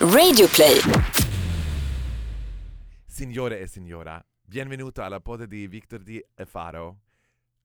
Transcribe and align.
Radioplay. 0.00 0.80
Signore 3.04 3.58
e 3.58 3.66
signora, 3.66 4.24
benvenuto 4.42 5.02
alla 5.02 5.20
podd 5.20 5.42
di 5.44 5.66
Victor 5.66 6.02
Di 6.02 6.24
Faro. 6.46 7.00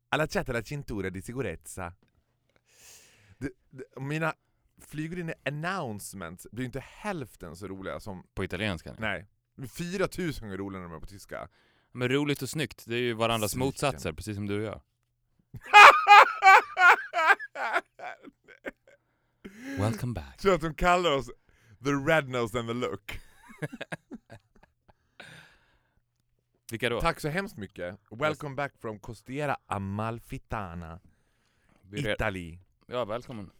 Allacciate 0.09 0.51
la 0.51 0.61
cintura 0.61 1.09
di 1.09 1.21
sicurezza. 1.21 1.95
Det, 3.37 3.53
det, 3.69 3.87
mina 3.99 4.33
flygande 4.79 5.35
announcements 5.43 6.47
blir 6.51 6.65
inte 6.65 6.79
hälften 6.79 7.55
så 7.55 7.67
roliga 7.67 7.99
som... 7.99 8.23
På 8.33 8.43
italienska? 8.43 8.95
Nej. 8.97 9.27
4000 9.69 10.41
gånger 10.47 10.57
roligare 10.57 10.85
än 10.85 10.89
de 10.89 10.95
är 10.95 10.99
på 10.99 11.07
tyska. 11.07 11.49
Men 11.91 12.09
roligt 12.09 12.41
och 12.41 12.49
snyggt, 12.49 12.83
det 12.87 12.95
är 12.95 13.01
ju 13.01 13.13
varandras 13.13 13.51
Psyken. 13.51 13.65
motsatser, 13.65 14.13
precis 14.13 14.35
som 14.35 14.47
du 14.47 14.57
och 14.57 14.63
jag. 14.63 14.81
Welcome 19.77 20.13
back. 20.13 20.37
Tror 20.37 20.53
att 20.53 20.61
de 20.61 20.73
kallar 20.73 21.11
oss 21.11 21.29
the 21.83 21.91
red 22.07 22.29
nose 22.29 22.59
and 22.59 22.67
the 22.67 22.73
look. 22.73 23.19
Vilka 26.71 26.89
då? 26.89 27.01
Tack 27.01 27.19
så 27.19 27.29
hemskt 27.29 27.57
mycket. 27.57 27.99
Welcome 28.11 28.55
back 28.55 28.73
from 28.81 28.99
Costiera 28.99 29.57
Amalfitana, 29.65 30.99
Italy. 31.93 32.59
Ja, 32.87 33.05
välkommen. 33.05 33.51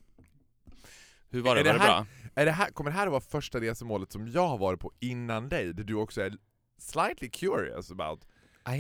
Hur 1.30 1.42
var 1.42 1.56
det? 1.56 1.62
Är 1.62 1.66
Var 1.66 1.74
det 1.74 1.80
det 1.80 1.84
här- 1.84 1.88
bra? 2.04 2.06
Är 2.36 2.46
det 2.46 2.52
här, 2.52 2.70
kommer 2.72 2.92
det 2.92 2.98
här 2.98 3.06
att 3.08 3.12
vara 3.12 3.22
första 3.22 3.60
resemålet 3.62 4.12
som 4.12 4.28
jag 4.28 4.48
har 4.48 4.58
varit 4.58 4.80
på 4.80 4.92
innan 5.00 5.50
dig, 5.50 5.74
där 5.74 5.84
du 5.84 5.94
också 5.94 6.22
är 6.22 6.38
slightly 6.78 7.30
curious 7.30 7.92
about, 7.92 8.26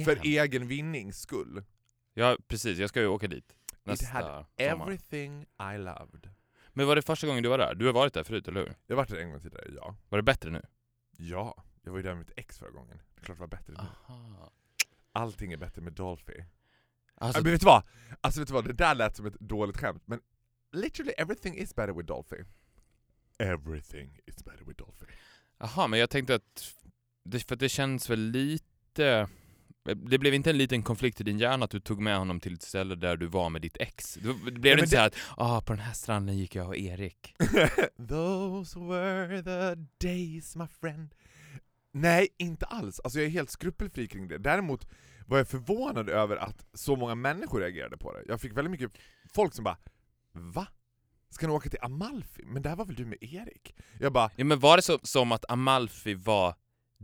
för 0.05 0.20
egen 0.26 0.68
vinnings 0.68 1.20
skull? 1.21 1.63
Ja, 2.13 2.38
precis. 2.48 2.80
Jag 2.80 2.90
ska 2.90 3.02
ju 3.02 3.07
åka 3.07 3.27
dit 3.27 3.55
nästa 3.84 4.07
had 4.07 4.23
sommar. 4.23 4.46
Everything 4.57 5.41
I 5.73 5.77
loved. 5.77 6.33
Men 6.73 6.88
var 6.88 6.95
det 6.95 7.02
första 7.02 7.27
gången 7.27 7.44
du 7.44 7.50
var 7.50 7.58
där? 7.58 7.76
Du 7.76 7.86
har 7.86 7.94
varit 7.94 8.13
där 8.13 8.23
förut, 8.23 8.48
eller 8.48 8.59
hur? 8.59 8.76
Jag 8.88 8.95
har 8.95 9.04
varit 9.04 9.09
där 9.09 9.18
en 9.18 9.30
gång 9.32 9.40
tidigare, 9.40 9.66
ja. 9.76 9.95
Var 10.09 10.18
det 10.18 10.23
bättre 10.23 10.50
nu? 10.50 10.62
Ja, 11.18 11.63
jag 11.84 11.91
var 11.91 11.99
ju 11.99 12.04
där 12.04 12.09
med 12.09 12.20
mitt 12.20 12.32
ex 12.36 12.59
förra 12.59 12.70
gången. 12.72 12.99
Det 13.16 13.22
är 13.22 13.26
klart 13.26 13.38
det 13.38 13.41
var 13.41 13.48
bättre 13.48 13.74
nu. 13.74 13.79
Aha. 13.79 14.52
Allting 15.12 15.54
är 15.54 15.57
bättre 15.57 15.82
med 15.82 15.94
Dolphy. 15.94 16.44
Alltså, 17.16 17.44
men 17.44 17.51
vet 17.51 17.62
du 17.62 17.66
vad? 17.66 17.84
Alltså 18.21 18.40
vet 18.40 18.48
du 18.48 18.54
vad, 18.54 18.66
det 18.66 18.74
där 18.74 18.96
lät 18.96 19.16
som 19.16 19.26
ett 19.26 19.40
dåligt 19.40 19.77
skämt, 19.77 20.04
men 20.05 20.21
literally 20.71 21.12
everything 21.18 21.57
is 21.57 21.76
better 21.76 21.94
with 21.94 22.07
Dolphy. 22.07 22.44
Everything 23.40 24.20
is 24.26 24.44
better 24.46 24.66
with 24.66 24.77
Dolphy. 24.84 25.05
aha, 25.57 25.88
men 25.88 25.99
jag 25.99 26.10
tänkte 26.10 26.35
att... 26.35 26.74
Det, 27.26 27.40
för 27.40 27.55
att 27.55 27.60
det 27.60 27.70
känns 27.70 28.10
väl 28.10 28.20
lite... 28.20 29.27
Det 29.84 30.17
blev 30.17 30.34
inte 30.34 30.49
en 30.49 30.57
liten 30.57 30.84
konflikt 30.84 31.21
i 31.21 31.23
din 31.23 31.39
hjärna 31.39 31.65
att 31.65 31.71
du 31.71 31.79
tog 31.79 32.01
med 32.01 32.17
honom 32.17 32.39
till 32.39 32.53
ett 32.53 32.62
ställe 32.62 32.95
där 32.95 33.17
du 33.17 33.26
var 33.26 33.49
med 33.49 33.62
ditt 33.62 33.77
ex? 33.77 34.13
Det 34.15 34.34
det 34.45 34.51
blev 34.51 34.76
det 34.77 34.84
inte 34.84 34.87
så 34.87 34.98
här 34.98 35.07
att 35.07 35.15
ah, 35.37 35.62
på 35.62 35.73
den 35.73 35.81
här 35.81 35.93
stranden 35.93 36.37
gick 36.37 36.55
jag 36.55 36.67
och 36.67 36.77
Erik. 36.77 37.35
Those 38.09 38.79
were 38.79 39.43
the 39.43 39.81
days 40.07 40.55
my 40.55 40.67
friend. 40.81 41.15
Nej, 41.91 42.27
inte 42.37 42.65
alls. 42.65 42.99
Alltså 42.99 43.20
jag 43.20 43.26
är 43.26 43.29
helt 43.29 43.49
skrupelfri 43.49 44.07
kring 44.07 44.27
det. 44.27 44.37
Däremot 44.37 44.87
var 45.27 45.37
jag 45.37 45.48
förvånad 45.48 46.09
över 46.09 46.37
att 46.37 46.65
så 46.73 46.95
många 46.95 47.15
människor 47.15 47.59
reagerade 47.59 47.98
på 47.98 48.13
det. 48.13 48.23
Jag 48.27 48.41
fick 48.41 48.57
väldigt 48.57 48.71
mycket 48.71 48.91
folk 49.34 49.54
som 49.54 49.63
bara 49.63 49.77
Va? 50.31 50.67
Ska 51.29 51.48
ni 51.48 51.54
åka 51.54 51.70
till 51.70 51.79
Amalfi? 51.81 52.43
Men 52.45 52.61
där 52.61 52.76
var 52.76 52.85
väl 52.85 52.95
du 52.95 53.05
med 53.05 53.17
Erik? 53.21 53.76
Jag 53.99 54.13
bara 54.13 54.31
Ja, 54.35 54.45
men 54.45 54.59
var 54.59 54.77
det 54.77 54.84
så, 54.84 54.99
som 55.04 55.31
att 55.31 55.45
Amalfi 55.49 56.13
var 56.13 56.55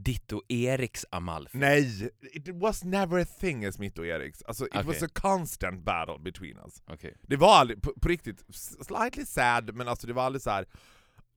ditt 0.03 0.31
och 0.31 0.43
Eriks 0.47 1.05
Amalfi? 1.11 1.57
Nej! 1.57 2.09
It 2.33 2.47
was 2.49 2.83
never 2.83 3.21
a 3.21 3.25
thing 3.39 3.65
as 3.65 3.79
mitt 3.79 3.97
och 3.99 4.05
Eriks. 4.05 4.41
Alltså 4.43 4.65
it 4.65 4.75
was 4.75 4.85
Okej. 4.95 5.05
a 5.05 5.09
constant 5.13 5.83
battle 5.83 6.19
between 6.19 6.57
us. 6.57 6.81
Okej. 6.87 7.15
Det 7.21 7.35
var 7.35 7.55
aldrig, 7.55 7.81
på, 7.81 7.93
på 8.01 8.07
riktigt, 8.09 8.45
slightly 8.85 9.25
sad, 9.25 9.75
men 9.75 9.87
alltså 9.87 10.07
det 10.07 10.13
var 10.13 10.23
aldrig 10.23 10.41
så 10.41 10.49
här. 10.49 10.65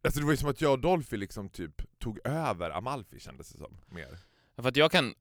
Alltså 0.05 0.21
det 0.21 0.27
var 0.27 0.33
ju 0.33 0.37
som 0.37 0.49
att 0.49 0.61
jag 0.61 0.73
och 0.73 0.79
Dolphy 0.81 1.17
liksom 1.17 1.49
typ 1.49 1.99
tog 1.99 2.19
över 2.27 2.71
Amalfi 2.71 3.21
kändes 3.21 3.51
det 3.53 3.59
som, 3.59 3.79
mer. 3.89 4.19
För 4.57 4.69
att 4.69 4.77
jag 4.77 4.91
kan... 4.93 5.15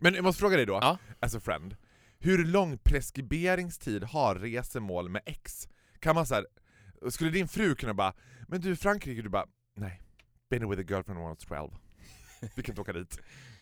Men 0.00 0.14
jag 0.14 0.24
måste 0.24 0.40
fråga 0.40 0.56
dig 0.56 0.66
då, 0.66 0.78
Ja. 0.82 0.98
as 1.20 1.34
a 1.34 1.40
friend. 1.40 1.76
Hur 2.18 2.44
lång 2.44 2.78
preskriberingstid 2.78 4.04
har 4.04 4.34
resemål 4.34 5.08
med 5.08 5.22
ex? 5.26 5.68
Kan 6.00 6.14
man 6.14 6.26
så 6.26 6.34
här, 6.34 6.46
skulle 7.10 7.30
din 7.30 7.48
fru 7.48 7.74
kunna 7.74 7.94
bara, 7.94 8.14
men 8.48 8.60
du 8.60 8.76
Frankrike, 8.76 9.22
du 9.22 9.28
bara, 9.28 9.46
nej, 9.76 10.02
been 10.50 10.70
with 10.70 10.80
a 10.80 10.84
girlfriend 10.88 11.20
when 11.20 11.26
I 11.26 11.34
was 11.34 11.38
12. 11.38 11.70
Vi 12.56 12.62
kan 12.62 12.72
inte 12.72 12.80
åka 12.80 12.92
dit. 12.92 13.18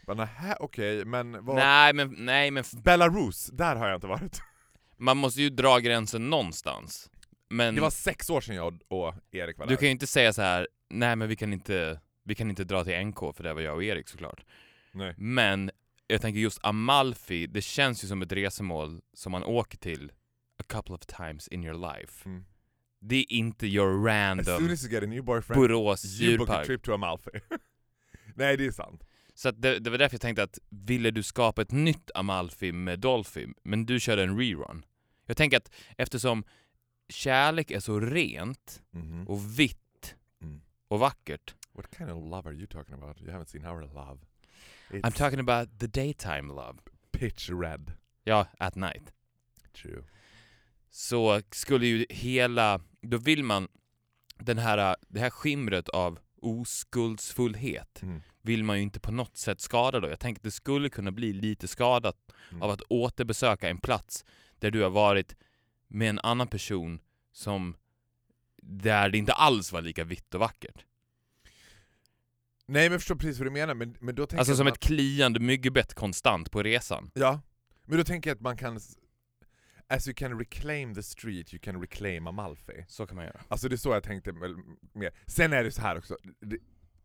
Nähä, 0.07 0.57
okej, 0.61 1.05
men 1.05 1.45
vad... 1.45 1.57
Nej 1.57 1.93
men, 1.93 2.15
nej 2.19 2.51
men 2.51 2.65
Belarus, 2.85 3.47
där 3.47 3.77
har 3.77 3.89
jag 3.89 3.97
inte 3.97 4.07
varit. 4.07 4.41
man 4.97 5.17
måste 5.17 5.43
ju 5.43 5.51
dra 5.51 5.79
gränsen 5.79 6.31
någonstans. 6.31 7.11
Men 7.51 7.75
Det 7.75 7.81
var 7.81 7.91
sex 7.91 8.31
år 8.31 8.41
sedan 8.41 8.57
jag 8.57 8.81
och 8.89 9.15
Erik 9.31 9.59
var 9.59 9.67
där. 9.67 9.71
du 9.71 9.77
kan 9.77 9.87
ju 9.87 9.93
inte 9.93 10.07
säga 10.07 10.33
så 10.33 10.43
här. 10.43 10.69
nej 10.91 11.17
men 11.17 11.29
vi 11.29 11.37
kan 11.37 11.53
inte, 11.53 12.01
vi 12.25 12.35
kan 12.35 12.51
inte 12.51 12.65
dra 12.65 12.85
till 12.85 13.07
NK 13.07 13.19
för 13.37 13.43
det 13.43 13.55
var 13.55 13.61
jag 13.61 13.75
och 13.75 13.85
Erik 13.85 14.09
såklart. 14.09 14.45
Nej. 14.93 15.15
Men 15.17 15.71
jag 16.07 16.21
tänker 16.21 16.41
just 16.41 16.59
Amalfi, 16.63 17.47
det 17.47 17.63
känns 17.63 18.05
ju 18.05 18.09
som 18.09 18.23
ett 18.23 18.33
resemål 18.33 19.01
som 19.15 19.33
man 19.33 19.45
åker 19.45 19.79
till 19.79 20.13
a 20.59 20.65
couple 20.69 20.95
of 20.95 21.01
times 21.07 21.49
in 21.49 21.65
your 21.65 21.95
life. 21.95 22.29
Mm. 22.29 22.45
Det 23.01 23.17
är 23.17 23.33
inte 23.33 23.67
your 23.67 23.99
As 24.01 24.07
random 24.07 24.59
soon 24.59 24.71
as 24.71 24.85
you 24.85 24.93
get 24.93 25.03
a 25.03 25.07
new 25.07 25.25
boyfriend, 25.25 25.63
Borås 25.63 26.05
you 26.21 26.39
book 26.39 26.49
a 26.49 26.53
djurpark. 26.53 26.67
trip 26.67 26.83
to 26.83 26.93
Amalfi. 26.95 27.31
Nej, 28.35 28.57
det 28.57 28.67
är 28.67 28.71
sant. 28.73 29.05
Så 29.35 29.51
det, 29.51 29.79
det 29.79 29.91
var 29.91 29.99
därför 29.99 30.15
jag 30.15 30.21
tänkte 30.21 30.43
att 30.43 30.59
ville 30.69 31.11
du 31.11 31.23
skapa 31.23 31.63
ett 31.63 31.71
nytt 31.73 32.11
Amalfi 32.15 32.73
med 32.73 33.01
Dolphy, 33.01 33.47
men 33.65 33.87
du 33.87 34.01
körde 34.01 34.23
en 34.23 34.39
rerun. 34.39 34.85
Jag 35.27 35.37
tänker 35.37 35.57
att 35.57 35.71
eftersom 35.99 36.45
kärlek 37.09 37.71
är 37.71 37.81
så 37.81 38.01
rent 38.01 38.83
Mhm. 38.91 39.29
och 39.29 39.59
vitt 39.59 40.15
Mm. 40.43 40.61
och 40.89 40.99
vackert. 40.99 41.55
What 41.73 41.95
kind 41.97 42.11
of 42.11 42.31
love 42.31 42.49
are 42.49 42.55
you 42.57 42.67
talking 42.67 42.95
about? 42.95 43.21
You 43.21 43.31
haven't 43.31 43.45
seen 43.45 43.67
our 43.67 43.81
love. 43.81 44.21
It's 44.91 45.01
I'm 45.03 45.11
talking 45.19 45.41
about 45.41 45.79
the 45.81 45.87
daytime 45.87 46.43
love. 46.49 46.79
pitch 47.13 47.51
red. 47.51 47.93
Ja, 48.25 48.47
at 48.59 48.75
night. 48.75 49.13
True. 49.83 50.05
Så 50.91 51.43
skulle 51.51 51.87
ju 51.87 52.07
hela, 52.11 52.81
då 53.01 53.17
vill 53.19 53.45
man 53.45 53.69
den 54.39 54.59
här, 54.59 54.97
det 55.09 55.21
här 55.21 55.31
skimret 55.31 55.89
av 55.89 56.19
oskuldsfullhet 56.43 58.03
Mm. 58.03 58.21
vill 58.43 58.65
man 58.65 58.77
ju 58.77 58.83
inte 58.83 59.01
på 59.01 59.13
något 59.13 59.37
sätt 59.37 59.61
skada 59.61 60.01
då. 60.01 60.09
Jag 60.09 60.21
tänker 60.21 60.39
att 60.41 60.45
det 60.45 60.51
skulle 60.51 60.89
kunna 60.89 61.11
bli 61.13 61.33
lite 61.33 61.69
skadat 61.69 62.17
Mm. 62.51 62.63
av 62.63 62.71
att 62.71 62.81
återbesöka 62.89 63.69
en 63.69 63.79
plats 63.79 64.25
där 64.59 64.71
du 64.71 64.83
har 64.83 64.91
varit 64.91 65.37
med 65.89 66.09
en 66.11 66.19
annan 66.19 66.49
person 66.49 67.01
som 67.33 67.77
där 68.63 69.09
det 69.09 69.19
inte 69.19 69.33
alls 69.33 69.73
var 69.73 69.81
lika 69.83 70.05
vitt 70.05 70.35
och 70.35 70.41
vackert. 70.41 70.85
Nej 72.67 72.83
men 72.85 72.93
jag 72.93 73.01
förstår 73.01 73.17
precis 73.17 73.39
vad 73.39 73.47
du 73.47 73.51
menar, 73.51 73.75
men, 73.75 73.97
men 74.01 74.15
då 74.15 74.27
tänker 74.27 74.39
Alltså 74.41 74.57
som 74.57 74.67
att 74.67 74.73
ett 74.75 74.81
kliande 74.81 75.41
myggbett 75.41 75.95
konstant 75.95 76.51
på 76.51 76.63
resan. 76.63 77.11
Ja, 77.15 77.41
men 77.85 77.99
då 77.99 78.05
tänker 78.05 78.31
jag 78.31 78.35
att 78.37 78.41
man 78.43 78.57
kan... 78.57 78.81
As 79.93 80.09
you 80.09 80.15
can 80.15 80.39
reclaim 80.39 80.95
the 80.95 81.03
street, 81.03 81.55
you 81.55 81.61
can 81.61 81.81
reclaim 81.81 82.27
Amalfi. 82.27 82.85
Så 82.89 83.07
kan 83.07 83.17
man 83.17 83.25
göra. 83.25 83.41
Alltså 83.49 83.69
det 83.69 83.75
är 83.75 83.77
så 83.77 83.93
jag 83.93 84.03
tänkte 84.03 84.33
mer. 84.93 85.13
Sen 85.27 85.53
är 85.53 85.65
det 85.65 85.73
så 85.73 85.81
här 85.83 85.99
också, 85.99 86.17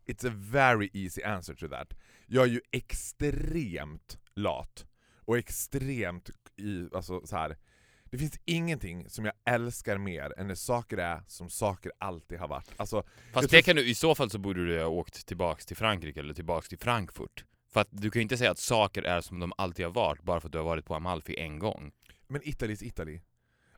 it's 0.06 0.28
a 0.28 0.32
very 0.34 0.90
easy 0.92 1.22
answer 1.22 1.54
to 1.54 1.68
that. 1.68 1.94
Jag 2.26 2.44
är 2.44 2.48
ju 2.48 2.60
extremt 2.72 4.18
lat, 4.34 4.86
och 5.24 5.38
extremt 5.38 6.30
i, 6.56 6.88
alltså 6.94 7.26
så 7.26 7.36
här. 7.36 7.56
Det 8.04 8.18
finns 8.18 8.40
ingenting 8.44 9.08
som 9.08 9.24
jag 9.24 9.34
älskar 9.44 9.98
mer 9.98 10.38
än 10.38 10.46
när 10.46 10.54
saker 10.54 10.98
är 10.98 11.22
som 11.26 11.50
saker 11.50 11.92
alltid 11.98 12.38
har 12.38 12.48
varit. 12.48 12.72
Alltså, 12.76 13.04
Fast 13.32 13.50
det 13.50 13.62
kan 13.62 13.76
du, 13.76 13.88
i 13.88 13.94
så 13.94 14.14
fall 14.14 14.30
så 14.30 14.38
borde 14.38 14.66
du 14.66 14.80
ha 14.80 14.88
åkt 14.88 15.26
tillbaks 15.26 15.66
till 15.66 15.76
Frankrike 15.76 16.20
eller 16.20 16.34
tillbaks 16.34 16.68
till 16.68 16.78
Frankfurt. 16.78 17.44
För 17.72 17.80
att 17.80 17.88
du 17.90 18.10
kan 18.10 18.20
ju 18.20 18.22
inte 18.22 18.36
säga 18.36 18.50
att 18.50 18.58
saker 18.58 19.02
är 19.02 19.20
som 19.20 19.40
de 19.40 19.52
alltid 19.56 19.84
har 19.84 19.92
varit 19.92 20.22
bara 20.22 20.40
för 20.40 20.48
att 20.48 20.52
du 20.52 20.58
har 20.58 20.64
varit 20.64 20.84
på 20.84 20.94
Amalfi 20.94 21.38
en 21.38 21.58
gång. 21.58 21.92
Men 22.28 22.40
Italy 22.48 22.72
is 22.72 22.82
Italy. 22.82 23.20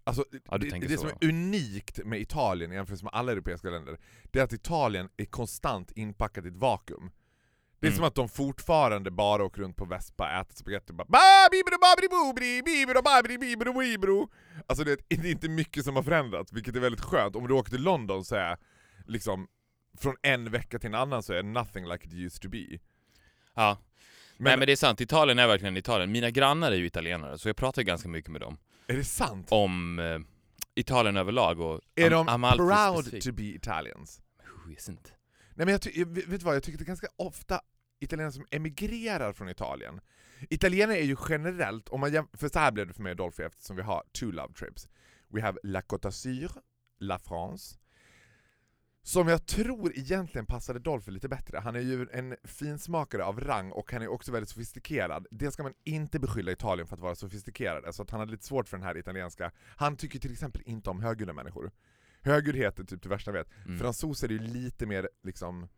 Alltså, 0.04 0.24
Ja, 0.50 0.58
det, 0.58 0.70
det 0.88 0.98
som 0.98 1.08
är 1.08 1.28
unikt 1.28 2.04
med 2.04 2.20
Italien 2.20 2.72
jämfört 2.72 3.02
med 3.02 3.10
alla 3.14 3.32
europeiska 3.32 3.70
länder, 3.70 3.98
det 4.24 4.38
är 4.38 4.44
att 4.44 4.52
Italien 4.52 5.08
är 5.16 5.24
konstant 5.24 5.92
inpackat 5.92 6.44
i 6.44 6.48
ett 6.48 6.56
vakuum. 6.56 7.10
Det 7.80 7.86
är 7.86 7.90
Mm. 7.90 7.96
som 7.96 8.04
att 8.04 8.14
de 8.14 8.28
fortfarande 8.28 9.10
bara 9.10 9.44
åker 9.44 9.62
runt 9.62 9.76
på 9.76 9.84
Vespa, 9.84 10.40
äter 10.40 10.54
spagetti 10.56 10.92
och 10.92 10.96
bara. 10.96 11.06
Alltså 14.66 14.84
det, 14.84 14.96
det 15.08 15.14
är 15.16 15.30
inte 15.30 15.48
mycket 15.48 15.84
som 15.84 15.96
har 15.96 16.02
förändrats, 16.02 16.52
vilket 16.52 16.76
är 16.76 16.80
väldigt 16.80 17.00
skönt. 17.00 17.36
Om 17.36 17.48
du 17.48 17.54
åker 17.54 17.70
till 17.70 17.82
London 17.82 18.24
så 18.24 18.34
är 18.36 18.58
liksom 19.06 19.48
från 19.98 20.16
en 20.22 20.50
vecka 20.50 20.78
till 20.78 20.88
en 20.88 20.94
annan 20.94 21.22
så 21.22 21.32
är 21.32 21.42
nothing 21.42 21.86
like 21.88 22.06
it 22.06 22.12
used 22.14 22.42
to 22.42 22.48
be. 22.48 22.78
Ja. 23.54 23.78
Nej 24.40 24.56
men 24.58 24.66
det 24.66 24.72
är 24.72 24.76
sant, 24.76 25.00
Italien 25.00 25.38
är 25.38 25.46
verkligen 25.46 25.76
Italien. 25.76 26.12
Mina 26.12 26.30
grannar 26.30 26.72
är 26.72 26.76
ju 26.76 26.86
italienare, 26.86 27.38
så 27.38 27.48
jag 27.48 27.56
pratar 27.56 27.82
ganska 27.82 28.08
mycket 28.08 28.30
med 28.30 28.40
dem 28.40 28.58
är 28.86 28.96
det 28.96 29.04
sant? 29.04 29.46
om 29.50 29.98
eh, 29.98 30.18
Italien 30.74 31.16
överlag 31.16 31.60
och 31.60 31.80
är 31.94 32.06
Am- 32.06 32.10
de 32.10 32.28
Amalfi 32.28 32.56
proud 32.58 32.98
specifikt. 33.04 33.24
to 33.26 33.32
be 33.32 33.42
Italians? 33.42 34.20
Who 34.64 34.70
isn't? 34.70 35.12
Nej 35.54 35.66
men 35.66 35.68
jag 35.68 35.82
ty- 35.82 36.04
vet 36.04 36.26
vet 36.26 36.42
vad, 36.42 36.54
jag 36.56 36.62
tycker 36.62 36.78
det 36.78 36.84
är 36.84 36.86
ganska 36.86 37.08
ofta 37.16 37.60
italienare 38.00 38.32
som 38.32 38.46
emigrerar 38.50 39.32
från 39.32 39.48
Italien. 39.48 40.00
Italienare 40.50 40.98
är 40.98 41.04
ju 41.04 41.16
generellt, 41.28 41.88
om 41.88 42.00
man 42.00 42.28
för 42.32 42.48
så 42.48 42.58
här 42.58 42.72
blev 42.72 42.86
det 42.86 42.94
för 42.94 43.02
mig 43.02 43.10
och 43.10 43.16
Dolphy 43.16 43.42
eftersom 43.42 43.76
vi 43.76 43.82
har 43.82 44.02
two 44.12 44.24
love 44.32 44.54
trips. 44.54 44.88
We 45.28 45.42
have 45.42 45.58
La 45.62 45.80
Côte 45.80 46.08
d'Azur, 46.08 46.50
La 47.00 47.18
France. 47.18 47.76
Som 49.02 49.28
jag 49.28 49.46
tror 49.46 49.98
egentligen 49.98 50.46
passade 50.46 50.78
Dolphy 50.78 51.12
lite 51.12 51.28
bättre. 51.28 51.58
Han 51.58 51.76
är 51.76 51.80
ju 51.80 52.06
en 52.12 52.36
finsmakare 52.44 53.24
av 53.24 53.40
rang 53.40 53.72
och 53.72 53.92
han 53.92 54.02
är 54.02 54.08
också 54.08 54.32
väldigt 54.32 54.48
sofistikerad. 54.48 55.26
Det 55.30 55.50
ska 55.50 55.62
man 55.62 55.74
inte 55.84 56.18
beskylla 56.18 56.52
Italien 56.52 56.86
för 56.86 56.96
att 56.96 57.02
vara 57.02 57.14
sofistikerad, 57.14 57.84
alltså 57.84 58.02
att 58.02 58.10
han 58.10 58.20
hade 58.20 58.32
lite 58.32 58.46
svårt 58.46 58.68
för 58.68 58.76
den 58.76 58.86
här 58.86 58.96
italienska... 58.96 59.52
Han 59.76 59.96
tycker 59.96 60.18
till 60.18 60.32
exempel 60.32 60.62
inte 60.64 60.90
om 60.90 61.00
högljudda 61.00 61.32
människor. 61.32 61.70
Högljuddhet 62.22 62.78
är 62.78 62.84
typ 62.84 63.02
det 63.02 63.08
värsta 63.08 63.30
jag 63.30 63.38
vet. 63.38 63.48
Mm. 63.66 63.78
Fransoser 63.78 64.28
är 64.28 64.32
ju 64.32 64.38
lite 64.38 64.86
mer 64.86 65.08
liksom 65.22 65.68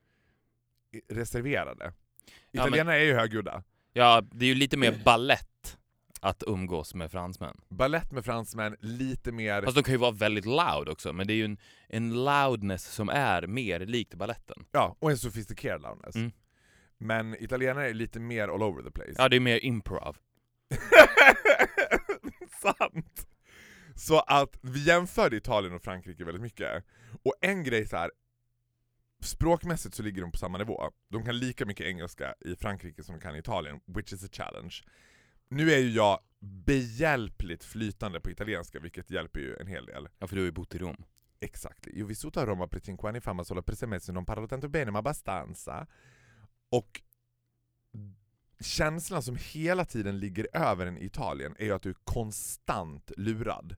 reserverade. 1.08 1.84
Ja, 1.84 2.32
men- 2.50 2.69
Italienare 2.69 2.96
är 2.96 3.04
ju 3.04 3.14
högljudda. 3.14 3.62
Ja, 3.92 4.22
det 4.32 4.44
är 4.44 4.48
ju 4.48 4.54
lite 4.54 4.76
mer 4.76 5.02
ballett 5.04 5.78
att 6.22 6.42
umgås 6.46 6.94
med 6.94 7.10
fransmän. 7.10 7.60
Ballett 7.69 8.12
med 8.12 8.24
fransmän, 8.24 8.76
lite 8.80 9.32
mer... 9.32 9.62
Fast 9.62 9.76
de 9.76 9.82
kan 9.82 9.94
ju 9.94 9.98
vara 9.98 10.10
väldigt 10.10 10.44
loud 10.44 10.88
också, 10.88 11.12
men 11.12 11.26
det 11.26 11.32
är 11.32 11.36
ju 11.36 11.44
en, 11.44 11.58
en 11.88 12.24
loudness 12.24 12.84
som 12.84 13.08
är 13.08 13.46
mer 13.46 13.80
likt 13.80 14.14
balletten. 14.14 14.64
Ja, 14.72 14.96
och 14.98 15.10
en 15.10 15.19
sofistikerad 15.19 15.82
loudness. 15.82 16.16
Mm. 16.16 16.32
Men 16.98 17.42
italienare 17.42 17.90
är 17.90 17.94
lite 17.94 18.20
mer 18.20 18.48
all 18.48 18.62
over 18.62 18.82
the 18.82 18.90
place. 18.90 19.14
Ja, 19.19 19.28
det 19.28 19.36
är 19.36 19.40
mer 19.40 19.64
improv. 19.64 20.16
Sant! 22.62 23.28
Så 23.94 24.20
att 24.20 24.58
vi 24.62 24.84
jämförde 24.84 25.36
Italien 25.36 25.74
och 25.74 25.82
Frankrike 25.82 26.24
väldigt 26.24 26.42
mycket. 26.42 26.84
Och 27.22 27.34
en 27.40 27.64
grej 27.64 27.86
så 27.86 27.96
här. 27.96 28.10
språkmässigt 29.20 29.94
så 29.94 30.02
ligger 30.02 30.22
de 30.22 30.32
på 30.32 30.38
samma 30.38 30.58
nivå. 30.58 30.90
De 31.10 31.24
kan 31.24 31.38
lika 31.38 31.66
mycket 31.66 31.86
engelska 31.86 32.34
i 32.40 32.56
Frankrike 32.56 33.02
som 33.02 33.14
de 33.14 33.20
kan 33.20 33.36
i 33.36 33.38
Italien, 33.38 33.80
which 33.86 34.12
is 34.12 34.24
a 34.24 34.28
challenge. 34.32 34.74
Nu 35.54 35.72
är 35.72 35.78
ju 35.78 35.90
jag 35.90 36.19
behjälpligt 36.40 37.64
flytande 37.64 38.20
på 38.20 38.31
italienska, 38.31 38.81
vilket 38.81 39.10
hjälper 39.10 39.40
ju 39.40 39.56
en 39.56 39.66
hel 39.66 39.87
del. 39.87 40.08
Ja, 40.19 40.26
för 40.26 40.37
du 40.37 40.43
har 40.43 40.46
ju 40.46 40.52
bott 40.52 40.75
i 40.75 40.78
Rom. 40.78 41.04
Exakt. 41.40 41.87
Io 41.87 42.06
vissuto 42.06 42.40
a 42.40 42.46
Roma 42.46 42.66
per 42.69 42.81
cinque 42.81 43.08
anni 43.08 43.20
fa 43.20 43.32
ma 43.32 43.44
solo 43.44 43.62
per 43.62 43.75
sei 43.75 43.88
mesi, 43.88 44.12
non 44.12 44.25
parlo 44.25 44.46
tanto 44.46 44.69
bene 44.69 44.90
ma 44.90 44.99
abbastanza. 44.99 45.87
Och 46.70 47.02
känslan 48.60 49.22
som 49.22 49.37
hela 49.37 49.84
tiden 49.84 50.19
ligger 50.19 50.46
över 50.52 50.87
en 50.87 50.99
i 50.99 51.04
Italien 51.04 51.55
är 51.58 51.64
ju 51.64 51.72
att 51.72 51.82
du 51.82 51.90
är 51.90 51.96
konstant 52.05 53.12
lurad. 53.16 53.76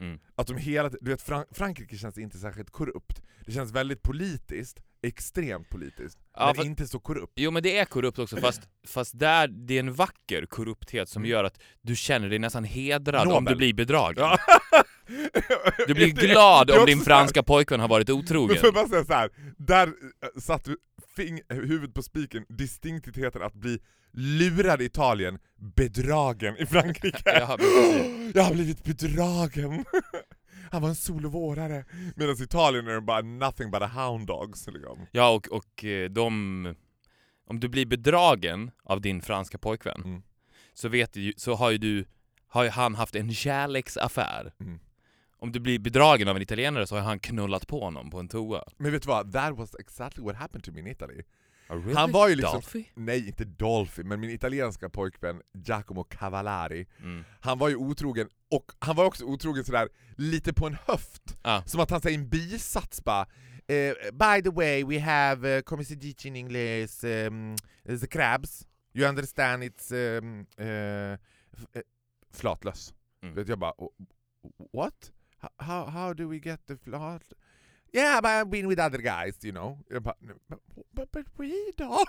Mm. 0.00 0.20
Att 0.34 0.46
de 0.46 0.56
hela 0.56 0.88
du 0.88 1.10
vet 1.10 1.22
Fran- 1.22 1.46
Frankrike 1.50 1.96
känns 1.96 2.18
inte 2.18 2.38
särskilt 2.38 2.70
korrupt. 2.70 3.22
Det 3.46 3.52
känns 3.52 3.72
väldigt 3.72 4.02
politiskt, 4.02 4.80
extremt 5.06 5.68
politiskt, 5.70 6.18
Ja, 6.36 6.46
men 6.46 6.54
för- 6.54 6.64
inte 6.64 6.86
så 6.86 6.98
korrupt. 7.00 7.32
Jo 7.36 7.50
men 7.50 7.62
det 7.62 7.78
är 7.78 7.84
korrupt 7.84 8.18
också, 8.18 8.36
fast, 8.36 8.60
fast 8.86 9.18
där, 9.18 9.48
det 9.48 9.74
är 9.74 9.80
en 9.80 9.92
vacker 9.94 10.46
korrupthet 10.46 11.08
som 11.08 11.22
Mm. 11.22 11.30
gör 11.30 11.44
att 11.44 11.58
du 11.82 11.96
känner 11.96 12.28
dig 12.28 12.38
nästan 12.38 12.64
hedrad 12.64 13.22
om 13.26 13.28
Nobel. 13.34 13.52
du 13.52 13.56
blir 13.56 13.74
bedragen. 13.74 14.16
Ja. 14.18 14.38
Du 15.86 15.94
blir 15.94 16.06
glad 16.26 16.70
om 16.70 16.86
din 16.86 17.00
franska 17.00 17.42
pojkvän 17.42 17.80
har 17.80 17.88
varit 17.88 18.08
Men 18.08 18.16
otrogen. 18.16 18.56
jag 18.62 18.74
bara 18.74 18.88
säga 18.88 19.04
så 19.04 19.12
här. 19.12 19.30
där 19.58 19.86
eh, 19.86 20.40
satt 20.40 20.64
du 20.64 20.76
fing- 21.16 21.52
huvudet 21.54 21.94
på 21.94 22.02
spiken, 22.02 22.44
distinktheten 22.48 23.42
att 23.42 23.54
bli 23.54 23.78
lurad 24.12 24.82
i 24.82 24.84
Italien, 24.84 25.38
bedragen 25.76 26.56
i 26.58 26.66
Frankrike. 26.66 27.22
Ja, 27.24 27.58
jag 28.34 28.42
har 28.42 28.54
blivit 28.54 28.84
bedragen! 28.84 29.84
Han 30.72 30.82
var 30.82 30.88
en 30.88 30.94
solovårare. 30.94 31.84
Medan 32.16 32.42
Italien 32.42 32.86
är 32.88 32.94
de 32.94 33.06
bara 33.06 33.20
nothing 33.22 33.70
but 33.70 33.82
a 33.82 33.86
hound 33.86 34.26
dogs. 34.26 34.66
Liksom. 34.66 35.06
Ja, 35.12 35.28
och, 35.34 35.48
och 35.48 35.84
eh, 35.84 36.10
de... 36.10 36.74
Om 37.48 37.60
du 37.60 37.68
blir 37.68 37.86
bedragen 37.86 38.70
av 38.84 39.00
din 39.00 39.22
franska 39.22 39.58
pojkvän, 39.58 40.02
Mm. 40.04 40.22
så, 40.74 40.88
vet 40.88 41.12
du, 41.12 41.32
så 41.36 41.54
har 41.54 41.70
ju 41.70 41.78
du, 41.78 42.04
har 42.48 42.64
ju 42.64 42.70
han 42.70 42.94
haft 42.94 43.14
en 43.16 43.32
kärleksaffär. 43.34 44.52
Mm. 44.60 44.78
Om 45.38 45.52
du 45.52 45.60
blir 45.60 45.78
bedragen 45.78 46.28
av 46.28 46.36
en 46.36 46.42
italienare 46.42 46.86
så 46.86 46.94
har 46.96 47.02
han 47.02 47.18
knullat 47.18 47.66
på 47.66 47.80
honom 47.80 48.10
på 48.10 48.18
en 48.18 48.28
toa. 48.28 48.64
Men 48.76 48.92
vet 48.92 49.02
du 49.02 49.06
vad? 49.08 49.32
That 49.32 49.56
was 49.58 49.74
exactly 49.78 50.24
what 50.24 50.36
happened 50.36 50.64
to 50.64 50.72
me 50.72 50.80
in 50.80 50.86
Italy. 50.86 51.22
Really? 51.68 51.94
Han 51.94 52.12
var 52.12 52.28
ju 52.28 52.34
liksom- 52.34 52.52
Dolphy? 52.52 52.84
Nej, 52.94 53.26
inte 53.26 53.44
Dolphy, 53.44 54.02
men 54.04 54.20
min 54.20 54.30
italienska 54.30 54.88
pojkvän 54.88 55.42
Giacomo 55.54 56.04
Cavallari. 56.04 56.86
Mm. 57.02 57.24
Han 57.40 57.58
var 57.58 57.68
ju 57.68 57.76
otrogen, 57.76 58.28
och 58.50 58.72
han 58.78 58.96
var 58.96 59.04
också 59.04 59.24
otrogen 59.24 59.64
sådär 59.64 59.88
lite 60.16 60.52
på 60.52 60.66
en 60.66 60.76
höft. 60.86 61.36
Ah. 61.42 61.62
Som 61.62 61.80
att 61.80 61.90
han 61.90 62.00
säger 62.00 62.18
en 62.18 62.28
bisats 62.28 63.04
bara 63.04 63.26
eh, 63.68 63.94
By 64.12 64.42
the 64.42 64.50
way, 64.50 64.84
we 64.84 65.00
have, 65.00 65.56
uh, 65.56 65.62
come 65.62 65.84
si 65.84 65.94
dice 65.94 66.28
in 66.28 66.36
English, 66.36 67.04
um, 67.04 67.56
the 68.00 68.06
crabs. 68.06 68.66
You 68.94 69.08
understand 69.08 69.62
it's 69.62 69.92
um, 70.18 70.40
uh, 70.40 70.66
f- 71.52 71.66
eh, 71.74 71.82
flatlös. 72.32 72.94
Mm. 73.22 73.44
Jag 73.48 73.58
bara, 73.58 73.72
"Oh, 73.78 73.90
what? 74.72 75.12
How, 75.56 75.86
how 75.86 76.14
do 76.14 76.28
we 76.28 76.36
get 76.38 76.66
the 76.66 76.76
flat? 76.76 77.22
Yeah, 77.96 78.20
but 78.20 78.28
I've 78.30 78.50
been 78.50 78.68
with 78.68 78.80
other 78.86 78.98
guys, 78.98 79.44
you 79.44 79.52
know. 79.52 79.78
Jag 79.90 80.02
bara, 80.02 80.14
but, 80.48 80.60
but, 80.92 81.10
but 81.12 81.26
we 81.36 81.52
då? 81.76 82.04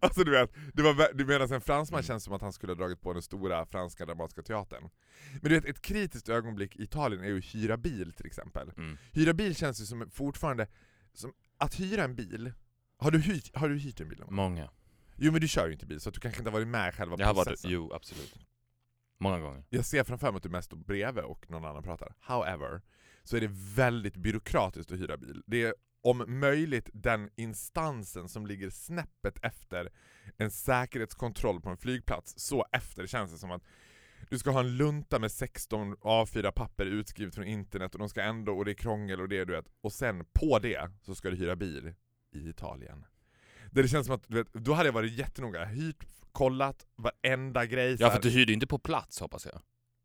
alltså 0.00 0.24
du 0.24 0.30
vet, 0.30 0.50
det 0.74 0.82
var, 0.82 1.12
du 1.14 1.24
menar 1.26 1.52
en 1.54 1.60
fransman 1.60 1.98
Mm. 1.98 2.06
känns 2.06 2.24
som 2.24 2.32
att 2.34 2.40
han 2.42 2.52
skulle 2.52 2.70
ha 2.72 2.76
dragit 2.76 3.00
på 3.00 3.12
den 3.12 3.22
stora 3.22 3.66
franska 3.66 4.06
dramatiska 4.06 4.42
teatern. 4.42 4.90
Men 5.32 5.50
du 5.50 5.54
vet, 5.60 5.64
ett 5.64 5.82
kritiskt 5.82 6.28
ögonblick 6.28 6.76
i 6.76 6.82
Italien 6.82 7.22
är 7.24 7.28
ju 7.28 7.38
att 7.38 7.44
hyra 7.44 7.76
bil 7.76 8.12
till 8.12 8.26
exempel. 8.26 8.72
Mm. 8.76 8.96
Hyra 9.12 9.32
bil 9.32 9.56
känns 9.56 9.80
ju 9.80 9.84
som 9.84 10.10
fortfarande, 10.10 10.66
som 11.12 11.32
att 11.58 11.80
hyra 11.80 12.04
en 12.04 12.14
bil, 12.14 12.52
har 12.96 13.10
du 13.10 13.18
hyrt, 13.20 13.56
har 13.56 13.68
du 13.68 13.78
hyrt 13.78 14.00
en 14.00 14.08
bil? 14.08 14.24
Många. 14.28 14.70
Jo 15.16 15.32
men 15.32 15.40
du 15.40 15.48
kör 15.48 15.66
ju 15.66 15.72
inte 15.72 15.86
bil 15.86 16.00
så 16.00 16.10
du 16.10 16.20
kanske 16.20 16.40
inte 16.40 16.50
har 16.50 16.52
varit 16.58 16.68
med 16.68 16.88
i 16.88 16.92
själva 16.92 17.16
Jag 17.18 17.26
har 17.26 17.34
varit, 17.34 17.48
processen. 17.48 17.70
jo 17.70 17.92
absolut. 17.92 18.34
Många 19.18 19.40
gånger. 19.40 19.64
Jag 19.68 19.84
ser 19.84 20.04
framför 20.04 20.30
mig 20.32 20.36
att 20.36 20.42
du 20.42 20.48
mest 20.48 20.66
står 20.66 20.76
bredvid 20.76 21.24
och 21.24 21.50
någon 21.50 21.64
annan 21.64 21.82
pratar. 21.82 22.14
However, 22.20 22.82
så 23.24 23.36
är 23.36 23.40
det 23.40 23.50
väldigt 23.52 24.16
byråkratiskt 24.16 24.92
att 24.92 24.98
hyra 24.98 25.16
bil. 25.16 25.42
Det 25.46 25.62
är 25.62 25.74
om 26.02 26.24
möjligt 26.26 26.90
den 26.92 27.30
instansen 27.36 28.28
som 28.28 28.46
ligger 28.46 28.70
snäppet 28.70 29.38
efter 29.42 29.92
en 30.36 30.50
säkerhetskontroll 30.50 31.60
på 31.60 31.70
en 31.70 31.76
flygplats. 31.76 32.34
Så 32.36 32.66
efter 32.72 33.06
känns 33.06 33.32
det 33.32 33.38
som 33.38 33.50
att 33.50 33.62
du 34.30 34.38
ska 34.38 34.50
ha 34.50 34.60
en 34.60 34.76
lunta 34.76 35.18
med 35.18 35.32
16 35.32 35.94
A4-papper 35.96 36.86
utskrivet 36.86 37.34
från 37.34 37.44
internet 37.44 37.94
och 37.94 37.98
de 37.98 38.08
ska 38.08 38.22
ändå, 38.22 38.58
och 38.58 38.64
det 38.64 38.70
är 38.70 38.74
krångel 38.74 39.20
och 39.20 39.28
det 39.28 39.44
du 39.44 39.52
vet. 39.52 39.66
Och 39.80 39.92
sen 39.92 40.24
på 40.32 40.58
det 40.58 40.90
så 41.02 41.14
ska 41.14 41.30
du 41.30 41.36
hyra 41.36 41.56
bil 41.56 41.94
i 42.32 42.48
Italien. 42.48 43.04
Där 43.70 43.82
det 43.82 43.88
känns 43.88 44.06
som 44.06 44.14
att, 44.14 44.28
du 44.28 44.34
vet, 44.34 44.52
då 44.52 44.72
hade 44.72 44.88
jag 44.88 44.92
varit 44.94 45.12
jättenoga, 45.12 45.64
hyrt, 45.64 46.04
kollat 46.32 46.86
varenda 46.96 47.66
grej. 47.66 47.96
Ja 47.98 48.10
för 48.10 48.22
du 48.22 48.30
hyrde 48.30 48.52
inte 48.52 48.66
på 48.66 48.78
plats 48.78 49.20
hoppas 49.20 49.46
jag. 49.46 49.60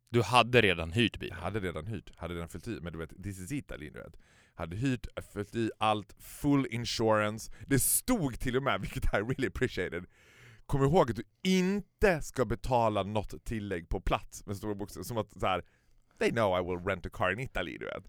Du 0.10 0.22
hade 0.22 0.62
redan 0.62 0.92
hyrt 0.92 1.14
Jag 1.14 1.20
bilen. 1.20 1.38
hade 1.38 1.60
redan 1.60 1.88
hyrt, 1.88 2.16
hade 2.18 2.34
redan 2.34 2.50
fyllt 2.50 2.68
i, 2.68 2.80
men 2.82 2.94
du 2.94 3.00
vet, 3.00 3.24
this 3.24 3.40
is 3.40 3.52
Italy 3.52 3.90
du 3.90 4.00
vet. 4.00 4.16
Hade 4.56 4.76
hyrt, 4.76 5.08
fyllt 5.34 5.56
i 5.56 5.72
allt, 5.80 6.16
full 6.20 6.68
insurance. 6.72 7.52
Det 7.68 7.80
stod 7.80 8.40
till 8.40 8.58
och 8.58 8.64
med, 8.64 8.82
vilket 8.82 9.04
I 9.14 9.18
really 9.18 9.48
appreciated, 9.48 10.06
kom 10.66 10.84
ihåg 10.84 11.10
att 11.10 11.16
du 11.16 11.24
inte 11.44 12.22
ska 12.22 12.46
betala 12.46 13.04
något 13.04 13.46
tillägg 13.46 13.90
på 13.90 14.02
plats 14.02 14.46
med 14.46 14.58
stora 14.58 14.76
bokstäver, 14.76 15.04
som 15.04 15.18
att 15.18 15.40
så 15.40 15.48
här, 15.48 15.64
they 16.20 16.32
know 16.32 16.60
I 16.60 16.64
will 16.70 16.86
rent 16.86 17.06
a 17.06 17.10
car 17.14 17.32
in 17.32 17.40
Italy 17.40 17.78
du 17.78 17.86
vet. 17.86 18.04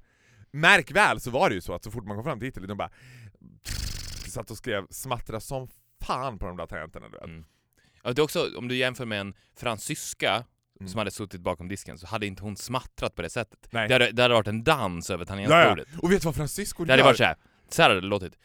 Märk 0.50 0.90
väl 0.90 1.20
så 1.20 1.30
var 1.30 1.48
det 1.48 1.54
ju 1.54 1.60
så 1.60 1.74
att 1.74 1.84
så 1.84 1.90
fort 1.90 2.04
man 2.04 2.16
kom 2.16 2.24
fram 2.24 2.38
till 2.38 2.48
Italy, 2.48 2.66
de 2.66 2.76
bara 2.76 2.90
satt 4.28 4.50
och 4.50 4.56
skrev 4.56 4.86
smattra 4.90 5.40
som 5.40 5.68
fan 6.00 6.38
på 6.38 6.46
de 6.46 6.56
där 6.56 6.66
tangenterna 6.66 7.08
du 7.08 7.12
vet. 7.12 7.24
Mm. 7.24 7.44
Ja, 8.02 8.12
det 8.12 8.20
är 8.20 8.24
också, 8.24 8.58
om 8.58 8.68
du 8.68 8.76
jämför 8.76 9.06
med 9.06 9.20
en 9.20 9.34
fransyska 9.56 10.44
Mm. 10.80 10.88
som 10.88 10.98
hade 10.98 11.10
suttit 11.10 11.40
bakom 11.40 11.68
disken 11.68 11.98
så 11.98 12.06
hade 12.06 12.26
inte 12.26 12.42
hon 12.42 12.56
smattrat 12.56 13.14
på 13.14 13.22
det 13.22 13.30
sättet. 13.30 13.68
Nej. 13.70 13.88
Det 13.88 13.94
hade, 13.94 14.10
det 14.12 14.22
hade 14.22 14.34
varit 14.34 14.46
en 14.48 14.64
dans 14.64 15.10
över 15.10 15.24
Ja, 15.28 15.40
ja. 15.40 15.46
tangentbordet. 15.46 15.88
Och 16.02 16.12
vet 16.12 16.22
du 16.22 16.24
vad 16.26 16.34
Francisco 16.36 16.84
Det 16.84 16.92
hade 16.92 17.00
gör? 17.00 17.06
varit 17.08 17.16
såhär, 17.16 17.36
så 17.68 17.82
här 17.82 17.88
hade 17.88 18.00
det 18.00 18.06
låtit. 18.06 18.38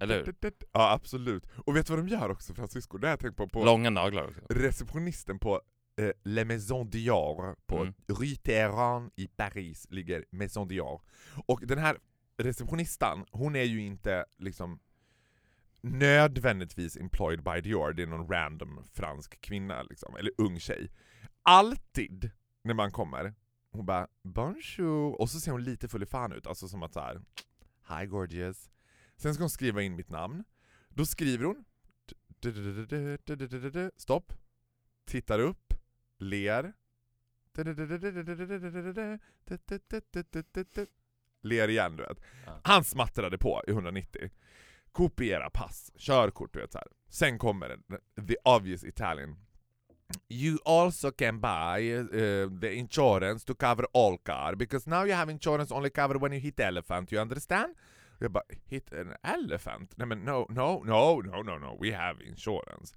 Eller 0.00 0.34
Ja 0.72 0.92
absolut. 0.92 1.44
Och 1.64 1.76
vet 1.76 1.86
du 1.86 1.92
vad 1.96 1.98
de 2.06 2.08
gör 2.08 2.30
också 2.30 2.54
Francisco? 2.54 2.98
Det 2.98 3.06
har 3.06 3.12
jag 3.12 3.20
tänkt 3.20 3.36
på, 3.36 3.48
på 3.48 3.64
Långa 3.64 3.90
naglar 3.90 4.24
också. 4.28 4.40
receptionisten 4.50 5.38
på 5.38 5.60
eh, 6.00 6.10
Le 6.24 6.44
Maison 6.44 6.90
Dior 6.90 7.56
på 7.66 7.76
Mm. 7.76 7.94
Rue 8.08 8.34
Téhéran 8.36 9.10
i 9.16 9.26
Paris 9.26 9.86
ligger 9.90 10.24
Maison 10.30 10.68
Dior. 10.68 11.00
Och 11.46 11.60
den 11.66 11.78
här 11.78 11.96
receptionistan, 12.38 13.24
hon 13.30 13.56
är 13.56 13.62
ju 13.62 13.80
inte 13.82 14.24
liksom 14.38 14.78
nödvändigtvis 15.92 16.96
employed 16.96 17.42
by 17.42 17.60
Dior, 17.60 17.92
det 17.92 18.02
är 18.02 18.06
någon 18.06 18.28
random 18.28 18.84
fransk 18.92 19.40
kvinna 19.40 19.82
liksom, 19.82 20.16
eller 20.16 20.30
ung 20.38 20.60
tjej. 20.60 20.90
Alltid 21.42 22.30
när 22.64 22.74
man 22.74 22.92
kommer, 22.92 23.34
hon 23.70 23.86
bara 23.86 24.08
'bonjour' 24.22 25.20
och 25.20 25.30
så 25.30 25.40
ser 25.40 25.52
hon 25.52 25.64
lite 25.64 25.88
full 25.88 26.02
i 26.02 26.06
fan 26.06 26.32
ut, 26.32 26.46
alltså 26.46 26.68
som 26.68 26.82
att 26.82 26.92
så 26.92 27.00
här, 27.00 27.22
'Hi 27.88 28.06
gorgeous' 28.06 28.70
Sen 29.16 29.34
ska 29.34 29.42
hon 29.42 29.50
skriva 29.50 29.82
in 29.82 29.96
mitt 29.96 30.10
namn, 30.10 30.44
då 30.88 31.06
skriver 31.06 31.44
hon 31.44 31.64
Stopp 33.96 34.32
Tittar 35.04 35.38
upp, 35.38 35.74
ler 36.18 36.72
Ler 41.42 41.68
igen 41.68 41.96
du 41.96 42.02
vet. 42.02 42.20
Han 42.62 42.84
smattrade 42.84 43.38
på 43.38 43.62
i 43.68 43.70
190 43.70 44.30
Kopiera 44.96 45.50
pass, 45.50 45.92
körkort 45.96 46.52
du 46.52 46.60
vet 46.60 46.72
så 46.72 46.78
här. 46.78 46.88
Sen 47.10 47.38
kommer 47.38 47.68
det, 47.68 47.78
the 48.28 48.36
obvious 48.44 48.84
Italian 48.84 49.36
you 50.28 50.58
also 50.64 51.10
can 51.10 51.40
buy 51.40 51.92
uh, 51.94 52.60
the 52.60 52.74
insurance 52.74 53.46
to 53.46 53.54
cover 53.54 53.86
all 53.92 54.18
car, 54.18 54.54
because 54.54 54.90
now 54.90 55.04
you 55.04 55.14
have 55.14 55.32
insurance 55.32 55.74
only 55.74 55.90
cover 55.90 56.18
when 56.18 56.32
you 56.32 56.40
hit 56.40 56.60
elephant, 56.60 57.12
you 57.12 57.22
understand? 57.22 57.74
Jag 58.18 58.30
bara, 58.30 58.44
hit 58.66 58.92
an 58.92 59.14
elephant? 59.22 59.96
Nej 59.96 60.06
men 60.06 60.18
no, 60.24 60.46
no, 60.48 60.82
no, 60.84 61.22
no, 61.22 61.42
no, 61.42 61.58
no, 61.58 61.78
we 61.80 61.92
have 61.92 62.24
insurance. 62.24 62.94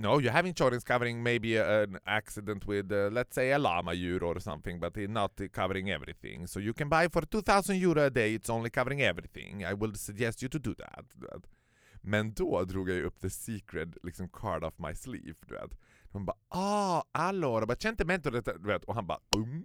No, 0.00 0.18
you 0.20 0.30
have 0.30 0.48
insurance 0.48 0.82
covering 0.84 1.22
maybe 1.22 1.56
an 1.58 1.98
accident 2.06 2.66
with, 2.66 2.90
uh, 2.92 3.10
let's 3.12 3.34
say, 3.34 3.52
a 3.52 3.58
lama 3.58 3.92
djur 3.94 4.22
or 4.24 4.40
something, 4.40 4.80
but 4.80 4.96
it's 4.96 5.08
not 5.12 5.40
covering 5.52 5.90
everything. 5.90 6.46
So 6.46 6.60
you 6.60 6.72
can 6.74 6.88
buy 6.88 7.08
for 7.08 7.22
2000 7.26 7.76
euro 7.76 8.00
a 8.06 8.10
day, 8.10 8.34
it's 8.34 8.48
only 8.50 8.70
covering 8.70 9.00
everything. 9.02 9.62
I 9.64 9.74
will 9.74 9.94
suggest 9.94 10.42
you 10.42 10.48
to 10.48 10.58
do 10.58 10.74
that. 10.74 11.04
Men 12.02 12.32
då 12.34 12.64
drog 12.64 12.88
jag 12.88 12.96
ju 12.96 13.02
upp 13.04 13.20
the 13.20 13.30
secret 13.30 13.88
liksom 14.02 14.28
card 14.28 14.64
off 14.64 14.78
my 14.78 14.94
sleeve, 14.94 15.34
du 15.46 15.54
vet. 15.54 15.70
De 16.12 16.24
bara 16.26 16.36
ah, 16.48 17.02
allora, 17.12 17.66
bacentemento, 17.66 18.30
du 18.30 18.40
vet. 18.68 18.84
Och 18.84 18.94
han 18.94 19.06
bara 19.06 19.18
um. 19.36 19.64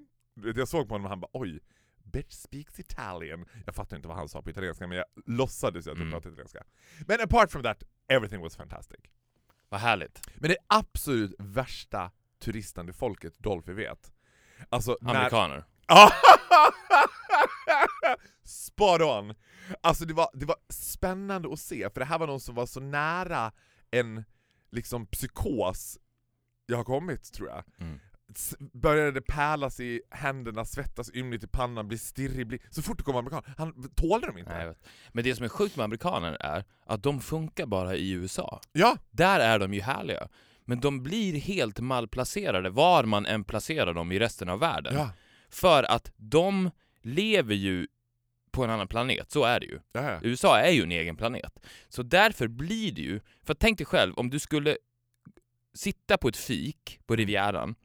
Jag 0.55 0.67
såg 0.67 0.87
på 0.87 0.93
honom 0.93 1.05
och 1.05 1.09
han 1.09 1.19
bara 1.19 1.29
oj, 1.33 1.59
bitch 2.03 2.31
speaks 2.33 2.79
Italian. 2.79 3.45
Jag 3.65 3.75
fattar 3.75 3.95
inte 3.95 4.07
vad 4.07 4.17
han 4.17 4.29
sa 4.29 4.41
på 4.41 4.49
italienska 4.49 4.87
men 4.87 4.97
jag 4.97 5.05
låtsades 5.25 5.87
ju 5.87 5.91
att 5.91 5.97
jag 5.97 6.07
Mm. 6.07 6.11
pratade 6.11 6.33
italienska. 6.33 6.63
Men 7.07 7.21
apart 7.21 7.51
from 7.51 7.63
that, 7.63 7.83
everything 8.07 8.41
was 8.41 8.55
fantastic. 8.55 8.99
Vad 9.69 9.81
härligt. 9.81 10.29
Men 10.35 10.49
det 10.49 10.57
absolut 10.67 11.35
värsta 11.39 12.11
turistande 12.39 12.93
folket 12.93 13.39
Dolphy 13.39 13.73
vet. 13.73 14.11
Alltså 14.69 14.97
när... 15.01 15.15
Amerikaner. 15.15 15.63
Spot 18.43 19.01
on! 19.01 19.35
Alltså 19.81 20.05
det 20.05 20.13
var, 20.13 20.29
det 20.33 20.45
var 20.45 20.55
spännande 20.69 21.53
att 21.53 21.59
se, 21.59 21.89
för 21.89 21.99
det 21.99 22.05
här 22.05 22.19
var 22.19 22.27
någon 22.27 22.39
som 22.39 22.55
var 22.55 22.65
så 22.65 22.79
nära 22.79 23.51
en 23.91 24.23
liksom 24.71 25.05
psykos 25.05 25.97
jag 26.65 26.77
har 26.77 26.83
kommit 26.83 27.33
tror 27.33 27.49
jag. 27.49 27.63
Mm. 27.79 27.99
Började 28.73 29.21
pärlas 29.21 29.79
i 29.79 30.01
händerna, 30.09 30.65
svettas 30.65 31.11
ymnigt 31.13 31.43
i 31.43 31.47
pannan, 31.47 31.87
bli 31.87 31.97
stirrig, 31.97 32.47
bli... 32.47 32.59
så 32.69 32.81
fort 32.81 32.97
det 32.97 33.03
kom 33.03 33.15
amerikan, 33.15 33.43
han 33.57 33.89
tålde 33.95 34.27
dem 34.27 34.37
inte. 34.37 34.65
Nej. 34.65 34.75
Men 35.11 35.23
det 35.23 35.35
som 35.35 35.45
är 35.45 35.49
sjukt 35.49 35.75
med 35.75 35.83
amerikaner 35.83 36.37
är 36.39 36.63
att 36.85 37.03
de 37.03 37.21
funkar 37.21 37.65
bara 37.65 37.95
i 37.95 38.11
USA. 38.11 38.61
Ja, 38.71 38.97
Där 39.11 39.39
är 39.39 39.59
de 39.59 39.73
ju 39.73 39.81
härliga. 39.81 40.27
Men 40.65 40.79
de 40.79 41.03
blir 41.03 41.39
helt 41.39 41.79
malplacerade 41.79 42.69
var 42.69 43.03
man 43.03 43.25
än 43.25 43.43
placerar 43.43 43.93
dem 43.93 44.11
i 44.11 44.19
resten 44.19 44.49
av 44.49 44.59
världen. 44.59 44.95
ja, 44.95 45.09
För 45.49 45.83
att 45.83 46.11
de 46.17 46.71
lever 47.01 47.55
ju 47.55 47.87
på 48.51 48.63
en 48.63 48.69
annan 48.69 48.87
planet, 48.87 49.31
så 49.31 49.43
är 49.43 49.59
det 49.59 49.65
ju. 49.65 49.79
ja, 49.91 50.11
ja. 50.11 50.19
USA 50.21 50.59
är 50.59 50.71
ju 50.71 50.83
en 50.83 50.91
egen 50.91 51.17
planet. 51.17 51.59
Så 51.89 52.03
därför 52.03 52.47
blir 52.47 52.91
det 52.91 53.01
ju, 53.01 53.19
för 53.43 53.53
tänk 53.53 53.77
dig 53.77 53.85
själv 53.87 54.13
om 54.13 54.29
du 54.29 54.39
skulle 54.39 54.77
sitta 55.73 56.17
på 56.17 56.27
ett 56.27 56.37
fik 56.37 56.99
på 57.05 57.15
Rivieran. 57.15 57.75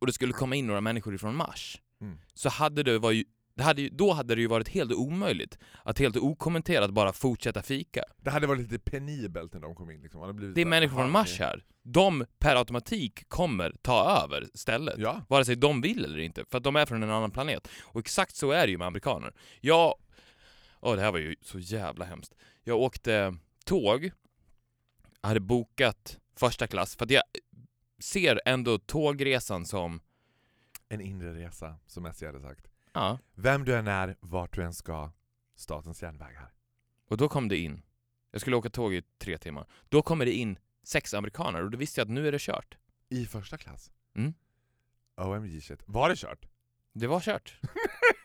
Och 0.00 0.06
det 0.06 0.12
skulle 0.12 0.32
komma 0.32 0.54
in 0.56 0.66
några 0.66 0.80
människor 0.80 1.14
ifrån 1.14 1.36
Mars, 1.36 1.80
Mm. 2.00 2.18
så 2.34 2.48
hade 2.48 2.82
det 2.82 2.98
varit 2.98 3.26
det 3.54 3.62
hade, 3.64 3.88
då 3.88 4.12
hade 4.12 4.34
det 4.34 4.40
ju 4.40 4.46
varit 4.46 4.68
helt 4.68 4.92
omöjligt 4.92 5.58
att 5.84 5.98
helt 5.98 6.16
okommenterat 6.16 6.90
bara 6.90 7.12
fortsätta 7.12 7.62
fika. 7.62 8.02
Det 8.16 8.30
hade 8.30 8.46
varit 8.46 8.60
lite 8.70 8.78
penibelt 8.78 9.52
när 9.54 9.60
de 9.60 9.74
kom 9.74 9.90
in. 9.90 10.02
Liksom. 10.02 10.36
Blivit 10.36 10.54
Det 10.54 10.60
är 10.60 10.66
människor 10.66 10.94
från 10.94 11.00
"Aha, 11.02 11.10
Mars 11.12 11.34
okej." 11.34 11.46
här. 11.46 11.64
De 11.82 12.26
per 12.38 12.56
automatik 12.56 13.28
kommer 13.28 13.72
ta 13.82 14.22
över 14.24 14.48
stället. 14.54 14.94
Ja. 14.98 15.22
Vare 15.28 15.44
sig 15.44 15.56
de 15.56 15.80
vill 15.80 16.04
eller 16.04 16.18
inte, 16.18 16.44
för 16.50 16.58
att 16.58 16.64
de 16.64 16.76
är 16.76 16.86
från 16.86 17.02
en 17.02 17.10
annan 17.10 17.30
planet. 17.30 17.68
Och 17.82 18.00
exakt 18.00 18.36
så 18.36 18.50
är 18.50 18.66
det 18.66 18.70
ju 18.70 18.78
med 18.78 18.86
amerikaner. 18.86 19.34
Jag... 19.60 19.94
Åh, 20.80 20.96
det 20.96 21.02
här 21.02 21.12
var 21.12 21.18
ju 21.18 21.36
så 21.42 21.58
jävla 21.58 22.04
hemskt. 22.04 22.34
Jag 22.64 22.78
åkte 22.78 23.36
tåg, 23.64 24.10
jag 25.20 25.28
hade 25.28 25.40
bokat 25.40 26.18
första 26.36 26.66
klass, 26.66 26.96
för 26.96 27.04
att 27.04 27.10
jag 27.10 27.22
ser 28.00 28.40
ändå 28.44 28.78
tågresan 28.78 29.66
som... 29.66 30.00
En 30.88 31.00
inre 31.00 31.34
resa, 31.34 31.76
som 31.86 32.06
SJ 32.06 32.26
hade 32.26 32.40
sagt. 32.40 32.70
Ja, 32.92 33.18
Vem 33.34 33.64
du 33.64 33.76
än 33.76 33.88
är, 33.88 34.16
vart 34.20 34.54
du 34.54 34.62
än 34.62 34.74
ska, 34.74 35.10
Statens 35.54 36.02
järnvägar. 36.02 36.52
och 37.08 37.16
då 37.16 37.28
kom 37.28 37.48
det 37.48 37.56
in. 37.56 37.82
Jag 38.30 38.40
skulle 38.40 38.56
åka 38.56 38.70
tåg 38.70 38.94
i 38.94 39.02
tre 39.18 39.38
timmar. 39.38 39.66
Då 39.88 40.02
kommer 40.02 40.24
det 40.24 40.32
in 40.32 40.58
sex 40.82 41.14
amerikaner 41.14 41.62
och 41.62 41.70
då 41.70 41.78
visste 41.78 42.00
jag 42.00 42.04
att 42.06 42.10
nu 42.12 42.28
är 42.28 42.32
det 42.32 42.40
kört. 42.40 42.76
I 43.08 43.26
första 43.26 43.58
klass? 43.58 43.90
Mm. 44.14 44.34
OMG 45.16 45.62
shit. 45.62 45.82
Var 45.86 46.08
det 46.08 46.16
kört? 46.16 46.46
Det 46.92 47.06
var 47.06 47.20
kört. 47.20 47.60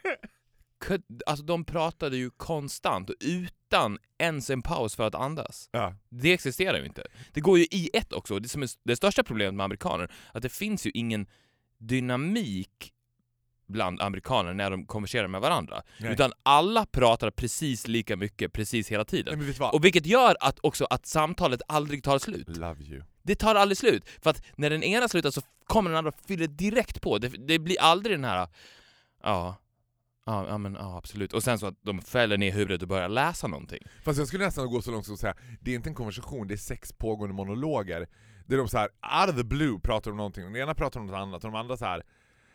Alltså 1.26 1.46
de 1.46 1.66
pratade 1.66 2.18
ju 2.18 2.30
konstant 2.30 3.10
utan 3.20 3.98
ens 4.18 4.50
en 4.50 4.62
paus 4.62 4.96
för 4.96 5.04
att 5.04 5.16
andas. 5.16 5.70
Ja. 5.72 5.96
Det 6.10 6.34
existerar 6.34 6.78
ju 6.78 6.86
inte. 6.86 7.04
Det 7.34 7.42
går 7.42 7.58
ju 7.58 7.64
i 7.64 7.90
ett 7.94 8.14
också. 8.14 8.40
Det 8.40 8.50
som 8.50 8.64
är 8.64 8.70
det 8.84 8.96
största 8.96 9.24
problemet 9.24 9.54
med 9.54 9.64
amerikaner, 9.64 10.12
att 10.34 10.42
det 10.42 10.50
finns 10.50 10.86
ju 10.86 10.92
ingen 10.94 11.28
dynamik 11.78 12.92
bland 13.68 14.02
amerikaner 14.02 14.54
när 14.54 14.72
de 14.72 14.86
konverserar 14.86 15.28
med 15.28 15.42
varandra. 15.42 15.82
Nej. 16.00 16.14
Utan 16.14 16.32
alla 16.44 16.86
pratar 16.86 17.32
precis 17.32 17.88
lika 17.88 18.16
mycket 18.16 18.54
precis 18.54 18.92
hela 18.92 19.04
Nej, 19.04 19.24
tiden. 19.24 19.54
vad? 19.60 19.74
Och 19.74 19.86
vilket 19.86 20.06
gör 20.06 20.38
att 20.40 20.60
också 20.62 20.86
att 20.86 21.06
samtalet 21.06 21.62
aldrig 21.68 22.04
tar 22.04 22.20
slut. 22.20 22.58
Love 22.58 22.84
you. 22.84 23.04
Det 23.24 23.36
tar 23.36 23.56
aldrig 23.56 23.78
slut. 23.78 24.10
För 24.22 24.30
att 24.30 24.44
när 24.56 24.70
den 24.70 24.84
ena 24.84 25.08
slutar 25.08 25.32
så 25.32 25.42
kommer 25.66 25.90
den 25.90 25.98
andra 25.98 26.10
och 26.10 26.28
fyller 26.28 26.48
direkt 26.48 27.02
på. 27.02 27.18
Det, 27.18 27.28
det 27.28 27.60
blir 27.60 27.82
aldrig 27.82 28.14
den 28.18 28.24
här... 28.24 28.48
Ja, 29.24 29.56
ja, 30.26 30.48
ja, 30.48 30.58
men, 30.58 30.74
ja, 30.74 30.98
absolut. 30.98 31.34
Och 31.34 31.44
sen 31.44 31.60
så 31.60 31.68
att 31.68 31.76
de 31.82 32.02
fäller 32.02 32.38
ner 32.38 32.52
huvudet 32.52 32.82
och 32.82 32.88
börjar 32.88 33.10
läsa 33.10 33.48
någonting. 33.48 33.84
Fast 34.04 34.20
jag 34.20 34.28
skulle 34.28 34.46
nästan 34.46 34.70
gå 34.70 34.82
så 34.82 34.92
långt 34.92 35.06
som 35.06 35.14
att 35.14 35.20
säga, 35.20 35.36
det 35.62 35.72
är 35.72 35.76
inte 35.76 35.90
en 35.90 35.96
konversation, 35.96 36.48
det 36.48 36.54
är 36.54 36.58
sex 36.58 36.94
pågående 36.94 37.36
monologer. 37.36 38.08
Där 38.46 38.58
de 38.58 38.68
så 38.68 38.78
här, 38.78 38.90
out 39.22 39.30
of 39.30 39.36
the 39.36 39.44
blue 39.44 39.80
pratar 39.80 40.12
om 40.12 40.18
någonting, 40.18 40.46
och 40.46 40.52
den 40.52 40.62
ena 40.62 40.76
pratar 40.76 41.00
om 41.00 41.06
något 41.06 41.16
annat, 41.16 41.44
och 41.44 41.52
de 41.52 41.60
andra 41.60 41.78
så 41.78 41.86
här. 41.86 42.04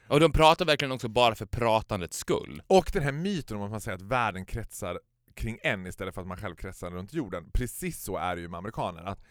Och 0.09 0.21
de 0.21 0.33
pratar 0.33 0.65
verkligen 0.65 0.93
också 0.93 1.09
bara 1.09 1.35
för 1.35 1.47
pratandets 1.47 2.19
skull. 2.19 2.63
Och 2.67 2.91
den 2.93 3.03
här 3.03 3.13
myten 3.13 3.57
om 3.57 3.63
att 3.63 3.71
man 3.71 3.81
säger 3.81 3.97
att 3.97 4.03
världen 4.03 4.45
kretsar 4.45 5.01
kring 5.35 5.59
en 5.63 5.87
istället 5.87 6.15
för 6.15 6.21
att 6.21 6.27
man 6.27 6.37
själv 6.37 6.55
kretsar 6.55 6.91
runt 6.91 7.13
jorden. 7.13 7.51
Precis 7.53 8.03
så 8.03 8.17
är 8.17 8.37
det 8.37 8.43
ju 8.43 8.49
med 8.49 8.59
amerikaner. 8.59 9.03
Att 9.03 9.23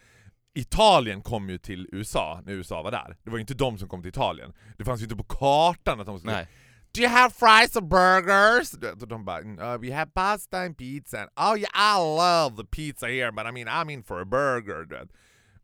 Italien 0.54 1.22
kom 1.22 1.50
ju 1.50 1.58
till 1.58 1.88
USA 1.92 2.42
när 2.44 2.52
USA 2.52 2.82
var 2.82 2.90
där. 2.90 3.16
Det 3.22 3.30
var 3.30 3.38
ju 3.38 3.40
inte 3.40 3.54
de 3.54 3.78
som 3.78 3.88
kom 3.88 4.02
till 4.02 4.08
Italien. 4.08 4.52
Det 4.78 4.84
fanns 4.84 5.00
ju 5.00 5.04
inte 5.04 5.16
på 5.16 5.24
kartan 5.24 6.00
att 6.00 6.06
de 6.06 6.18
skulle 6.18 6.32
Nej. 6.32 6.48
Do 6.92 7.02
you 7.02 7.08
have 7.08 7.32
fries 7.32 7.76
or 7.76 7.82
burgers? 7.82 8.70
De 8.70 9.24
bara 9.24 9.74
uh, 9.74 9.78
We 9.78 9.90
have 9.90 10.12
pasta 10.14 10.58
and 10.58 10.76
pizza. 10.76 11.28
Oh 11.36 11.54
yeah, 11.54 11.68
I 11.74 11.96
love 11.98 12.56
the 12.56 12.64
pizza 12.64 13.06
here 13.06 13.32
but 13.32 13.46
I 13.46 13.52
mean 13.52 13.68
I'm 13.68 13.90
in 13.90 14.02
for 14.02 14.20
a 14.20 14.24
burger. 14.24 14.86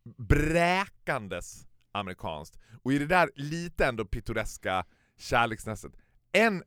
Bräkandes 0.05 1.67
amerikanskt. 1.93 2.59
Och 2.83 2.93
i 2.93 2.99
det 2.99 3.07
där 3.07 3.31
lite 3.35 3.87
ändå 3.87 4.05
pittoreska 4.05 4.85
kärleksnästet. 5.17 5.93
En 6.33 6.63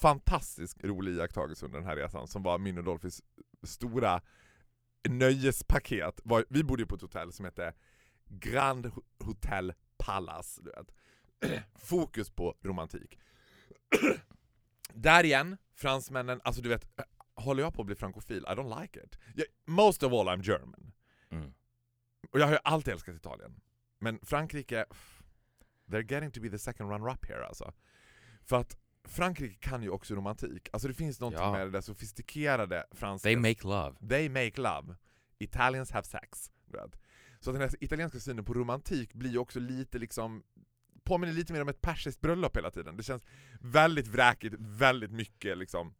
fantastisk 0.00 0.84
rolig 0.84 1.12
iakttagelse 1.12 1.66
under 1.66 1.78
den 1.78 1.88
här 1.88 1.96
resan 1.96 2.28
som 2.28 2.42
var 2.42 2.58
min 2.58 2.78
och 2.78 2.84
Dolphys 2.84 3.22
stora 3.62 4.20
nöjespaket. 5.08 6.20
Var, 6.24 6.44
vi 6.48 6.64
bodde 6.64 6.86
på 6.86 6.94
ett 6.94 7.02
hotell 7.02 7.32
som 7.32 7.44
hette 7.44 7.74
Grand 8.28 8.90
Hotel 9.24 9.72
Palace. 9.98 10.60
Du 10.62 10.70
vet. 10.70 10.92
Fokus 11.74 12.30
på 12.30 12.54
romantik. 12.62 13.18
Där 14.94 15.24
igen, 15.24 15.56
fransmännen, 15.74 16.40
alltså 16.44 16.62
du 16.62 16.68
vet, 16.68 16.86
håller 17.34 17.62
jag 17.62 17.74
på 17.74 17.82
att 17.82 17.86
bli 17.86 17.94
frankofil? 17.94 18.42
I 18.48 18.50
don't 18.54 18.80
like 18.80 19.00
it. 19.00 19.18
Jag, 19.34 19.46
most 19.66 20.02
of 20.02 20.12
all 20.12 20.28
I'm 20.28 20.42
German. 20.42 20.92
Mm. 21.30 21.52
Och 22.30 22.40
jag 22.40 22.46
har 22.46 22.52
ju 22.52 22.58
alltid 22.64 22.94
älskat 22.94 23.14
Italien. 23.16 23.60
Men 23.98 24.18
Frankrike, 24.22 24.84
they're 25.86 26.12
getting 26.12 26.30
to 26.30 26.40
be 26.40 26.50
the 26.50 26.58
second 26.58 26.90
runner-up 26.90 27.26
here 27.28 27.46
alltså. 27.46 27.72
För 28.44 28.56
att 28.60 28.76
Frankrike 29.04 29.54
kan 29.60 29.82
ju 29.82 29.90
också 29.90 30.14
romantik. 30.14 30.68
Alltså 30.72 30.88
det 30.88 30.94
finns 30.94 31.20
något 31.20 31.34
Ja. 31.34 31.52
med 31.52 31.66
det 31.66 31.70
där 31.70 31.80
sofistikerade 31.80 32.86
franska. 32.90 33.26
They 33.28 33.36
make 33.36 33.62
love. 33.62 34.08
They 34.08 34.28
make 34.28 34.60
love. 34.60 34.96
Italians 35.38 35.90
have 35.90 36.04
sex. 36.04 36.50
vet. 36.66 36.98
Så 37.40 37.52
den 37.52 37.60
här 37.60 37.70
italienska 37.80 38.20
synen 38.20 38.44
på 38.44 38.54
romantik 38.54 39.14
blir 39.14 39.30
ju 39.30 39.38
också 39.38 39.60
lite 39.60 39.98
liksom 39.98 40.42
påminner 41.04 41.32
lite 41.32 41.52
mer 41.52 41.62
om 41.62 41.68
ett 41.68 41.80
persiskt 41.80 42.20
bröllop 42.20 42.56
hela 42.56 42.70
tiden. 42.70 42.96
Det 42.96 43.02
känns 43.02 43.22
väldigt 43.60 44.06
vräkigt, 44.06 44.54
väldigt 44.58 45.12
mycket 45.12 45.58
liksom. 45.58 45.94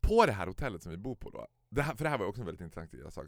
På 0.00 0.26
det 0.26 0.32
här 0.32 0.46
hotellet 0.46 0.82
som 0.82 0.92
vi 0.92 0.98
bor 0.98 1.14
på 1.14 1.30
då, 1.30 1.46
det 1.68 1.82
här, 1.82 1.94
för 1.94 2.04
det 2.04 2.10
här 2.10 2.18
var 2.18 2.26
också 2.26 2.40
en 2.40 2.46
väldigt 2.46 2.60
intressant 2.60 3.14
sak. 3.14 3.26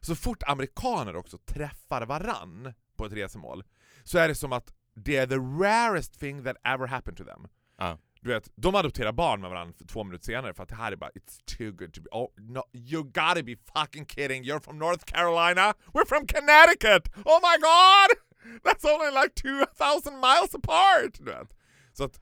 Så 0.00 0.16
fort 0.16 0.42
amerikaner 0.42 1.16
också 1.16 1.38
träffar 1.38 2.06
varann 2.06 2.74
på 2.96 3.06
ett 3.06 3.12
resemål, 3.12 3.64
så 4.04 4.18
är 4.18 4.28
det 4.28 4.34
som 4.34 4.52
att 4.52 4.74
det 4.94 5.16
är 5.16 5.26
the 5.26 5.64
rarest 5.64 6.20
thing 6.20 6.44
that 6.44 6.56
ever 6.64 6.86
happened 6.86 7.16
to 7.16 7.24
them. 7.24 7.48
Ja. 7.78 7.98
Du 8.20 8.30
vet, 8.30 8.48
de 8.56 8.74
adopterar 8.74 9.12
barn 9.12 9.40
med 9.40 9.50
varandra 9.50 9.74
för 9.78 9.84
två 9.84 10.04
minuter 10.04 10.24
senare 10.24 10.54
för 10.54 10.62
att 10.62 10.68
det 10.68 10.74
här 10.74 10.92
är 10.92 10.96
bara 10.96 11.10
It's 11.10 11.56
too 11.58 11.72
good 11.72 11.92
to 11.94 12.00
be... 12.02 12.08
Oh, 12.10 12.28
no, 12.36 12.62
you 12.72 13.02
gotta 13.02 13.42
be 13.42 13.56
fucking 13.74 14.06
kidding! 14.06 14.44
You're 14.44 14.60
from 14.60 14.78
North 14.78 15.04
Carolina! 15.04 15.74
We're 15.92 16.08
from 16.08 16.26
Connecticut! 16.26 17.08
Oh 17.24 17.40
my 17.42 17.56
god! 17.60 18.23
That's 18.62 18.84
only 18.84 19.22
like 19.22 19.34
2000 19.34 20.14
miles 20.14 20.54
apart! 20.54 21.18
Du 21.18 21.24
vet. 21.24 21.56
Så 21.92 22.04
att, 22.04 22.20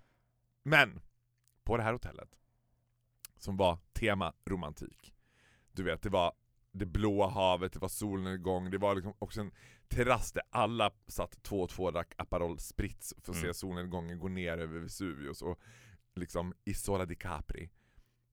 men, 0.62 1.00
på 1.64 1.76
det 1.76 1.82
här 1.82 1.92
hotellet, 1.92 2.38
som 3.38 3.56
var 3.56 3.78
tema 3.92 4.34
romantik, 4.46 5.14
du 5.72 5.82
vet, 5.82 6.02
det 6.02 6.08
var 6.10 6.32
det 6.72 6.86
blåa 6.86 7.28
havet, 7.28 7.72
det 7.72 7.78
var 7.78 7.88
solnedgång, 7.88 8.70
det 8.70 8.78
var 8.78 8.94
liksom 8.94 9.14
också 9.18 9.40
en 9.40 9.52
terrass 9.88 10.32
där 10.32 10.42
alla 10.50 10.90
satt 11.06 11.42
två 11.42 11.60
och 11.62 11.70
två 11.70 11.90
drack 11.90 12.14
Aperol 12.18 12.58
Spritz 12.58 13.14
för 13.22 13.32
att 13.32 13.38
Mm. 13.38 13.42
se 13.42 13.54
solnedgången 13.54 14.18
gå 14.18 14.28
ner 14.28 14.58
över 14.58 14.78
Vesuvius 14.80 15.42
och 15.42 15.60
liksom 16.14 16.54
Isola 16.64 17.06
di 17.06 17.14
Capri. 17.16 17.70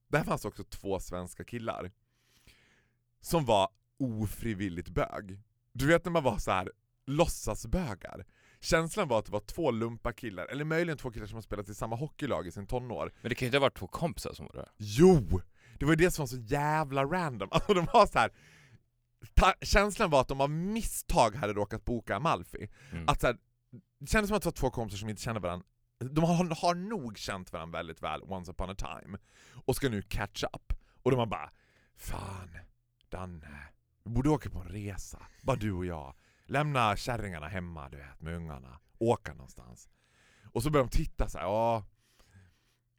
Där 0.08 0.24
fanns 0.24 0.46
också 0.46 0.64
två 0.64 1.00
svenska 1.00 1.44
killar 1.44 1.92
som 3.20 3.46
var 3.46 3.70
ofrivilligt 3.98 4.90
bög. 4.90 5.40
Du 5.72 5.88
vet 5.88 6.06
när 6.06 6.12
man 6.12 6.24
var 6.24 6.38
så 6.38 6.52
här 6.52 6.72
låtsasbögar. 7.10 8.26
Känslan 8.62 9.08
var 9.08 9.20
att 9.20 9.26
det 9.26 9.32
var 9.32 9.40
två 9.40 9.72
lumpa 9.72 10.14
killar, 10.14 10.46
eller 10.46 10.66
möjligen 10.66 10.98
två 10.98 11.12
killar 11.12 11.28
som 11.28 11.36
har 11.36 11.42
spelat 11.42 11.70
i 11.70 11.76
samma 11.76 11.96
hockeylag 11.96 12.48
i 12.48 12.52
sin 12.52 12.68
tonår. 12.68 13.14
Men 13.22 13.30
det 13.30 13.36
kan 13.36 13.46
ju 13.46 13.48
inte 13.48 13.58
ha 13.58 13.62
varit 13.62 13.78
två 13.78 13.88
kompisar 13.88 14.34
som 14.34 14.46
var 14.46 14.54
där. 14.54 14.70
Jo! 14.78 15.42
Det 15.80 15.86
var 15.86 15.92
ju 15.92 15.96
det 15.96 16.12
som 16.12 16.22
var 16.22 16.28
så 16.28 16.38
jävla 16.38 17.06
random. 17.06 17.50
Alltså 17.52 17.74
de 17.74 17.86
var 17.94 18.06
så 18.06 18.20
här. 18.20 18.32
Känslan 19.62 20.10
var 20.10 20.22
att 20.22 20.28
de 20.28 20.42
av 20.42 20.50
misstag 20.50 21.36
hade 21.36 21.54
råkat 21.54 21.86
boka 21.86 22.16
Amalfi. 22.16 22.70
Mm. 22.92 23.04
Att 23.08 23.22
så 23.22 23.28
här, 23.28 23.38
det 24.00 24.08
kändes 24.08 24.28
som 24.28 24.38
att 24.38 24.44
det 24.44 24.48
var 24.48 24.52
två 24.52 24.70
kompisar 24.70 24.98
som 24.98 25.10
inte 25.10 25.22
kände 25.22 25.40
varandra. 25.40 25.66
De 26.12 26.24
har, 26.24 26.62
har 26.62 26.76
nog 26.76 27.18
känt 27.18 27.54
varandra 27.54 27.80
väldigt 27.80 28.04
väl 28.04 28.22
once 28.24 28.52
upon 28.52 28.70
a 28.70 28.76
time. 28.76 29.18
Och 29.66 29.76
ska 29.76 29.90
nu 29.90 30.02
catch 30.02 30.44
up. 30.44 30.74
Och 31.04 31.12
de 31.12 31.20
har 31.20 31.26
bara 31.26 31.52
Fan, 31.98 32.50
Danne. 33.10 33.68
Vi 34.04 34.12
borde 34.12 34.30
åka 34.30 34.50
på 34.50 34.60
en 34.60 34.68
resa. 34.68 35.28
Bara 35.42 35.58
du 35.58 35.72
och 35.72 35.86
jag. 35.86 36.16
Lämna 36.50 36.96
kärringarna 36.96 37.48
hemma 37.48 37.90
du 37.90 37.98
vet, 37.98 38.22
med 38.22 38.36
ungarna. 38.36 38.80
Åka 38.98 39.34
någonstans. 39.34 39.90
Och 40.52 40.64
så 40.64 40.70
börjar 40.70 40.86
de 40.86 40.90
titta 40.98 41.30
så 41.30 41.38
här, 41.38 41.46
ja. 41.46 41.86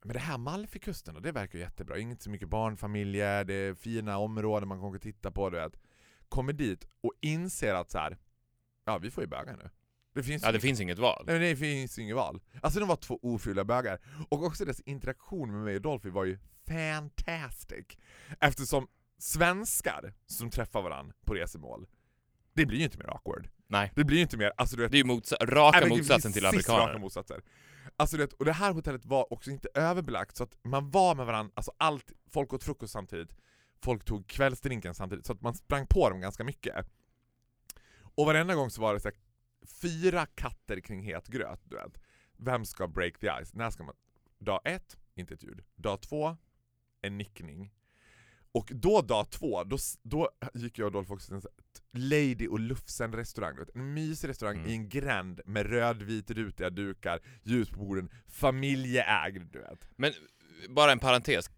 Men 0.05 0.13
det 0.13 0.19
här 0.19 0.39
Malfikusten 0.39 1.15
då, 1.15 1.21
det 1.21 1.33
verkar 1.33 1.59
jättebra. 1.59 1.99
Inget 1.99 2.23
så 2.23 2.31
mycket 2.31 2.49
barnfamiljer, 2.49 3.45
det 3.45 3.55
är 3.55 3.75
fina 3.75 4.19
områden 4.19 4.69
man 4.69 4.81
kan 4.81 5.01
titta 5.01 5.31
på. 5.31 5.51
Du 5.51 5.57
vet. 5.57 5.81
Kommer 6.29 6.53
dit 6.53 6.87
och 7.01 7.13
inser 7.21 7.75
att 7.75 7.91
så 7.91 7.99
här, 7.99 8.19
ja 8.85 8.99
vi 8.99 9.11
får 9.11 9.25
ju 9.25 9.29
böga 9.29 9.57
nu. 9.57 9.71
Det 10.15 10.23
finns, 10.23 10.43
Ja, 10.43 10.49
ju 10.49 10.53
det 10.53 10.61
finns 10.61 10.81
inget 10.81 10.99
val. 10.99 11.25
Nej, 11.27 11.39
det 11.39 11.57
finns 11.57 11.99
inget 11.99 12.17
val. 12.17 12.41
Alltså 12.63 12.81
de 12.81 12.89
var 12.89 12.97
två 12.97 13.19
ofyllda 13.23 13.65
bögar. 13.65 14.01
Och 14.29 14.45
också 14.45 14.65
deras 14.65 14.81
interaktion 14.81 15.53
med 15.53 15.65
mig 15.65 15.77
och 15.77 15.83
Dolphy 15.83 16.11
var 16.11 16.25
ju 16.25 16.39
fantastic. 16.67 17.87
Eftersom 18.41 18.89
svenskar 19.19 20.15
som 20.27 20.51
träffar 20.51 20.83
varandra 20.83 21.15
på 21.25 21.35
resemål, 21.35 21.87
det 22.53 22.67
blir 22.67 22.79
ju 22.79 22.85
inte 22.85 22.99
mer 22.99 23.11
awkward. 23.11 23.49
Nej. 23.67 23.93
Det 23.97 24.05
blir 24.05 24.17
ju 24.17 24.23
inte 24.23 24.37
mer, 24.37 24.53
alltså 24.57 24.77
du 24.77 24.83
vet, 24.83 24.91
Det 24.93 24.97
är 24.97 25.05
ju 25.05 25.11
motsa- 25.11 25.47
raka 25.47 25.81
Nej, 25.81 25.89
motsatsen 25.89 26.33
till 26.33 26.43
precis 26.43 26.69
raka 26.69 26.81
amerikaner. 26.83 27.01
motsatser. 27.01 27.43
Alltså 27.97 28.17
du 28.17 28.23
vet, 28.23 28.33
och 28.33 28.45
det 28.45 28.53
här 28.53 28.73
hotellet 28.73 29.05
var 29.05 29.33
också 29.33 29.51
inte 29.51 29.69
överbelagt, 29.75 30.37
så 30.37 30.45
att 30.45 30.59
man 30.63 30.91
var 30.91 31.15
med 31.15 31.27
varandra, 31.27 31.53
alltså 31.57 31.73
allt, 31.79 32.13
folk 32.31 32.53
åt 32.53 32.65
frukost 32.65 32.93
samtidigt, 32.93 33.35
folk 33.83 34.05
tog 34.05 34.27
kvällsdrinken 34.27 34.95
samtidigt, 34.95 35.27
så 35.27 35.33
att 35.33 35.41
man 35.41 35.55
sprang 35.55 35.87
på 35.87 36.11
dem 36.11 36.21
ganska 36.21 36.45
mycket. 36.45 36.87
Och 38.15 38.27
varenda 38.27 38.55
gång 38.55 38.71
så 38.71 38.81
var 38.83 38.95
det 38.95 39.01
så 39.01 39.09
här, 39.09 39.17
fyra 39.67 40.27
katter 40.27 40.81
kring 40.81 41.03
het 41.03 41.29
gröt, 41.29 41.61
du 41.65 41.77
vet. 41.77 42.01
Vem 42.37 42.65
ska 42.65 42.87
break 42.89 43.19
the 43.19 43.27
ice? 43.45 43.55
När 43.55 43.71
ska 43.71 43.85
man? 43.85 43.95
Dag 44.39 44.61
ett, 44.65 44.97
inte 45.15 45.35
ett 45.35 45.43
ljud. 45.43 45.65
Dag 45.77 46.01
två, 46.03 46.37
en 47.03 47.19
nickning. 47.19 47.73
Och 48.53 48.71
då 48.75 49.03
dag 49.03 49.31
två, 49.31 49.65
då, 49.65 49.79
då 50.03 50.31
gick 50.55 50.79
jag 50.79 50.87
och 50.87 50.93
Dolph 50.93 51.13
också 51.13 51.27
till 51.33 51.41
sån 51.41 51.51
här 51.93 52.01
Lady 52.01 52.49
och 52.49 52.61
Lufsen 52.61 53.13
restaurang, 53.13 53.57
en 53.75 53.95
mysig 53.95 54.29
restaurang 54.29 54.57
Mm. 54.57 54.71
i 54.71 54.75
en 54.75 54.89
gränd 54.89 55.41
med 55.45 55.67
rödvit 55.67 56.31
rutiga 56.31 56.71
dukar, 56.71 57.21
ljus 57.43 57.71
på 57.71 57.79
borden, 57.79 58.11
familjeägd 58.29 59.53
du 59.53 59.59
vet. 59.59 59.89
Men 59.97 60.13
bara 60.69 60.93
en 60.93 60.99
parentes. 60.99 61.51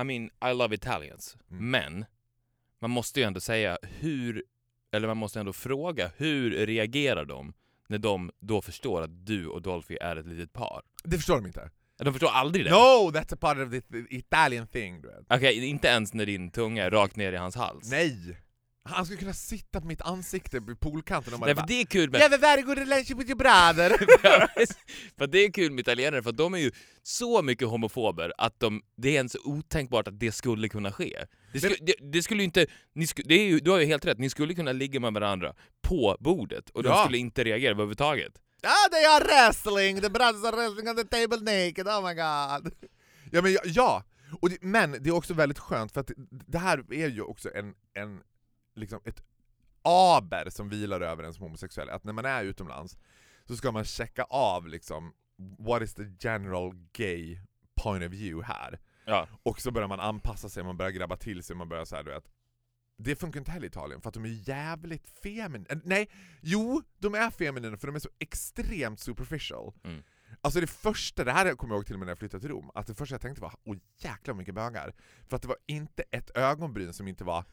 I 0.00 0.04
mean, 0.04 0.30
I 0.50 0.54
love 0.54 0.74
Italians. 0.74 1.36
Mm. 1.50 1.70
Men 1.70 2.04
man 2.80 2.90
måste 2.90 3.20
ju 3.20 3.26
ändå 3.26 3.40
säga 3.40 3.78
hur, 3.82 4.44
eller 4.92 5.08
man 5.08 5.16
måste 5.16 5.40
ändå 5.40 5.52
fråga 5.52 6.10
hur 6.16 6.66
reagerar 6.66 7.24
de 7.24 7.52
när 7.88 7.98
de 7.98 8.30
då 8.40 8.62
förstår 8.62 9.02
att 9.02 9.26
du 9.26 9.46
och 9.46 9.62
Dolphy 9.62 9.96
är 10.00 10.16
ett 10.16 10.26
litet 10.26 10.52
par? 10.52 10.82
Det 11.04 11.16
förstår 11.16 11.34
de 11.34 11.46
inte. 11.46 11.70
De 12.04 12.12
förstår 12.12 12.28
aldrig 12.28 12.64
det. 12.64 12.70
No, 12.70 13.10
that's 13.10 13.34
a 13.34 13.36
part 13.40 13.58
of 13.58 13.70
the, 13.70 13.82
Italian 14.10 14.66
thing 14.66 15.00
du 15.02 15.08
vet. 15.08 15.26
Okej, 15.30 15.64
inte 15.66 15.88
ens 15.88 16.14
när 16.14 16.26
din 16.26 16.50
tunga 16.50 16.84
är 16.84 16.90
rakt 16.90 17.16
ner 17.16 17.32
i 17.32 17.36
hans 17.36 17.56
hals. 17.56 17.90
Nej! 17.90 18.38
Han 18.84 19.04
skulle 19.04 19.18
kunna 19.20 19.32
sitta 19.32 19.80
på 19.80 19.86
mitt 19.86 20.00
ansikte 20.02 20.60
på 20.60 20.76
poolkanten 20.76 21.34
och 21.34 21.40
man 21.40 21.46
Nej, 21.46 21.54
för 21.54 21.62
bara 21.62 21.66
det 21.66 21.80
är 21.80 21.84
kul 21.84 22.10
med... 22.10 22.20
Have 22.20 22.36
a 22.36 22.38
very 22.42 22.62
good 22.62 22.78
relationship 22.78 23.18
with 23.18 23.30
your 23.30 23.38
brother! 23.38 23.88
för 25.18 25.26
det 25.26 25.38
är 25.38 25.52
kul 25.52 25.72
med 25.72 25.80
italienare, 25.80 26.22
för 26.22 26.32
de 26.32 26.54
är 26.54 26.58
ju 26.58 26.70
så 27.02 27.42
mycket 27.42 27.68
homofober 27.68 28.32
att 28.38 28.60
de, 28.60 28.82
det 28.96 29.08
är 29.08 29.14
ens 29.14 29.36
otänkbart 29.44 30.08
att 30.08 30.20
det 30.20 30.32
skulle 30.32 30.68
kunna 30.68 30.92
ske. 30.92 31.18
Det 31.52 31.60
skulle, 31.60 31.76
det, 31.80 31.94
det 32.12 32.22
skulle 32.22 32.42
inte... 32.42 32.66
Ni 32.94 33.06
sku, 33.06 33.22
det 33.26 33.34
är 33.34 33.46
ju, 33.46 33.58
du 33.60 33.70
har 33.70 33.78
ju 33.78 33.86
helt 33.86 34.04
rätt, 34.04 34.18
ni 34.18 34.30
skulle 34.30 34.54
kunna 34.54 34.72
ligga 34.72 35.00
med 35.00 35.12
varandra 35.12 35.54
på 35.82 36.16
bordet 36.20 36.70
och 36.70 36.82
de 36.82 36.88
Ja. 36.88 37.02
skulle 37.04 37.18
inte 37.18 37.44
reagera 37.44 37.70
överhuvudtaget. 37.70 38.32
Ah, 38.62 38.88
they 38.90 39.04
are 39.04 39.24
wrestling! 39.24 40.00
The 40.00 40.10
brothers 40.10 40.44
are 40.44 40.56
wrestling 40.56 40.88
on 40.88 40.96
the 40.96 41.04
table 41.04 41.38
naked, 41.40 41.86
oh 41.86 42.02
my 42.02 42.14
god! 42.14 42.72
Ja, 43.30 43.42
men 43.42 43.52
ja, 43.52 43.60
ja. 43.64 44.04
Och 44.40 44.50
det, 44.50 44.58
men 44.62 44.92
det 45.00 45.10
är 45.10 45.14
också 45.14 45.34
väldigt 45.34 45.58
skönt 45.58 45.92
för 45.92 46.00
att 46.00 46.06
det, 46.06 46.14
det 46.30 46.58
här 46.58 46.92
är 46.92 47.08
ju 47.08 47.22
också 47.22 47.50
en, 47.54 47.74
en 47.94 48.22
liksom 48.74 49.00
ett 49.04 49.22
aber 49.82 50.50
som 50.50 50.68
vilar 50.68 51.00
över 51.00 51.24
en 51.24 51.34
som 51.34 51.42
homosexuell, 51.42 51.90
att 51.90 52.04
när 52.04 52.12
man 52.12 52.24
är 52.24 52.44
utomlands 52.44 52.98
så 53.46 53.56
ska 53.56 53.72
man 53.72 53.84
checka 53.84 54.24
av 54.24 54.68
liksom 54.68 55.12
what 55.58 55.82
is 55.82 55.94
the 55.94 56.04
general 56.20 56.72
gay 56.92 57.38
point 57.82 58.04
of 58.04 58.12
view 58.12 58.46
här? 58.46 58.80
Ja. 59.04 59.28
Och 59.42 59.60
så 59.60 59.70
börjar 59.70 59.88
man 59.88 60.00
anpassa 60.00 60.48
sig, 60.48 60.62
man 60.62 60.76
börjar 60.76 60.92
grabba 60.92 61.16
till 61.16 61.42
sig, 61.42 61.56
man 61.56 61.68
börjar 61.68 61.84
så 61.84 61.96
här, 61.96 62.02
du 62.02 62.10
vet. 62.10 62.24
Det 62.98 63.16
funkar 63.16 63.40
inte 63.40 63.50
heller 63.50 63.66
i 63.66 63.68
Italien 63.68 64.00
för 64.00 64.08
att 64.08 64.14
de 64.14 64.24
är 64.24 64.48
jävligt 64.48 65.08
feminina. 65.22 65.80
Nej, 65.84 66.10
jo, 66.40 66.82
de 66.98 67.14
är 67.14 67.30
feminina 67.30 67.76
för 67.76 67.86
de 67.86 67.96
är 67.96 68.00
så 68.00 68.10
extremt 68.18 69.00
superficial. 69.00 69.74
Mm. 69.84 70.02
Alltså 70.40 70.60
det 70.60 70.66
första, 70.66 71.24
det 71.24 71.32
här 71.32 71.54
kommer 71.54 71.74
jag 71.74 71.78
ihåg 71.78 71.86
till 71.86 71.94
och 71.94 71.98
med 71.98 72.06
när 72.06 72.10
jag 72.10 72.18
flyttade 72.18 72.40
till 72.40 72.50
Rom, 72.50 72.70
att 72.74 72.86
det 72.86 72.94
första 72.94 73.14
jag 73.14 73.20
tänkte 73.20 73.42
var 73.42 73.54
åh 73.64 73.76
jäklar 73.98 74.34
vad 74.34 74.36
mycket 74.36 74.54
bögar. 74.54 74.94
För 75.28 75.36
att 75.36 75.42
det 75.42 75.48
var 75.48 75.56
inte 75.66 76.02
ett 76.10 76.30
ögonbryn 76.36 76.92
som 76.92 77.08
inte 77.08 77.24
var 77.24 77.44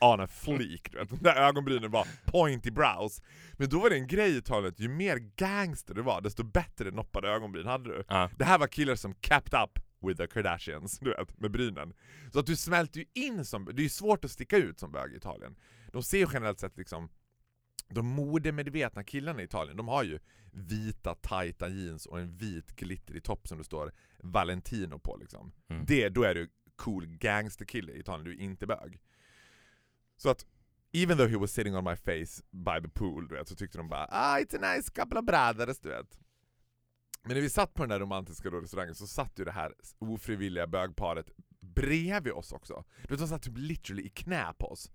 on 0.00 0.20
a 0.20 0.26
fleek, 0.26 0.88
du 0.90 0.98
vet. 0.98 1.08
De 1.08 1.16
där 1.16 1.36
ögonbrynen 1.36 1.90
var 1.90 2.06
pointy 2.24 2.70
brows. 2.70 3.22
Men 3.52 3.68
då 3.68 3.80
var 3.80 3.90
det 3.90 3.96
en 3.96 4.06
grej 4.06 4.30
i 4.30 4.36
Italien, 4.36 4.72
att 4.72 4.80
ju 4.80 4.88
mer 4.88 5.16
gangster 5.16 5.94
du 5.94 6.02
var, 6.02 6.20
desto 6.20 6.44
bättre 6.44 6.90
noppade 6.90 7.28
ögonbryn 7.28 7.66
hade 7.66 7.84
du. 7.84 8.04
Ja. 8.08 8.30
Det 8.38 8.44
här 8.44 8.58
var 8.58 8.66
killar 8.66 8.94
som 8.94 9.14
kept 9.14 9.54
up 9.54 9.78
with 10.02 10.20
the 10.20 10.26
Kardashians, 10.26 10.98
du 10.98 11.10
vet, 11.10 11.40
med 11.40 11.50
brynen. 11.50 11.94
Så 12.32 12.38
att 12.38 12.46
du 12.46 12.56
smälter 12.56 13.00
ju 13.00 13.06
in 13.14 13.44
som, 13.44 13.64
det 13.64 13.80
är 13.80 13.84
ju 13.84 13.88
svårt 13.88 14.24
att 14.24 14.30
sticka 14.30 14.56
ut 14.56 14.78
som 14.78 14.92
bög 14.92 15.12
i 15.12 15.16
Italien. 15.16 15.56
De 15.92 16.02
ser 16.02 16.18
ju 16.18 16.26
generellt 16.32 16.60
sett 16.60 16.76
liksom, 16.76 17.08
de 17.88 18.06
modemedvetna 18.06 19.04
killarna 19.04 19.42
i 19.42 19.44
Italien, 19.44 19.76
de 19.76 19.88
har 19.88 20.02
ju 20.02 20.18
vita 20.52 21.14
tajta 21.14 21.68
jeans 21.68 22.06
och 22.06 22.20
en 22.20 22.36
vit 22.36 22.76
glittrig 22.76 23.24
topp 23.24 23.48
som 23.48 23.58
det 23.58 23.64
står 23.64 23.92
Valentino 24.18 24.98
på 24.98 25.16
liksom. 25.16 25.52
Mm. 25.68 25.84
Det, 25.86 26.08
då 26.08 26.22
är 26.22 26.34
du 26.34 26.48
cool 26.76 27.06
gangsterkille 27.06 27.92
i 27.92 28.00
Italien, 28.00 28.24
du 28.24 28.30
är 28.30 28.40
inte 28.40 28.66
bög. 28.66 29.00
Så 30.16 30.30
att, 30.30 30.46
even 30.92 31.18
though 31.18 31.30
he 31.30 31.36
was 31.36 31.52
sitting 31.52 31.76
on 31.76 31.84
my 31.84 31.96
face 31.96 32.42
by 32.50 32.80
the 32.82 32.88
pool, 32.88 33.28
du 33.28 33.34
vet, 33.34 33.48
så 33.48 33.56
tyckte 33.56 33.78
de 33.78 33.88
bara 33.88 34.06
ah, 34.10 34.38
it's 34.38 34.64
a 34.64 34.74
nice 34.74 34.90
couple 34.90 35.18
of 35.18 35.24
brothers, 35.24 35.80
du 35.80 35.88
vet. 35.88 36.18
Men 37.22 37.34
när 37.34 37.40
vi 37.40 37.50
satt 37.50 37.74
på 37.74 37.82
den 37.82 37.88
där 37.88 38.00
romantiska 38.00 38.50
då 38.50 38.60
restaurangen 38.60 38.94
så 38.94 39.06
satt 39.06 39.38
ju 39.38 39.44
det 39.44 39.52
här 39.52 39.74
ofrivilliga 39.98 40.66
bögparet 40.66 41.30
bredvid 41.60 42.32
oss 42.32 42.52
också. 42.52 42.84
Du 43.02 43.08
vet, 43.08 43.18
de 43.18 43.28
satt 43.28 43.42
typ 43.42 43.56
literally 43.56 44.02
i 44.02 44.08
knä 44.08 44.54
på 44.58 44.66
oss. 44.66 44.90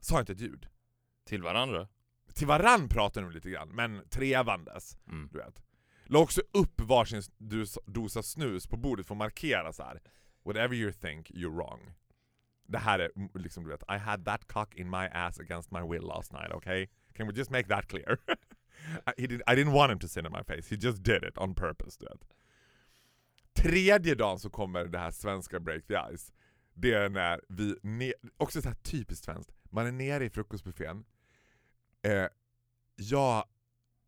Sa 0.00 0.20
inte 0.20 0.32
ett 0.32 0.40
ljud. 0.40 0.68
Till 1.24 1.42
varandra. 1.42 1.88
Till 2.34 2.46
varann 2.46 2.88
pratade 2.88 3.26
de 3.26 3.32
lite 3.32 3.50
grann, 3.50 3.68
men 3.68 4.08
trevandes. 4.08 4.98
Mm. 5.08 5.28
Du 5.32 5.38
vet. 5.38 5.62
La 6.04 6.18
också 6.18 6.42
upp 6.52 6.80
varsin 6.80 7.22
dosa 7.86 8.22
snus 8.22 8.66
på 8.66 8.76
bordet 8.76 9.06
för 9.06 9.14
att 9.14 9.18
markera 9.18 9.72
så 9.72 9.82
här. 9.82 10.02
Whatever 10.44 10.74
you 10.74 10.92
think, 10.92 11.30
you're 11.30 11.56
wrong. 11.56 11.94
Det 12.68 12.78
här 12.78 12.98
är 12.98 13.38
liksom 13.38 13.64
du 13.64 13.70
vet, 13.70 13.82
I 13.82 13.98
had 13.98 14.24
that 14.24 14.46
cock 14.46 14.74
in 14.74 14.90
my 14.90 15.06
ass 15.12 15.40
against 15.40 15.70
my 15.70 15.80
will 15.80 16.02
last 16.02 16.32
night, 16.32 16.52
okay? 16.52 16.88
Can 17.14 17.26
we 17.26 17.34
just 17.34 17.50
make 17.50 17.68
that 17.68 17.86
clear? 17.86 18.18
I, 19.06 19.20
he 19.22 19.26
did, 19.26 19.40
I 19.46 19.54
didn't 19.54 19.72
want 19.72 19.92
him 19.92 19.98
to 19.98 20.08
sit 20.08 20.24
in 20.26 20.32
my 20.32 20.42
face, 20.42 20.70
he 20.70 20.76
just 20.80 21.02
did 21.02 21.22
it 21.24 21.38
on 21.38 21.54
purpose, 21.54 21.96
du 22.00 22.06
vet. 22.06 22.26
Tredje 23.56 24.14
dagen 24.14 24.38
så 24.38 24.50
kommer 24.50 24.84
det 24.84 24.98
här 24.98 25.10
svenska 25.10 25.60
break 25.60 25.86
the 25.86 25.94
ice. 26.16 26.32
Det 26.74 26.92
är 26.92 27.08
när 27.08 27.40
vi, 27.48 27.74
ne- 27.82 28.12
också 28.36 28.62
så 28.62 28.68
här 28.68 28.76
typiskt 28.76 29.24
svenskt, 29.24 29.52
man 29.70 29.86
är 29.86 29.92
nere 29.92 30.24
i 30.24 30.30
frukostbuffén, 30.30 31.04
eh, 32.02 32.26
jag 32.96 33.44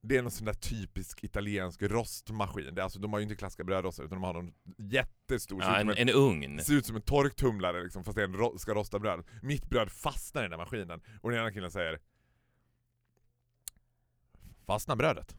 det 0.03 0.17
är 0.17 0.23
någon 0.23 0.31
sån 0.31 0.45
där 0.47 0.53
typisk 0.55 1.25
italiensk 1.25 1.83
rostmaskin. 1.83 2.75
Det 2.75 2.81
är 2.81 2.85
alltså, 2.85 2.99
de 2.99 3.13
har 3.13 3.21
ju 3.21 3.23
inte 3.23 3.37
klassiska 3.37 3.65
brödrostar 3.65 4.05
utan 4.05 4.21
de 4.21 4.25
har 4.25 4.33
någon 4.35 4.53
jättestor, 4.79 5.63
Ja, 5.63 5.77
en, 5.81 5.91
en 5.91 6.09
ugn. 6.11 6.61
ser 6.65 6.75
ut 6.75 6.87
som 6.87 6.97
en 6.97 7.03
torktumlare 7.03 7.83
liksom, 7.83 8.05
fast 8.05 8.17
det 8.17 8.23
är 8.23 8.29
en 8.29 8.35
ro 8.37 8.59
ska 8.59 8.75
rosta 8.75 8.99
bröd. 8.99 9.25
Mitt 9.43 9.69
bröd 9.69 9.91
fastnar 9.93 10.43
i 10.43 10.45
den 10.45 10.51
där 10.51 10.59
maskinen 10.59 11.01
och 11.23 11.31
den 11.31 11.41
ena 11.41 11.53
killen 11.53 11.71
säger 11.71 11.99
Fastnar 14.69 14.97
brödet? 14.97 15.37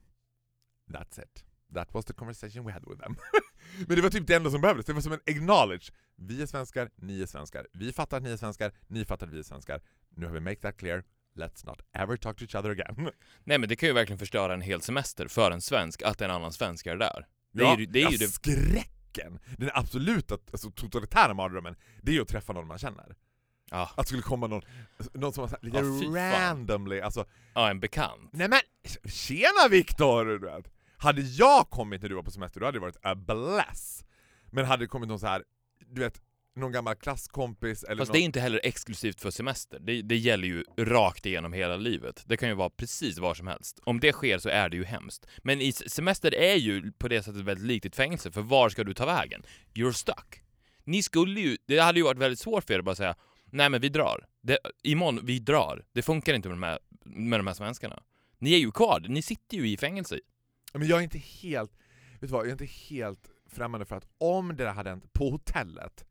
That's 0.87 1.23
it. 1.23 1.43
That 1.73 1.93
was 1.93 2.05
the 2.05 2.13
conversation 2.13 2.65
we 2.65 2.71
had 2.71 2.83
with 2.87 3.01
them. 3.01 3.15
Men 3.87 3.95
det 3.95 4.01
var 4.01 4.09
typ 4.09 4.27
det 4.27 4.35
enda 4.35 4.51
som 4.51 4.61
behövdes, 4.61 4.85
det 4.85 4.93
var 4.93 5.01
som 5.01 5.11
en 5.11 5.19
acknowledge 5.27 5.91
Vi 6.15 6.41
är 6.41 6.45
svenskar, 6.45 6.89
ni 6.95 7.21
är 7.21 7.25
svenskar. 7.25 7.67
Vi 7.73 7.93
fattar 7.93 8.17
att 8.17 8.23
ni 8.23 8.31
är 8.31 8.37
svenskar, 8.37 8.71
ni 8.87 9.05
fattar 9.05 9.27
att 9.27 9.33
vi 9.33 9.39
är 9.39 9.43
svenskar. 9.43 9.81
Nu 10.15 10.25
har 10.25 10.33
vi 10.33 10.39
make 10.39 10.55
that 10.55 10.77
clear. 10.77 11.03
Let's 11.35 11.65
not 11.65 11.81
ever 11.93 12.17
talk 12.17 12.37
to 12.37 12.43
each 12.43 12.55
other 12.55 12.69
again. 12.69 12.95
Nej 13.43 13.57
men 13.57 13.69
det 13.69 13.75
kan 13.75 13.89
ju 13.89 13.93
verkligen 13.93 14.19
förstöra 14.19 14.53
en 14.53 14.61
hel 14.61 14.81
semester 14.81 15.27
för 15.27 15.51
en 15.51 15.61
svensk 15.61 16.01
att 16.01 16.21
en 16.21 16.31
annan 16.31 16.53
svensk 16.53 16.87
är 16.87 16.95
där. 16.95 17.27
Det 17.51 17.63
är 17.63 17.65
ja, 17.65 17.79
ju 17.79 17.85
det. 17.85 18.01
Är 18.01 18.11
ju 18.11 18.17
ja, 18.17 18.19
det. 18.19 18.27
skräcken! 18.27 19.39
Den 19.57 19.69
absoluta 19.73 20.37
alltså, 20.51 20.71
totalitära 20.71 21.33
mardrömmen, 21.33 21.75
det 22.01 22.11
är 22.11 22.15
ju 22.15 22.21
att 22.21 22.27
träffa 22.27 22.53
någon 22.53 22.67
man 22.67 22.77
känner. 22.77 23.15
Ja. 23.71 23.89
Att 23.95 23.97
det 23.97 24.07
skulle 24.07 24.21
komma 24.21 24.47
någon, 24.47 24.61
någon 25.13 25.33
som 25.33 25.41
var 25.41 25.47
så 25.47 25.55
här, 25.61 25.65
lite 25.65 26.19
Ja, 26.19 26.49
randomly, 26.49 26.99
alltså 27.01 27.25
ja, 27.53 27.69
en 27.69 27.79
bekant. 27.79 28.29
Nej 28.33 28.49
men, 28.49 28.59
tjena 29.11 29.67
Viktor! 29.69 30.25
du 30.25 30.39
vet. 30.39 30.71
Hade 30.97 31.21
jag 31.21 31.69
kommit 31.69 32.01
när 32.01 32.09
du 32.09 32.15
var 32.15 32.23
på 32.23 32.31
semester, 32.31 32.59
då 32.59 32.65
hade 32.65 32.75
det 32.75 32.81
varit 32.81 32.97
a 33.03 33.15
bless. 33.15 34.05
Men 34.51 34.65
hade 34.65 34.83
det 34.83 34.87
kommit 34.87 35.09
någon 35.09 35.19
så 35.19 35.27
här, 35.27 35.43
du 35.85 36.01
vet, 36.01 36.21
någon 36.55 36.71
gammal 36.71 36.95
klasskompis 36.95 37.83
eller 37.83 37.97
Fast 37.97 38.09
någon... 38.09 38.13
det 38.13 38.19
är 38.19 38.25
inte 38.25 38.39
heller 38.39 38.61
exklusivt 38.63 39.21
för 39.21 39.31
semester. 39.31 39.79
Det, 39.79 40.01
det 40.01 40.17
gäller 40.17 40.47
ju 40.47 40.63
rakt 40.77 41.25
igenom 41.25 41.53
hela 41.53 41.75
livet. 41.75 42.23
Det 42.25 42.37
kan 42.37 42.49
ju 42.49 42.55
vara 42.55 42.69
precis 42.69 43.17
var 43.17 43.33
som 43.33 43.47
helst. 43.47 43.79
Om 43.83 43.99
det 43.99 44.11
sker 44.13 44.37
så 44.39 44.49
är 44.49 44.69
det 44.69 44.77
ju 44.77 44.83
hemskt. 44.83 45.25
Men 45.37 45.61
i 45.61 45.71
semester 45.71 46.35
är 46.35 46.55
ju 46.55 46.91
på 46.91 47.07
det 47.07 47.23
sättet 47.23 47.41
väldigt 47.41 47.65
likt 47.65 47.85
ett 47.85 47.95
fängelse, 47.95 48.31
för 48.31 48.41
var 48.41 48.69
ska 48.69 48.83
du 48.83 48.93
ta 48.93 49.05
vägen? 49.05 49.43
You're 49.73 49.91
stuck. 49.91 50.43
Ni 50.83 51.03
skulle 51.03 51.41
ju, 51.41 51.57
det 51.67 51.79
hade 51.79 51.99
ju 51.99 52.05
varit 52.05 52.17
väldigt 52.17 52.39
svårt 52.39 52.63
för 52.63 52.73
er 52.73 52.79
att 52.79 52.85
bara 52.85 52.95
säga 52.95 53.15
Nej 53.51 53.69
men 53.69 53.81
vi 53.81 53.89
drar. 53.89 54.25
Det, 54.41 54.57
imorgon, 54.83 55.19
vi 55.25 55.39
drar. 55.39 55.85
Det 55.91 56.01
funkar 56.01 56.33
inte 56.33 56.49
med 56.49 56.57
de, 56.57 56.63
här, 56.63 56.79
med 57.05 57.39
de 57.39 57.47
här 57.47 57.53
svenskarna. 57.53 58.03
Ni 58.37 58.53
är 58.53 58.57
ju 58.57 58.71
kvar, 58.71 58.99
ni 59.09 59.21
sitter 59.21 59.57
ju 59.57 59.69
i 59.69 59.77
fängelse. 59.77 60.19
Men 60.73 60.87
jag 60.87 60.99
är 60.99 61.03
inte 61.03 61.17
helt, 61.17 61.71
vet 62.11 62.21
du 62.21 62.27
vad, 62.27 62.41
jag 62.41 62.47
är 62.47 62.51
inte 62.51 62.65
helt 62.65 63.29
främmande 63.47 63.85
för 63.85 63.95
att 63.95 64.07
om 64.17 64.47
det 64.55 64.63
där 64.63 64.71
hade 64.73 64.89
hänt 64.89 65.13
på 65.13 65.29
hotellet, 65.29 66.05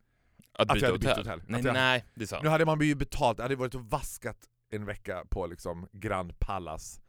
Att 0.52 0.70
Att 0.70 0.80
jag 0.80 0.86
hade 0.88 0.98
bytt 0.98 1.08
hotell. 1.08 1.24
hotell. 1.24 1.42
Nej, 1.48 1.62
jag- 1.64 1.74
nej, 1.74 2.04
det 2.14 2.22
är 2.22 2.26
sant. 2.26 2.42
nu 2.42 2.48
hade 2.48 2.64
man 2.66 2.80
ju 2.80 2.94
betalt, 2.94 3.36
det 3.36 3.42
hade 3.42 3.56
varit 3.56 3.74
och 3.74 3.84
vaskat 3.90 4.38
en 4.70 4.84
vecka 4.84 5.24
på 5.30 5.46
liksom 5.46 5.88
Grand 5.92 6.38
Palace 6.38 7.00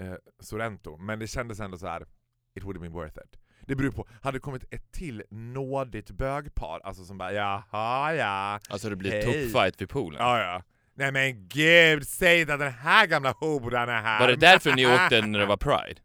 eh, 0.00 0.14
Sorrento, 0.40 0.96
men 0.96 1.18
det 1.18 1.26
kändes 1.26 1.60
ändå 1.60 1.78
så 1.78 1.86
här. 1.86 2.06
it 2.54 2.64
would 2.64 2.76
have 2.76 2.88
been 2.88 2.92
worth 2.92 3.18
it. 3.18 3.36
Det 3.66 3.74
beror 3.76 3.90
på, 3.90 4.06
hade 4.22 4.36
det 4.36 4.40
kommit 4.40 4.64
ett 4.70 4.92
till 4.92 5.22
nådigt 5.30 6.10
bögpar, 6.10 6.80
alltså 6.84 7.04
som 7.04 7.18
bara 7.18 7.32
jaha 7.32 8.14
ja, 8.14 8.60
Alltså 8.68 8.90
det 8.90 8.96
blir 8.96 9.10
Hej. 9.10 9.22
tuppfight 9.22 9.80
vid 9.80 9.88
poolen. 9.88 10.20
ja 10.20 10.38
ja. 10.40 10.62
Nej 10.94 11.12
men 11.12 11.48
gud, 11.48 12.08
säg 12.08 12.40
inte 12.40 12.54
att 12.54 12.60
den 12.60 12.72
här 12.72 13.06
gamla 13.06 13.32
horan 13.32 13.88
är 13.88 14.02
här! 14.02 14.20
Var 14.20 14.28
det 14.28 14.36
därför 14.36 14.72
ni 14.74 14.86
åkte 14.86 15.26
när 15.26 15.38
det 15.38 15.46
var 15.46 15.56
Pride? 15.56 16.00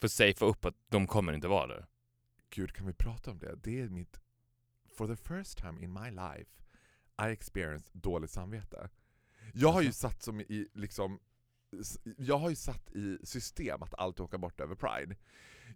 För 0.00 0.06
att 0.06 0.12
safea 0.12 0.48
upp 0.48 0.64
att 0.64 0.74
de 0.90 1.06
kommer 1.06 1.32
inte 1.32 1.48
vara 1.48 1.66
där? 1.66 1.86
Gud, 2.54 2.72
kan 2.72 2.86
vi 2.86 2.92
prata 2.92 3.30
om 3.30 3.38
det? 3.38 3.54
Det 3.62 3.80
är 3.80 3.88
mitt... 3.88 4.20
For 4.98 5.06
the 5.06 5.16
first 5.16 5.58
time 5.58 5.82
in 5.84 5.92
my 5.92 6.10
life 6.10 6.50
I 7.28 7.32
experienced 7.32 7.90
dåligt 8.02 8.30
samvete. 8.30 8.88
Jag 9.54 9.68
har 9.72 9.80
ju 9.80 9.86
Jaså? 9.88 9.98
satt 9.98 10.22
som 10.22 10.40
i 10.40 10.68
liksom... 10.74 11.18
Jag 12.16 12.38
har 12.38 12.50
ju 12.50 12.56
satt 12.56 12.90
i 12.90 13.18
system 13.22 13.82
att 13.82 13.94
alltid 13.94 14.20
åka 14.20 14.38
bort 14.38 14.60
över 14.60 14.74
Pride. 14.74 15.16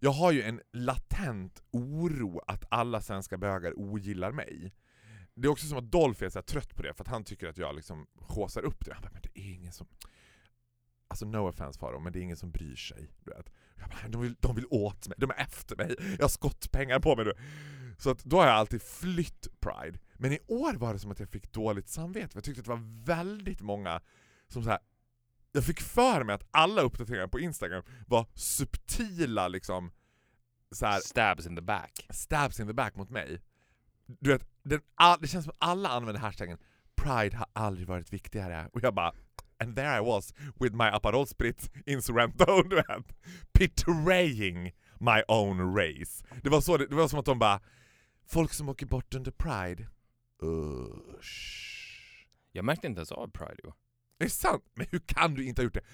Jag 0.00 0.10
har 0.10 0.32
ju 0.32 0.42
en 0.42 0.60
latent 0.72 1.62
oro 1.70 2.40
att 2.46 2.64
alla 2.68 3.00
svenska 3.00 3.38
bögar 3.38 3.78
ogillar 3.78 4.32
mig. 4.32 4.74
Det 5.34 5.46
är 5.46 5.50
också 5.50 5.66
som 5.66 5.78
att 5.78 5.92
Dolph 5.92 6.24
är 6.24 6.28
så 6.28 6.38
här 6.38 6.44
trött 6.44 6.76
på 6.76 6.82
det, 6.82 6.94
för 6.94 7.04
att 7.04 7.08
han 7.08 7.24
tycker 7.24 7.48
att 7.48 7.58
jag 7.58 7.76
liksom 7.76 8.06
håsar 8.14 8.62
upp 8.62 8.84
det. 8.84 8.94
Han 8.94 9.02
bara, 9.02 9.12
men 9.12 9.22
det 9.22 9.40
är 9.40 9.54
ingen 9.54 9.72
som... 9.72 9.86
Alltså 11.08 11.26
no 11.26 11.48
offense 11.48 11.78
Faro, 11.78 12.00
men 12.00 12.12
det 12.12 12.18
är 12.18 12.22
ingen 12.22 12.36
som 12.36 12.50
bryr 12.50 12.76
sig. 12.76 13.10
Du 13.24 13.30
vet. 13.30 13.50
Jag 13.76 13.88
bara, 13.88 14.08
de, 14.08 14.22
vill, 14.22 14.34
de 14.40 14.54
vill 14.54 14.66
åt 14.70 15.08
mig, 15.08 15.16
de 15.18 15.30
är 15.30 15.40
efter 15.40 15.76
mig, 15.76 15.96
jag 15.98 16.24
har 16.24 16.28
skottpengar 16.28 17.00
på 17.00 17.16
mig 17.16 17.24
nu. 17.24 17.32
Så 17.98 18.10
att 18.10 18.24
då 18.24 18.36
har 18.36 18.46
jag 18.46 18.54
alltid 18.54 18.82
flytt 18.82 19.60
Pride. 19.60 19.98
Men 20.14 20.32
i 20.32 20.38
år 20.46 20.74
var 20.74 20.92
det 20.92 20.98
som 20.98 21.10
att 21.10 21.20
jag 21.20 21.28
fick 21.28 21.52
dåligt 21.52 21.88
samvete, 21.88 22.28
för 22.28 22.36
jag 22.36 22.44
tyckte 22.44 22.60
att 22.60 22.64
det 22.64 22.70
var 22.70 23.04
väldigt 23.04 23.60
många 23.60 24.00
som 24.48 24.62
så 24.62 24.70
här. 24.70 24.78
Jag 25.56 25.64
fick 25.64 25.80
för 25.80 26.24
mig 26.24 26.34
att 26.34 26.48
alla 26.50 26.82
uppdateringar 26.82 27.26
på 27.26 27.40
Instagram 27.40 27.82
var 28.06 28.26
subtila 28.34 29.48
liksom 29.48 29.92
så 30.70 30.86
här, 30.86 31.00
Stabs 31.00 31.46
in 31.46 31.56
the 31.56 31.62
back. 31.62 32.06
stabs 32.10 32.60
in 32.60 32.66
the 32.66 32.72
back 32.72 32.96
mot 32.96 33.10
mig. 33.10 33.40
Du 34.06 34.32
vet, 34.32 34.46
den, 34.62 34.80
all, 34.94 35.18
det 35.20 35.28
känns 35.28 35.44
som 35.44 35.50
att 35.50 35.68
alla 35.68 35.88
använder 35.88 36.20
hashtaggen 36.20 36.58
Pride 36.96 37.36
har 37.36 37.46
aldrig 37.52 37.88
varit 37.88 38.12
viktigare. 38.12 38.68
Och 38.72 38.80
jag 38.82 38.94
bara 38.94 39.12
And 39.58 39.76
there 39.76 39.96
I 39.98 40.00
was 40.00 40.34
with 40.60 40.74
my 40.74 40.84
Aperol 40.84 41.26
Spritz 41.26 41.70
in 41.86 42.02
Sorrento, 42.02 42.62
du 42.68 42.76
vet. 42.76 43.16
Betraying 43.58 44.72
my 45.00 45.22
own 45.28 45.76
race. 45.76 46.24
Det 46.42 46.48
var, 46.48 46.60
så, 46.60 46.76
det, 46.76 46.86
det 46.86 46.94
var 46.94 47.08
som 47.08 47.18
att 47.18 47.24
de 47.24 47.38
bara 47.38 47.60
Folk 48.26 48.52
som 48.52 48.68
åker 48.68 48.86
bort 48.86 49.14
under 49.14 49.30
Pride, 49.30 49.88
usch. 50.42 52.28
Jag 52.52 52.64
märkte 52.64 52.86
inte 52.86 52.98
ens 52.98 53.12
av 53.12 53.30
Pride 53.30 53.56
i 53.64 53.66
år. 54.20 54.24
Är 54.24 54.24
det 54.24 54.30
sant? 54.30 54.64
Men 54.74 54.86
hur 54.90 54.98
kan 54.98 55.34
du 55.34 55.44
inte 55.44 55.62
ha 55.62 55.64
gjort 55.64 55.74
det? 55.74 55.84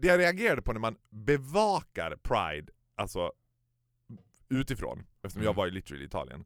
Det 0.00 0.06
jag 0.08 0.20
reagerade 0.20 0.62
på 0.62 0.72
när 0.72 0.80
man 0.80 0.96
bevakar 1.10 2.16
Pride, 2.22 2.72
alltså 2.96 3.32
utifrån, 4.48 5.06
eftersom 5.22 5.42
jag 5.42 5.50
Mm. 5.50 5.56
var 5.56 5.66
ju 5.66 5.72
literally 5.72 6.04
i 6.04 6.06
Italien, 6.06 6.44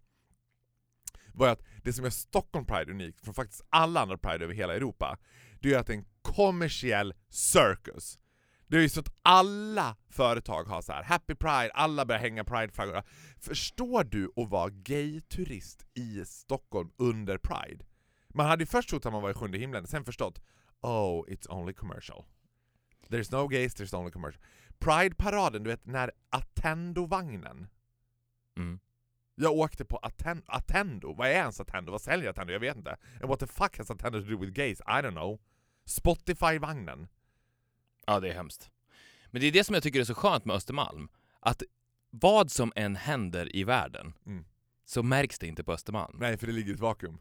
var 1.34 1.48
att 1.48 1.62
det 1.82 1.92
som 1.92 2.04
gör 2.04 2.10
Stockholm 2.10 2.66
Pride 2.66 2.90
unikt 2.90 3.20
från 3.24 3.34
faktiskt 3.34 3.62
alla 3.68 4.00
andra 4.00 4.18
Pride 4.18 4.44
över 4.44 4.54
hela 4.54 4.74
Europa, 4.74 5.18
det 5.60 5.72
är 5.74 5.78
att 5.78 5.86
det 5.86 5.92
är 5.92 5.96
en 5.98 6.04
kommersiell 6.22 7.14
circus. 7.28 8.18
Det 8.66 8.76
är 8.76 8.80
ju 8.80 8.88
så 8.88 9.00
att 9.00 9.14
alla 9.22 9.96
företag 10.08 10.64
har 10.64 10.82
så 10.82 10.92
här 10.92 11.02
Happy 11.02 11.34
Pride, 11.34 11.70
alla 11.74 12.04
börjar 12.06 12.20
hänga 12.20 12.44
Pride-flaggor. 12.44 13.02
Förstår 13.40 14.04
du 14.04 14.32
att 14.36 14.48
vara 14.50 14.70
gay-turist 14.70 15.86
i 15.94 16.24
Stockholm 16.24 16.90
under 16.96 17.38
Pride? 17.38 17.84
Man 18.28 18.46
hade 18.46 18.62
ju 18.62 18.66
först 18.66 18.88
trott 18.88 19.06
att 19.06 19.12
man 19.12 19.22
var 19.22 19.30
i 19.30 19.34
sjunde 19.34 19.58
himlen, 19.58 19.86
sen 19.86 20.04
förstått 20.04 20.42
Oh, 20.82 21.24
it's 21.28 21.46
only 21.50 21.72
commercial. 21.74 22.24
There's 23.08 23.32
no 23.32 23.48
gays, 23.48 23.74
there's 23.74 23.94
only 23.98 24.12
commercial. 24.12 24.42
Pride-paraden, 24.78 25.62
du 25.62 25.70
vet 25.70 25.86
när 25.86 26.10
Attendo-vagnen 26.30 27.66
Mm. 28.56 28.80
jag 29.34 29.52
åkte 29.52 29.84
på 29.84 29.96
Atten 29.96 30.42
Attendo, 30.46 31.12
vad 31.14 31.28
är 31.28 31.32
ens 31.32 31.60
Attendo? 31.60 31.92
Vad 31.92 32.00
säljer 32.00 32.30
Attendo? 32.30 32.52
Jag 32.52 32.60
vet 32.60 32.76
inte. 32.76 32.90
And 33.20 33.28
what 33.28 33.40
the 33.40 33.46
fuck 33.46 33.78
has 33.78 33.90
Attendo 33.90 34.20
to 34.22 34.26
do 34.30 34.36
with 34.38 34.52
gays? 34.52 34.80
I 34.80 34.84
don't 35.02 35.10
know. 35.10 35.40
Spotify-vagnen. 35.84 37.08
Ja, 38.06 38.20
det 38.20 38.28
är 38.28 38.34
hemskt. 38.34 38.70
Men 39.30 39.40
det 39.40 39.46
är 39.46 39.52
det 39.52 39.64
som 39.64 39.74
jag 39.74 39.82
tycker 39.82 40.00
är 40.00 40.04
så 40.04 40.14
skönt 40.14 40.44
med 40.44 40.56
Östermalm. 40.56 41.08
Att 41.40 41.62
vad 42.10 42.50
som 42.50 42.72
än 42.76 42.96
händer 42.96 43.56
i 43.56 43.64
världen 43.64 44.12
Mm. 44.26 44.44
så 44.84 45.02
märks 45.02 45.38
det 45.38 45.46
inte 45.46 45.64
på 45.64 45.72
Östermalm. 45.72 46.16
Nej, 46.20 46.36
för 46.36 46.46
det 46.46 46.52
ligger 46.52 46.70
i 46.70 46.74
ett 46.74 46.80
vakuum. 46.80 47.18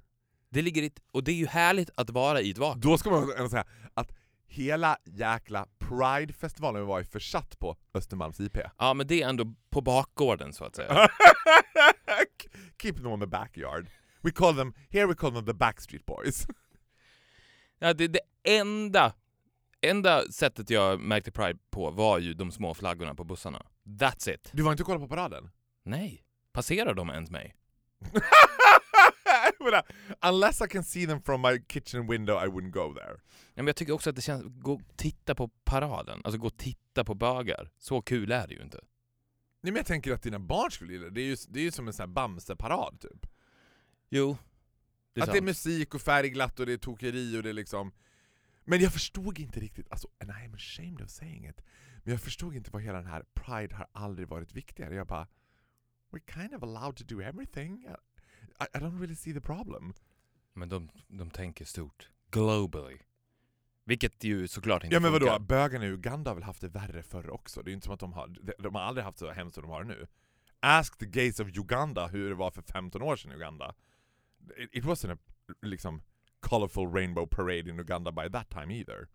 Det 0.50 0.62
ligger 0.62 0.84
i 0.84 0.92
och 1.12 1.24
det 1.24 1.32
är 1.32 1.36
ju 1.36 1.48
härligt 1.48 1.90
att 1.96 2.10
vara 2.10 2.42
i 2.42 2.52
ett 2.52 2.58
vakuum. 2.58 2.82
Då 2.82 2.98
ska 2.98 3.10
man 3.10 3.34
ändå 3.38 3.50
säga 3.50 3.66
att 3.94 4.12
hela 4.48 4.98
jäkla 5.06 5.68
Pride-festivalen 5.80 6.86
var 6.86 7.00
ju 7.00 7.06
försatt 7.06 7.60
på 7.60 7.78
Östermalms 7.94 8.40
IP. 8.40 8.58
Ja, 8.78 8.94
men 8.94 9.08
det 9.08 9.22
är 9.22 9.30
ändå 9.30 9.54
på 9.70 9.82
bakgården 9.82 10.54
så 10.54 10.64
att 10.66 10.76
säga. 10.76 11.10
Keep 12.82 12.94
them 12.94 13.08
on 13.08 13.20
the 13.20 13.28
backyard. 13.28 13.90
We 14.22 14.32
call 14.32 14.56
them, 14.56 14.74
here 14.90 15.06
we 15.08 15.16
call 15.16 15.34
them 15.34 15.46
the 15.46 15.54
Backstreet 15.54 16.06
Boys. 16.06 16.48
Ja, 17.82 17.94
det, 17.94 18.08
det 18.08 18.20
enda, 18.44 19.14
enda 19.82 20.32
sättet 20.32 20.70
jag 20.70 21.00
märkte 21.00 21.32
Pride 21.32 21.60
på 21.72 21.92
var 21.92 22.20
ju 22.20 22.34
de 22.34 22.52
små 22.52 22.74
flaggorna 22.74 23.16
på 23.16 23.24
bussarna. 23.24 23.66
That's 23.86 24.34
it. 24.34 24.50
Du 24.54 24.64
var 24.64 24.72
inte 24.72 24.84
och 24.84 24.88
kollade 24.88 25.06
på 25.06 25.10
paraden? 25.10 25.50
Nej. 25.84 26.24
Passerar 26.54 26.94
de 26.94 27.10
ens 27.10 27.32
mig? 27.32 27.56
Menar, 29.64 29.84
Unless 30.22 30.62
I 30.62 30.68
can 30.68 30.84
see 30.84 31.08
them 31.08 31.22
from 31.22 31.42
my 31.42 31.60
kitchen 31.68 32.08
window 32.08 32.46
I 32.46 32.48
wouldn't 32.48 32.72
go 32.72 32.94
there. 32.94 33.20
Ja, 33.54 33.64
men 33.64 33.68
jag 33.68 33.76
tycker 33.76 33.94
också 33.94 34.10
att 34.10 34.16
det 34.16 34.22
känns... 34.22 34.44
Gå 34.48 34.74
och 34.74 34.82
titta 34.96 35.36
på 35.36 35.48
paraden. 35.48 36.22
Alltså 36.24 36.38
gå 36.40 36.48
och 36.48 36.58
titta 36.58 37.04
på 37.04 37.16
bögar. 37.16 37.70
Så 37.78 38.02
kul 38.02 38.32
är 38.32 38.48
det 38.48 38.54
ju 38.54 38.62
inte. 38.62 38.78
Nej, 39.62 39.72
men 39.72 39.76
jag 39.76 39.86
tänker 39.86 40.14
att 40.14 40.22
dina 40.22 40.40
barn 40.40 40.72
skulle 40.72 40.94
gilla 40.94 41.06
det. 41.06 41.12
Det 41.12 41.22
är 41.22 41.26
ju, 41.26 41.38
det 41.50 41.60
är 41.60 41.64
ju 41.64 41.72
som 41.72 41.88
en 41.88 41.94
sån 41.94 42.04
här 42.04 42.14
Bamse-parad 42.14 43.00
typ. 43.00 43.28
Jo. 44.10 44.38
Det 45.14 45.22
att 45.22 45.28
det 45.28 45.32
är 45.32 45.36
sant. 45.36 45.46
musik 45.46 45.96
och 45.96 46.02
färgglatt 46.02 46.60
och 46.60 46.66
det 46.66 46.74
är 46.74 46.78
tokeri 46.78 47.38
och 47.38 47.44
det 47.44 47.50
är 47.50 47.54
liksom... 47.54 47.92
Men 48.66 48.82
jag 48.82 48.94
förstod 48.94 49.40
inte 49.40 49.60
riktigt, 49.60 49.92
alltså, 49.92 50.08
and 50.20 50.32
I 50.32 50.46
am 50.46 50.54
ashamed 50.54 51.02
of 51.02 51.10
saying 51.10 51.50
it, 51.50 51.62
men 52.04 52.12
jag 52.12 52.22
förstod 52.22 52.56
inte 52.56 52.72
vad 52.72 52.82
hela 52.82 52.98
den 52.98 53.08
här 53.08 53.26
Pride 53.34 53.76
har 53.76 53.88
aldrig 53.92 54.28
varit 54.28 54.54
viktigare. 54.54 54.96
Jag 54.96 55.08
bara, 55.08 55.28
we're 56.12 56.34
kind 56.34 56.54
of 56.54 56.64
allowed 56.64 56.96
to 56.96 57.04
do 57.04 57.22
everything. 57.22 57.88
I, 58.60 58.78
I 58.78 58.80
don't 58.82 59.00
really 59.00 59.16
see 59.16 59.34
the 59.34 59.42
problem. 59.42 59.94
Men 60.54 60.70
de, 60.70 60.90
de 61.08 61.30
tänker 61.32 61.66
stort. 61.66 62.10
Globally. 62.32 62.98
Vilket 63.84 64.24
ju 64.24 64.48
såklart 64.48 64.84
inte 64.84 64.96
Ja 64.96 65.00
men 65.00 65.12
vadå, 65.12 65.26
funkar. 65.26 65.40
bögarna 65.40 65.86
i 65.86 65.90
Uganda 65.90 66.30
har 66.32 66.36
väl 66.36 66.44
haft 66.44 66.62
det 66.62 66.68
värre 66.70 67.04
förr 67.04 67.30
också? 67.30 67.62
Det 67.64 67.68
är 67.68 67.72
ju 67.72 67.76
inte 67.76 67.86
som 67.86 67.94
att 67.94 68.00
de 68.00 68.14
har, 68.14 68.28
de, 68.28 68.54
de 68.60 68.76
har 68.76 68.82
aldrig 68.82 69.06
haft 69.06 69.18
så 69.18 69.32
hemskt 69.32 69.56
som 69.56 69.62
de 69.62 69.72
har 69.72 69.84
nu. 69.84 70.08
Ask 70.60 70.98
the 70.98 71.06
gays 71.06 71.40
of 71.40 71.48
Uganda 71.58 72.08
hur 72.08 72.30
det 72.30 72.36
var 72.36 72.52
för 72.52 72.62
15 72.62 73.02
år 73.02 73.16
sedan 73.16 73.32
i 73.32 73.36
Uganda. 73.36 73.76
It, 74.58 74.70
it 74.74 74.84
wasn't 74.84 75.14
a 75.14 75.18
liksom 75.62 76.02
colorful 76.40 76.88
rainbow 76.94 77.26
parade 77.28 77.70
in 77.70 77.80
Uganda 77.80 78.12
by 78.12 78.30
that 78.32 78.50
time 78.50 78.74
either. 78.80 79.08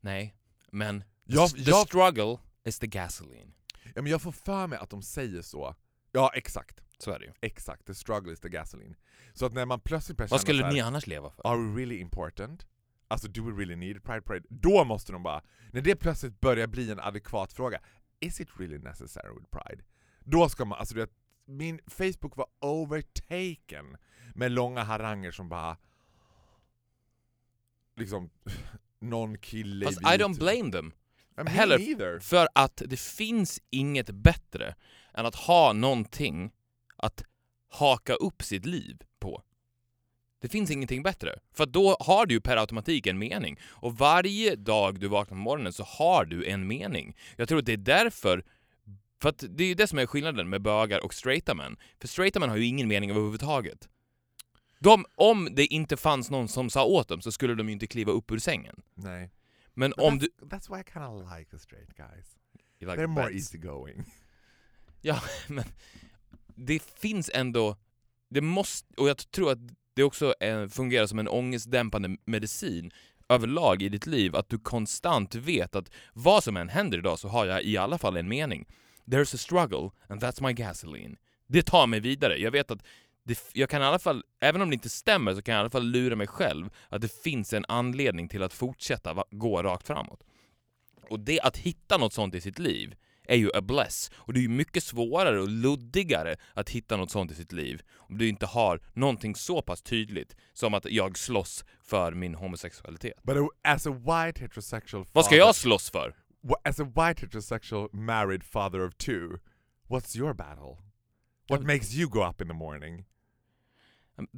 Nej, 0.00 0.36
men 0.70 1.04
Jag, 1.24 1.50
the 1.50 1.60
jag, 1.62 1.86
struggle 1.86 2.38
is 2.64 2.78
the 2.78 2.86
gasoline. 2.86 3.52
ja, 3.94 4.02
men 4.02 4.06
jag 4.06 4.22
får 4.22 4.32
för 4.32 4.66
mig 4.66 4.78
att 4.78 4.90
de 4.90 5.02
säger 5.02 5.42
så. 5.42 5.74
Ja 6.12 6.30
exakt. 6.34 6.80
Så 6.98 7.10
är 7.10 7.18
det 7.18 7.24
ju. 7.24 7.32
Exakt, 7.40 7.86
the 7.86 7.94
struggle 7.94 8.32
is 8.32 8.40
the 8.40 8.48
gasoline. 8.48 8.96
Så 9.34 9.46
att 9.46 9.52
när 9.52 9.66
man 9.66 9.80
plötsligt 9.80 10.18
börjar 10.18 10.28
Vad 10.28 10.40
skulle 10.40 10.64
här, 10.64 10.72
ni 10.72 10.80
annars 10.80 11.06
leva 11.06 11.30
för? 11.30 11.48
Are 11.48 11.56
we 11.56 11.80
really 11.80 11.98
important? 11.98 12.66
Alltså 13.08 13.28
do 13.28 13.50
we 13.50 13.60
really 13.60 13.76
need 13.76 14.04
pride 14.04 14.20
parade? 14.20 14.46
Då 14.48 14.84
måste 14.84 15.12
de 15.12 15.22
bara, 15.22 15.42
när 15.72 15.80
det 15.80 15.96
plötsligt 15.96 16.40
börjar 16.40 16.66
bli 16.66 16.90
en 16.90 17.00
adekvat 17.00 17.52
fråga, 17.52 17.80
is 18.20 18.40
it 18.40 18.48
really 18.58 18.78
necessary 18.78 19.34
with 19.34 19.46
pride? 19.50 19.82
Då 20.20 20.48
ska 20.48 20.64
man, 20.64 20.78
alltså 20.78 20.94
du 20.94 21.00
vet, 21.00 21.12
min 21.44 21.80
Facebook 21.86 22.36
var 22.36 22.46
overtaken 22.60 23.96
med 24.34 24.52
långa 24.52 24.82
haranger 24.82 25.30
som 25.30 25.48
bara 25.48 25.76
liksom 27.96 28.30
någon 29.00 29.38
kille 29.38 29.86
Fast 29.86 30.00
i 30.00 30.04
don't 30.04 30.38
blame 30.38 30.72
them. 30.72 30.92
Heller. 31.46 31.80
either. 31.80 32.18
För 32.18 32.48
att 32.54 32.82
det 32.86 33.00
finns 33.00 33.60
inget 33.70 34.10
bättre 34.10 34.74
än 35.14 35.26
att 35.26 35.34
ha 35.34 35.72
någonting 35.72 36.52
att 36.96 37.24
haka 37.68 38.14
upp 38.14 38.42
sitt 38.42 38.66
liv 38.66 39.02
på. 39.18 39.42
Det 40.40 40.48
finns 40.48 40.70
ingenting 40.70 41.02
bättre. 41.02 41.38
För 41.52 41.66
då 41.66 41.96
har 42.00 42.26
du 42.26 42.34
ju 42.34 42.40
per 42.40 42.56
automatik 42.56 43.06
en 43.06 43.18
mening. 43.18 43.58
Och 43.62 43.98
varje 43.98 44.56
dag 44.56 45.00
du 45.00 45.08
vaknar 45.08 45.36
på 45.36 45.40
morgonen 45.40 45.72
så 45.72 45.84
har 45.84 46.24
du 46.24 46.46
en 46.46 46.66
mening. 46.66 47.16
Jag 47.36 47.48
tror 47.48 47.58
att 47.58 47.66
det 47.66 47.72
är 47.72 47.76
därför 47.76 48.44
för 49.20 49.28
att 49.28 49.44
det 49.48 49.64
är 49.64 49.68
ju 49.68 49.74
det 49.74 49.86
som 49.86 49.98
är 49.98 50.06
skillnaden 50.06 50.48
med 50.48 50.62
bögar 50.62 51.04
och 51.04 51.14
straighta 51.14 51.54
män. 51.54 51.76
För 52.00 52.08
straighta 52.08 52.40
män 52.40 52.48
har 52.48 52.56
ju 52.56 52.66
ingen 52.66 52.88
mening 52.88 53.10
överhuvudtaget. 53.10 53.88
De, 54.78 55.04
om 55.14 55.48
det 55.52 55.66
inte 55.66 55.96
fanns 55.96 56.30
någon 56.30 56.48
som 56.48 56.70
sa 56.70 56.84
åt 56.84 57.08
dem 57.08 57.20
så 57.20 57.32
skulle 57.32 57.54
de 57.54 57.68
ju 57.68 57.72
inte 57.72 57.86
kliva 57.86 58.12
upp 58.12 58.32
ur 58.32 58.38
sängen. 58.38 58.82
Nej. 58.94 59.30
Men 59.74 59.90
But 59.90 59.98
om 59.98 60.14
that's, 60.14 60.20
du... 60.20 60.46
That's 60.46 60.74
why 60.74 60.80
I 60.80 60.84
kind 60.92 61.04
of 61.04 61.38
like 61.38 61.50
the 61.50 61.58
straight 61.58 61.96
guys. 61.96 62.38
You 62.78 62.90
like 62.90 63.02
They're 63.02 63.06
more 63.06 63.32
easygoing. 63.32 64.04
Ja, 65.00 65.20
men 65.48 65.64
det 66.56 66.82
finns 66.82 67.30
ändå... 67.34 67.76
Det 68.28 68.40
måste... 68.40 68.94
Och 68.96 69.08
jag 69.08 69.30
tror 69.30 69.52
att 69.52 69.58
det 69.94 70.02
också 70.02 70.34
fungerar 70.70 71.06
som 71.06 71.18
en 71.18 71.28
ångestdämpande 71.28 72.16
medicin 72.24 72.90
överlag 73.28 73.82
i 73.82 73.88
ditt 73.88 74.06
liv, 74.06 74.36
att 74.36 74.48
du 74.48 74.58
konstant 74.58 75.34
vet 75.34 75.76
att 75.76 75.90
vad 76.12 76.44
som 76.44 76.56
än 76.56 76.68
händer 76.68 76.98
idag 76.98 77.18
så 77.18 77.28
har 77.28 77.46
jag 77.46 77.62
i 77.62 77.76
alla 77.76 77.98
fall 77.98 78.16
en 78.16 78.28
mening. 78.28 78.66
There's 79.04 79.34
a 79.34 79.38
struggle 79.38 79.90
and 80.08 80.22
that's 80.22 80.46
my 80.46 80.52
gasoline. 80.52 81.16
Det 81.46 81.62
tar 81.62 81.86
mig 81.86 82.00
vidare. 82.00 82.36
Jag 82.38 82.50
vet 82.50 82.70
att 82.70 82.82
det, 83.24 83.38
jag 83.52 83.70
kan 83.70 83.82
i 83.82 83.84
alla 83.84 83.98
fall, 83.98 84.24
även 84.40 84.62
om 84.62 84.70
det 84.70 84.74
inte 84.74 84.88
stämmer, 84.88 85.34
så 85.34 85.42
kan 85.42 85.54
jag 85.54 85.60
i 85.60 85.62
alla 85.62 85.70
fall 85.70 85.86
lura 85.86 86.16
mig 86.16 86.26
själv 86.26 86.70
att 86.88 87.00
det 87.00 87.22
finns 87.22 87.52
en 87.52 87.64
anledning 87.68 88.28
till 88.28 88.42
att 88.42 88.52
fortsätta 88.52 89.14
va- 89.14 89.24
gå 89.30 89.62
rakt 89.62 89.86
framåt. 89.86 90.22
Och 91.10 91.20
det 91.20 91.40
att 91.40 91.56
hitta 91.56 91.98
något 91.98 92.12
sånt 92.12 92.34
i 92.34 92.40
sitt 92.40 92.58
liv 92.58 92.94
är 93.28 93.36
ju 93.36 93.50
a 93.54 93.60
bless. 93.60 94.10
Och 94.16 94.32
det 94.32 94.38
är 94.40 94.42
ju 94.42 94.48
mycket 94.48 94.84
svårare 94.84 95.40
och 95.40 95.48
luddigare 95.48 96.36
att 96.54 96.70
hitta 96.70 96.96
något 96.96 97.10
sånt 97.10 97.30
i 97.30 97.34
sitt 97.34 97.52
liv 97.52 97.82
om 97.96 98.18
du 98.18 98.28
inte 98.28 98.46
har 98.46 98.80
någonting 98.92 99.34
så 99.34 99.62
pass 99.62 99.82
tydligt 99.82 100.36
som 100.52 100.74
att 100.74 100.84
jag 100.84 101.18
slåss 101.18 101.64
för 101.82 102.12
min 102.12 102.34
homosexualitet. 102.34 103.22
But 103.22 103.36
as 103.62 103.86
a 103.86 103.90
white 103.90 104.40
heterosexual 104.40 105.06
Vad 105.12 105.24
ska 105.24 105.34
father- 105.34 105.38
jag 105.38 105.54
slåss 105.54 105.90
för? 105.90 106.14
As 106.64 106.80
a 106.80 106.84
white 106.84 107.20
heterosexual 107.26 107.88
married 107.92 108.44
father 108.44 108.80
of 108.86 108.94
two, 108.96 109.38
what's 109.88 110.16
your 110.18 110.34
battle? 110.34 110.76
What 111.48 111.60
Ja, 111.60 111.66
makes 111.66 111.94
you 111.94 112.08
go 112.10 112.28
up 112.28 112.40
in 112.40 112.48
the 112.48 112.54
morning? 112.54 113.04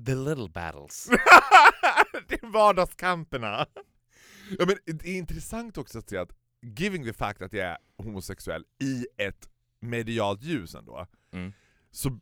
The 0.06 0.14
little 0.14 0.48
battles. 0.48 1.08
det 2.28 2.42
är 2.42 2.46
vardagskamperna. 2.52 3.66
Ja, 4.58 4.66
men 4.66 4.96
det 4.96 5.08
är 5.08 5.16
intressant 5.18 5.78
också 5.78 5.98
att 5.98 6.08
se 6.08 6.16
att, 6.16 6.30
giving 6.62 7.04
the 7.04 7.12
fact 7.12 7.42
att 7.42 7.52
jag 7.52 7.66
är 7.66 7.78
homosexuell 7.96 8.64
i 8.82 9.06
ett 9.16 9.48
medialt 9.80 10.42
ljus 10.42 10.74
ändå, 10.74 11.06
Mm. 11.32 11.52
så 11.90 12.18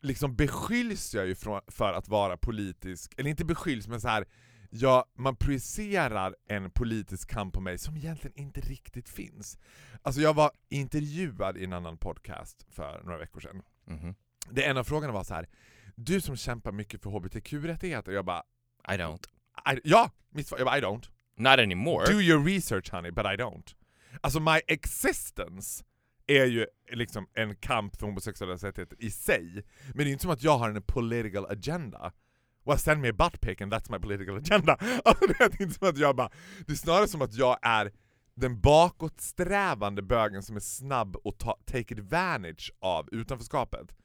liksom 0.00 0.36
beskylls 0.36 1.14
jag 1.14 1.26
ju 1.26 1.34
för 1.66 1.92
att 1.92 2.08
vara 2.08 2.36
politisk, 2.36 3.14
eller 3.16 3.30
inte 3.30 3.44
beskylls 3.44 3.88
men 3.88 4.00
så 4.00 4.08
här. 4.08 4.26
Ja, 4.70 5.04
man 5.14 5.36
projicerar 5.36 6.36
en 6.48 6.70
politisk 6.70 7.30
kamp 7.30 7.54
på 7.54 7.60
mig 7.60 7.78
som 7.78 7.96
egentligen 7.96 8.38
inte 8.38 8.60
riktigt 8.60 9.08
finns. 9.08 9.58
Alltså 10.02 10.20
jag 10.20 10.34
var 10.34 10.50
intervjuad 10.68 11.56
i 11.56 11.64
en 11.64 11.72
annan 11.72 11.98
podcast 11.98 12.66
för 12.70 13.02
några 13.04 13.18
veckor 13.18 13.40
sedan. 13.40 13.62
Mhm. 13.84 14.14
Det 14.50 14.64
en 14.64 14.76
av 14.76 14.84
frågorna 14.84 15.12
var 15.12 15.24
så 15.24 15.34
här. 15.34 15.48
du 15.94 16.20
som 16.20 16.36
kämpar 16.36 16.72
mycket 16.72 17.02
för 17.02 17.10
HBTQ-rättigheter, 17.10 18.12
jag 18.12 18.24
bara 18.24 18.42
I 18.88 18.92
don't. 18.92 19.24
I, 19.74 19.80
ja, 19.84 20.10
mitt 20.30 20.46
svar, 20.48 20.58
jag 20.58 20.66
bara 20.66 20.78
I 20.78 20.80
don't. 20.80 21.10
Not 21.36 21.58
anymore. 21.58 22.06
Do 22.06 22.20
your 22.20 22.44
research 22.44 22.90
honey, 22.90 23.10
but 23.10 23.26
I 23.26 23.36
don't. 23.36 23.74
Alltså 24.20 24.40
my 24.40 24.60
existence 24.66 25.84
är 26.26 26.44
ju 26.44 26.66
liksom 26.92 27.28
en 27.34 27.56
kamp 27.56 27.96
för 27.96 28.06
homosexuella 28.06 28.54
rättigheter 28.54 28.96
i 29.00 29.10
sig, 29.10 29.64
men 29.94 29.96
det 29.96 30.10
är 30.10 30.12
inte 30.12 30.22
som 30.22 30.30
att 30.30 30.42
jag 30.42 30.58
har 30.58 30.70
en 30.70 30.82
political 30.82 31.46
agenda. 31.46 32.12
Well 32.64 32.78
send 32.78 33.00
me 33.00 33.08
a 33.08 33.12
butt 33.12 33.40
pic 33.40 33.60
and 33.60 33.72
that's 33.72 33.90
my 33.90 33.98
political 33.98 34.36
agenda. 34.36 34.76
Alltså, 35.04 35.26
det 35.26 35.40
är 35.40 35.62
inte 35.62 35.74
som 35.74 35.88
att 35.88 35.98
jag 35.98 36.16
bara, 36.16 36.30
det 36.66 36.72
är 36.72 36.76
snarare 36.76 37.08
som 37.08 37.22
att 37.22 37.34
jag 37.34 37.58
är 37.62 37.92
den 38.34 38.60
bakåtsträvande 38.60 40.02
bögen 40.02 40.42
som 40.42 40.56
är 40.56 40.60
snabb 40.60 41.16
att 41.24 41.38
ta, 41.38 41.58
take 41.64 41.94
advantage 41.94 42.72
av 42.80 43.08
utanförskapet. 43.12 43.96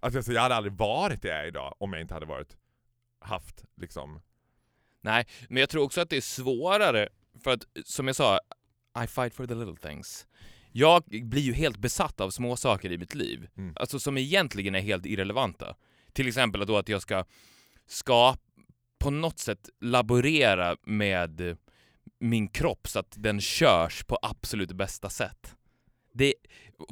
Alltså 0.00 0.18
jag, 0.18 0.36
jag 0.36 0.42
hade 0.42 0.54
aldrig 0.54 0.72
varit 0.72 1.22
det 1.22 1.28
jag 1.28 1.38
är 1.38 1.46
idag 1.46 1.74
om 1.78 1.92
jag 1.92 2.02
inte 2.02 2.14
hade 2.14 2.26
varit 2.26 2.56
haft 3.20 3.64
liksom 3.76 4.20
Nej, 5.00 5.26
men 5.48 5.60
jag 5.60 5.68
tror 5.70 5.82
också 5.84 6.00
att 6.00 6.10
det 6.10 6.16
är 6.16 6.20
svårare 6.20 7.08
för 7.44 7.50
att, 7.50 7.64
som 7.84 8.06
jag 8.06 8.16
sa, 8.16 8.40
I 9.04 9.06
fight 9.06 9.34
for 9.34 9.46
the 9.46 9.54
little 9.54 9.76
things. 9.90 10.26
Jag 10.72 11.02
blir 11.04 11.42
ju 11.42 11.52
helt 11.52 11.76
besatt 11.78 12.20
av 12.20 12.30
små 12.30 12.56
saker 12.56 12.92
i 12.92 12.98
mitt 12.98 13.14
liv, 13.14 13.48
Mm. 13.56 13.72
alltså 13.76 14.00
som 14.00 14.18
egentligen 14.18 14.74
är 14.74 14.80
helt 14.80 15.06
irrelevanta. 15.06 15.76
Till 16.12 16.28
exempel 16.28 16.66
då 16.66 16.76
att 16.76 16.88
jag 16.88 17.02
ska, 17.02 17.24
ska 17.86 18.36
på 18.98 19.10
något 19.10 19.38
sätt 19.38 19.68
laborera 19.80 20.76
med 20.82 21.56
min 22.20 22.48
kropp 22.48 22.88
så 22.88 22.98
att 22.98 23.14
den 23.16 23.40
körs 23.40 24.04
på 24.04 24.18
absolut 24.22 24.72
bästa 24.72 25.10
sätt. 25.10 25.54
Det, 26.12 26.34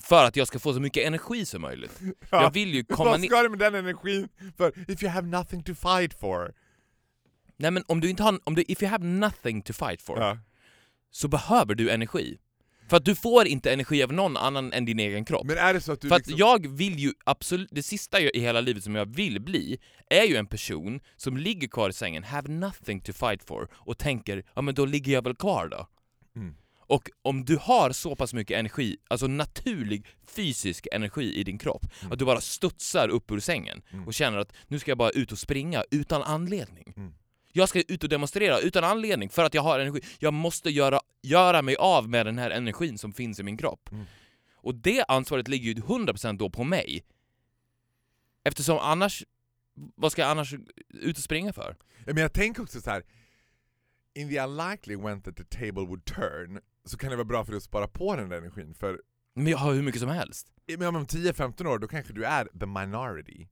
för 0.03 0.25
att 0.25 0.37
jag 0.37 0.47
ska 0.49 0.59
få 0.59 0.75
så 0.75 0.81
mycket 0.81 1.07
energi 1.07 1.47
som 1.47 1.63
möjligt. 1.63 2.01
Ja. 2.31 2.43
Jag 2.43 2.51
vill 2.51 2.75
ju 2.75 2.85
komma 2.89 3.11
Vad 3.11 3.21
ner... 3.21 3.29
ska 3.29 3.43
du 3.43 3.49
med 3.49 3.59
den 3.59 3.75
energin 3.75 4.29
för? 4.57 4.91
If 4.91 5.03
you 5.03 5.13
have 5.13 5.29
nothing 5.29 5.63
to 5.63 5.75
fight 5.75 6.15
for. 6.21 6.55
Nej 7.59 7.71
men 7.71 7.83
om 7.89 8.01
du 8.01 8.11
inte 8.11 8.23
har... 8.23 8.39
Om 8.45 8.55
du, 8.55 8.65
if 8.69 8.83
you 8.83 8.91
have 8.91 9.05
nothing 9.07 9.63
to 9.63 9.73
fight 9.73 10.03
for, 10.03 10.19
Ja. 10.19 10.39
så 11.11 11.29
behöver 11.29 11.75
du 11.75 11.91
energi. 11.91 12.39
För 12.89 12.97
att 12.97 13.05
du 13.05 13.15
får 13.15 13.47
inte 13.47 13.73
energi 13.73 14.03
av 14.03 14.13
någon 14.13 14.37
annan 14.37 14.73
än 14.73 14.85
din 14.85 14.99
egen 14.99 15.25
kropp. 15.25 15.47
Men 15.47 15.59
är 15.59 15.75
det 15.75 15.81
så 15.81 15.93
att 15.93 16.01
du 16.01 16.09
För 16.09 16.17
liksom... 16.17 16.35
att 16.35 16.39
jag 16.41 16.67
vill 16.67 16.99
ju 16.99 17.13
absolut, 17.25 17.69
det 17.73 17.83
sista 17.83 18.21
jag- 18.21 18.35
i 18.37 18.41
hela 18.41 18.61
livet 18.61 18.85
som 18.85 18.95
jag 18.95 19.07
vill 19.17 19.41
bli, 19.41 19.79
är 20.11 20.23
ju 20.25 20.37
en 20.37 20.47
person 20.47 21.01
som 21.17 21.37
ligger 21.37 21.69
kvar 21.69 21.89
i 21.91 21.93
sängen, 21.93 22.25
have 22.25 22.49
nothing 22.53 23.01
to 23.01 23.13
fight 23.13 23.43
for, 23.45 23.69
och 23.75 23.99
tänker, 23.99 24.45
ja 24.55 24.63
men 24.63 24.75
då 24.75 24.85
ligger 24.85 25.13
jag 25.13 25.25
väl 25.25 25.35
kvar 25.37 25.69
då. 25.69 25.87
Mm. 26.37 26.55
Och 26.89 27.11
om 27.23 27.45
du 27.45 27.57
har 27.63 27.93
så 27.93 28.17
pass 28.17 28.35
mycket 28.35 28.59
energi, 28.59 28.97
alltså 29.09 29.27
naturlig 29.27 30.07
fysisk 30.29 30.87
energi 30.93 31.35
i 31.35 31.45
din 31.45 31.59
kropp, 31.59 31.87
Mm. 32.01 32.13
att 32.13 32.19
du 32.19 32.25
bara 32.25 32.41
studsar 32.41 33.09
upp 33.09 33.31
ur 33.31 33.41
sängen 33.41 33.83
Mm. 33.93 34.07
och 34.07 34.15
känner 34.15 34.39
att 34.39 34.53
nu 34.69 34.79
ska 34.79 34.91
jag 34.91 34.99
bara 34.99 35.11
ut 35.11 35.33
och 35.33 35.39
springa 35.39 35.85
utan 35.91 36.23
anledning. 36.23 36.93
Mm. 36.97 37.13
Jag 37.57 37.69
ska 37.69 37.83
ut 37.89 38.03
och 38.03 38.09
demonstrera 38.09 38.59
utan 38.59 38.85
anledning 38.85 39.31
för 39.31 39.45
att 39.45 39.55
jag 39.55 39.63
har 39.63 39.79
energi. 39.79 40.01
Jag 40.19 40.35
måste 40.35 40.71
göra, 40.71 41.01
göra 41.23 41.63
mig 41.63 41.77
av 41.77 42.09
med 42.09 42.27
den 42.27 42.39
här 42.39 42.51
energin 42.51 42.99
som 42.99 43.13
finns 43.13 43.41
i 43.41 43.43
min 43.43 43.57
kropp. 43.57 43.93
Mm. 43.93 44.05
Och 44.55 44.75
det 44.75 45.05
ansvaret 45.09 45.49
ligger 45.49 45.73
ju 45.73 45.75
100% 45.75 46.39
då 46.39 46.51
på 46.51 46.65
mig. 46.65 47.05
Eftersom 48.45 48.79
annars, 48.79 49.25
vad 49.75 50.13
ska 50.13 50.23
jag 50.23 50.31
annars 50.31 50.55
ut 50.89 51.17
och 51.17 51.23
springa 51.23 51.53
för? 51.53 51.77
Men 52.05 52.17
jag 52.17 52.33
tänker 52.33 52.63
också 52.63 52.81
så 52.81 52.91
här. 52.91 53.03
In 54.15 54.29
the 54.29 54.41
unlikely 54.41 54.95
event 54.95 55.25
that 55.25 55.37
the 55.37 55.45
table 55.45 55.87
would 55.87 56.05
turn, 56.05 56.61
så 56.85 56.97
kan 56.99 57.11
det 57.11 57.17
vara 57.17 57.25
bra 57.25 57.45
för 57.45 57.53
dig 57.53 57.57
att 57.57 57.63
spara 57.63 57.89
på 57.89 58.17
den 58.17 58.29
där 58.29 58.39
energin, 58.39 58.75
för 58.75 59.03
Men 59.35 59.47
jag 59.47 59.59
har 59.59 59.75
hur 59.75 59.83
mycket 59.83 60.01
som 60.01 60.11
helst. 60.11 60.53
men 60.79 60.97
om 60.97 61.07
10-15 61.07 61.67
år 61.67 61.79
då 61.79 61.89
kanske 61.89 62.13
du 62.13 62.25
är 62.25 62.45
the 62.45 62.67
minority. 62.67 63.49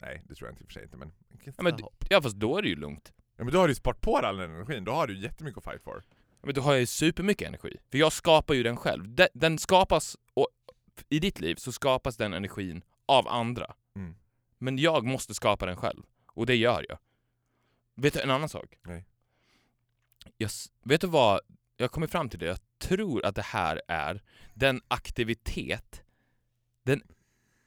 Nej, 0.00 0.22
det 0.28 0.34
tror 0.34 0.48
jag 0.48 0.52
inte 0.52 0.62
i 0.62 0.66
och 0.66 0.68
för 0.68 0.72
sig 0.72 0.82
inte, 0.82 0.96
men... 0.96 1.12
Ja, 1.44 1.62
men, 1.62 1.78
ja 2.10 2.22
fast 2.22 2.36
då 2.36 2.58
är 2.58 2.62
det 2.62 2.68
ju 2.68 2.76
lugnt. 2.76 3.12
Ja, 3.36 3.44
men 3.44 3.52
då 3.52 3.58
har 3.58 3.68
du 3.68 3.70
ju 3.70 3.74
sparat 3.74 4.00
på 4.00 4.16
all 4.16 4.36
den 4.36 4.50
energin, 4.50 4.84
då 4.84 4.92
har 4.92 5.06
du 5.06 5.18
jättemycket 5.18 5.58
att 5.58 5.72
fight 5.72 5.82
for. 5.82 6.02
Men 6.42 6.54
då 6.54 6.60
har 6.60 6.72
jag 6.72 6.80
ju 6.80 6.86
supermycket 6.86 7.48
energi. 7.48 7.76
För 7.90 7.98
jag 7.98 8.12
skapar 8.12 8.54
ju 8.54 8.62
den 8.62 8.76
själv. 8.76 9.14
Den, 9.14 9.28
den 9.34 9.58
skapas, 9.58 10.16
och 10.34 10.48
i 11.08 11.18
ditt 11.18 11.40
liv 11.40 11.54
så 11.54 11.72
skapas 11.72 12.16
den 12.16 12.32
energin 12.32 12.82
av 13.06 13.28
andra. 13.28 13.74
Mm. 13.96 14.14
Men 14.58 14.78
jag 14.78 15.04
måste 15.04 15.34
skapa 15.34 15.66
den 15.66 15.76
själv. 15.76 16.02
Och 16.26 16.46
det 16.46 16.56
gör 16.56 16.86
jag. 16.88 16.98
Vet 17.94 18.14
du 18.14 18.20
en 18.20 18.30
annan 18.30 18.48
sak? 18.48 18.74
Nej. 18.82 19.04
Jag, 20.36 20.50
vet 20.82 21.00
du 21.00 21.06
vad? 21.06 21.40
Jag 21.76 21.90
kommer 21.90 22.06
fram 22.06 22.28
till 22.28 22.38
det. 22.38 22.46
Jag 22.46 22.58
tror 22.78 23.26
att 23.26 23.34
det 23.34 23.42
här 23.42 23.82
är 23.88 24.22
den 24.54 24.80
aktivitet, 24.88 26.02
den, 26.82 27.02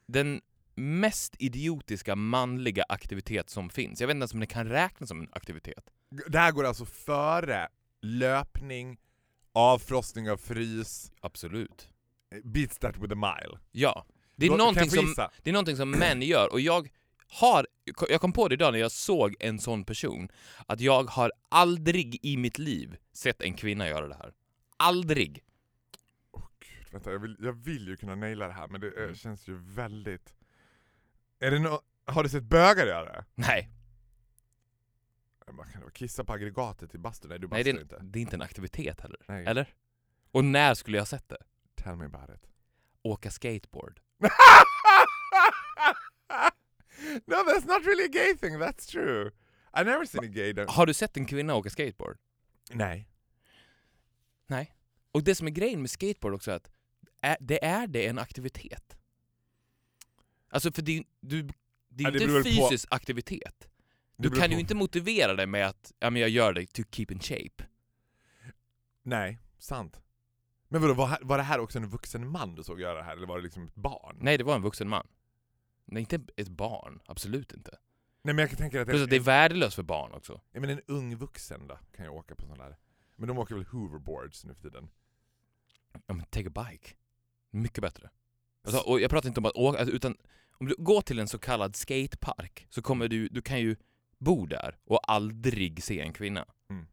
den 0.06 0.40
mest 0.80 1.34
idiotiska 1.38 2.16
manliga 2.16 2.84
aktivitet 2.88 3.50
som 3.50 3.70
finns. 3.70 4.00
Jag 4.00 4.06
vet 4.08 4.14
inte 4.14 4.22
ens 4.22 4.34
om 4.34 4.40
det 4.40 4.46
kan 4.46 4.66
räknas 4.68 5.08
som 5.08 5.20
en 5.20 5.28
aktivitet. 5.32 5.84
Det 6.26 6.38
här 6.38 6.52
går 6.52 6.64
alltså 6.64 6.84
före 6.84 7.68
löpning, 8.02 8.98
avfrostning 9.52 10.30
av 10.30 10.36
frys, 10.36 11.12
Absolut. 11.20 11.88
beats 12.44 12.78
that 12.78 12.96
with 12.98 13.12
a 13.12 13.16
mile. 13.16 13.58
Ja. 13.72 14.06
Det 14.36 14.46
är, 14.46 14.50
Då- 14.50 14.52
kan 14.54 14.58
någonting 14.58 14.82
jag 14.82 14.90
få 14.90 14.96
som, 14.96 15.06
gissa? 15.06 15.30
det 15.42 15.50
är 15.50 15.54
någonting 15.54 15.76
som 15.76 15.90
män 15.90 16.22
gör 16.22 16.52
och 16.52 16.60
jag 16.60 16.88
har, 17.40 17.66
jag 18.08 18.20
kom 18.20 18.32
på 18.32 18.48
det 18.48 18.54
idag 18.54 18.72
när 18.72 18.80
jag 18.80 18.92
såg 18.92 19.36
en 19.40 19.58
sån 19.58 19.84
person, 19.84 20.28
att 20.66 20.80
jag 20.80 21.04
har 21.10 21.32
aldrig 21.48 22.18
i 22.22 22.36
mitt 22.36 22.58
liv 22.58 22.96
sett 23.12 23.42
en 23.42 23.54
kvinna 23.54 23.88
göra 23.88 24.08
det 24.08 24.14
här. 24.14 24.32
Aldrig! 24.76 25.42
Åh 26.32 26.42
gud, 26.60 26.92
vänta, 26.92 27.12
jag 27.12 27.18
vill, 27.18 27.36
jag 27.40 27.52
vill 27.52 27.88
ju 27.88 27.96
kunna 27.96 28.14
naila 28.14 28.46
det 28.46 28.52
här 28.52 28.68
men 28.68 28.80
det 28.80 28.86
eh, 28.96 29.02
Mm. 29.02 29.14
känns 29.14 29.48
ju 29.48 29.56
väldigt... 29.74 30.34
Är 31.40 31.50
det 31.50 31.58
nå 31.58 31.82
har 32.04 32.22
du 32.22 32.28
sett 32.28 32.42
bögar 32.42 32.86
göra 32.86 33.04
det? 33.04 33.24
Nej, 33.34 33.70
Vad 35.46 35.72
kan? 35.72 35.90
Kissa 35.90 36.24
på 36.24 36.32
aggregatet 36.32 36.94
i 36.94 36.98
bastun? 36.98 37.28
Nej 37.28 37.38
du 37.38 37.48
nej 37.48 37.64
bastar 37.64 37.72
det, 37.72 37.78
är, 37.78 37.82
inte. 37.82 37.98
det 38.02 38.18
är 38.18 38.20
inte 38.20 38.36
en 38.36 38.42
aktivitet 38.42 39.00
heller. 39.00 39.20
Nej. 39.28 39.46
Eller? 39.46 39.74
Och 40.30 40.44
när 40.44 40.74
skulle 40.74 40.96
jag 40.96 41.02
ha 41.02 41.06
sett 41.06 41.28
det? 41.28 41.38
Tell 41.74 41.96
me 41.96 42.04
about 42.04 42.30
it. 42.36 42.50
Åka 43.02 43.30
skateboard. 43.30 44.00
no 47.26 47.36
that's 47.36 47.66
not 47.66 47.86
really 47.86 48.04
a 48.04 48.08
gay 48.12 48.36
thing, 48.36 48.58
that's 48.58 48.90
true. 48.90 49.30
I 49.80 49.84
never 49.84 50.04
seen 50.04 50.24
a 50.24 50.26
gay. 50.26 50.64
Har 50.68 50.86
du 50.86 50.94
sett 50.94 51.16
en 51.16 51.26
kvinna 51.26 51.54
åka 51.54 51.70
skateboard? 51.70 52.18
Nej. 52.70 53.08
Nej. 54.46 54.74
Och 55.12 55.24
det 55.24 55.34
som 55.34 55.46
är 55.46 55.50
grejen 55.50 55.80
med 55.80 55.90
skateboard 55.90 56.34
också 56.34 56.50
är 56.50 56.54
att 56.54 56.70
det 57.40 57.64
är 57.64 57.86
det 57.86 58.06
en 58.06 58.18
aktivitet. 58.18 58.96
Alltså 60.50 60.72
för 60.72 60.82
det, 60.82 61.04
du, 61.20 61.42
det 61.88 62.04
är 62.04 62.06
Ja, 62.06 62.10
det 62.10 62.18
inte 62.22 62.32
väl 62.34 62.42
på- 62.42 62.48
fysisk 62.68 62.88
aktivitet. 62.90 63.68
Det 64.16 64.28
Du 64.28 64.30
kan 64.30 64.48
på- 64.48 64.54
ju 64.54 64.60
inte 64.60 64.74
motivera 64.74 65.34
dig 65.34 65.46
med 65.46 65.66
att 65.66 65.92
ja, 65.98 66.10
men 66.10 66.20
jag 66.22 66.30
gör 66.30 66.52
det 66.52 66.66
to 66.66 66.82
keep 66.90 67.06
in 67.10 67.20
shape. 67.20 67.64
Nej, 69.02 69.38
sant. 69.58 70.00
Men 70.68 70.82
vadå, 70.82 70.94
var, 70.94 71.18
var 71.22 71.36
det 71.38 71.42
här 71.44 71.58
också 71.60 71.78
en 71.78 71.88
vuxen 71.88 72.28
man 72.30 72.54
du 72.54 72.62
såg 72.64 72.80
göra 72.80 72.98
det 72.98 73.04
här, 73.04 73.16
eller 73.16 73.26
var 73.26 73.36
det 73.36 73.42
liksom 73.44 73.64
ett 73.66 73.74
barn? 73.74 74.16
Nej, 74.20 74.38
det 74.38 74.44
var 74.44 74.54
en 74.56 74.62
vuxen 74.62 74.88
man. 74.88 75.06
Nej, 75.84 76.00
inte 76.00 76.20
ett 76.36 76.48
barn. 76.48 77.00
Absolut 77.06 77.52
inte. 77.52 77.70
Nej 78.22 78.34
men 78.34 78.38
jag 78.42 78.48
kan 78.50 78.56
tänka 78.58 78.82
att 78.82 78.88
Plus 78.88 79.02
att 79.02 79.10
det 79.10 79.16
är 79.16 79.20
värdelöst 79.20 79.74
för 79.76 79.82
barn 79.82 80.12
också. 80.12 80.40
ja, 80.52 80.60
men 80.60 80.70
en 80.70 80.80
ung 80.86 81.16
vuxen 81.16 81.66
då, 81.66 81.78
kan 81.96 82.04
ju 82.04 82.10
åka 82.10 82.34
på 82.34 82.46
sån 82.46 82.58
där. 82.58 82.76
Men 83.16 83.28
de 83.28 83.38
åker 83.38 83.54
väl 83.54 83.64
hoverboards 83.64 84.44
nu 84.44 84.54
för 84.54 84.62
tiden? 84.62 84.90
Ja, 86.06 86.14
men 86.14 86.26
take 86.26 86.48
a 86.54 86.66
bike. 86.70 86.94
Mycket 87.50 87.82
bättre. 87.82 88.10
Alltså, 88.64 88.80
och 88.80 89.00
jag 89.00 89.10
pratar 89.10 89.28
inte 89.28 89.40
om 89.40 89.46
att 89.46 89.56
åka, 89.56 89.78
alltså, 89.78 89.94
utan 89.94 90.16
om 90.58 90.66
du 90.66 90.74
går 90.78 91.00
till 91.00 91.18
en 91.18 91.28
så 91.28 91.38
kallad 91.38 91.76
skatepark 91.76 92.66
så 92.70 92.82
kommer 92.82 93.08
du, 93.08 93.28
du 93.28 93.42
kan 93.42 93.60
ju 93.60 93.76
bo 94.18 94.46
där 94.46 94.78
och 94.84 95.12
aldrig 95.12 95.82
se 95.82 96.00
en 96.00 96.12
kvinna. 96.12 96.46
Mm. 96.70 96.86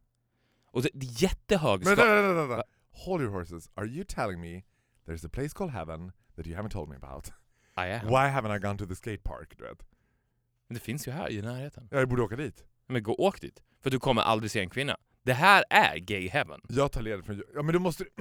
Och 0.70 0.82
det, 0.82 0.88
det 0.94 1.06
är 1.06 1.22
jättehög 1.22 1.84
Men 1.84 1.96
ska- 1.96 2.04
vänta, 2.04 2.22
vänta, 2.32 2.46
vänta. 2.46 2.64
Hold 2.90 3.22
your 3.22 3.32
horses. 3.32 3.70
Are 3.74 3.86
you 3.86 4.04
telling 4.04 4.40
me 4.40 4.62
there's 5.06 5.26
a 5.26 5.30
place 5.32 5.48
called 5.54 5.72
heaven 5.72 6.12
that 6.36 6.46
you 6.46 6.56
haven't 6.56 6.70
told 6.70 6.88
me 6.88 6.96
about? 6.96 7.32
Ah, 7.74 7.86
ja. 7.86 8.00
Why 8.02 8.28
haven't 8.30 8.56
I 8.56 8.58
gone 8.58 8.78
to 8.78 8.86
the 8.86 8.94
skate 8.94 9.22
park? 9.22 9.54
Du 9.58 9.64
vet? 9.64 9.86
Men 10.68 10.74
det 10.74 10.80
finns 10.80 11.08
ju 11.08 11.12
här 11.12 11.30
i 11.30 11.42
närheten. 11.42 11.88
Jag 11.90 12.08
borde 12.08 12.22
åka 12.22 12.36
dit. 12.36 12.64
Men 12.86 13.02
gå 13.02 13.14
åk 13.14 13.40
dit. 13.40 13.62
För 13.82 13.90
du 13.90 13.98
kommer 13.98 14.22
aldrig 14.22 14.50
se 14.50 14.60
en 14.60 14.70
kvinna. 14.70 14.96
Det 15.22 15.32
här 15.32 15.64
är 15.70 15.98
gay 15.98 16.28
heaven. 16.28 16.60
Jag 16.68 16.92
tar 16.92 17.02
ledigt 17.02 17.26
från... 17.26 17.42
Ja 17.54 17.62
men 17.62 17.72
du 17.72 17.78
måste... 17.78 18.04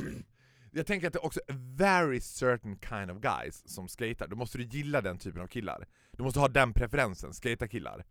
Jag 0.78 0.86
tänker 0.88 1.08
att 1.08 1.13
det 1.13 1.20
är 1.20 1.26
också 1.26 1.40
a 1.40 1.54
very 1.76 2.22
certain 2.22 2.80
kind 2.90 3.12
of 3.12 3.18
guys 3.22 3.70
som 3.70 3.88
skater. 3.88 4.28
Då 4.28 4.36
måste 4.36 4.58
du 4.58 4.63
gilla 4.63 5.02
den 5.02 5.18
typen 5.18 5.42
av 5.42 5.48
killar. 5.48 5.88
Du 6.12 6.24
måste 6.24 6.40
ha 6.40 6.48
den 6.48 6.74
preferensen, 6.74 7.34
skata 7.34 7.68
killar. 7.68 8.06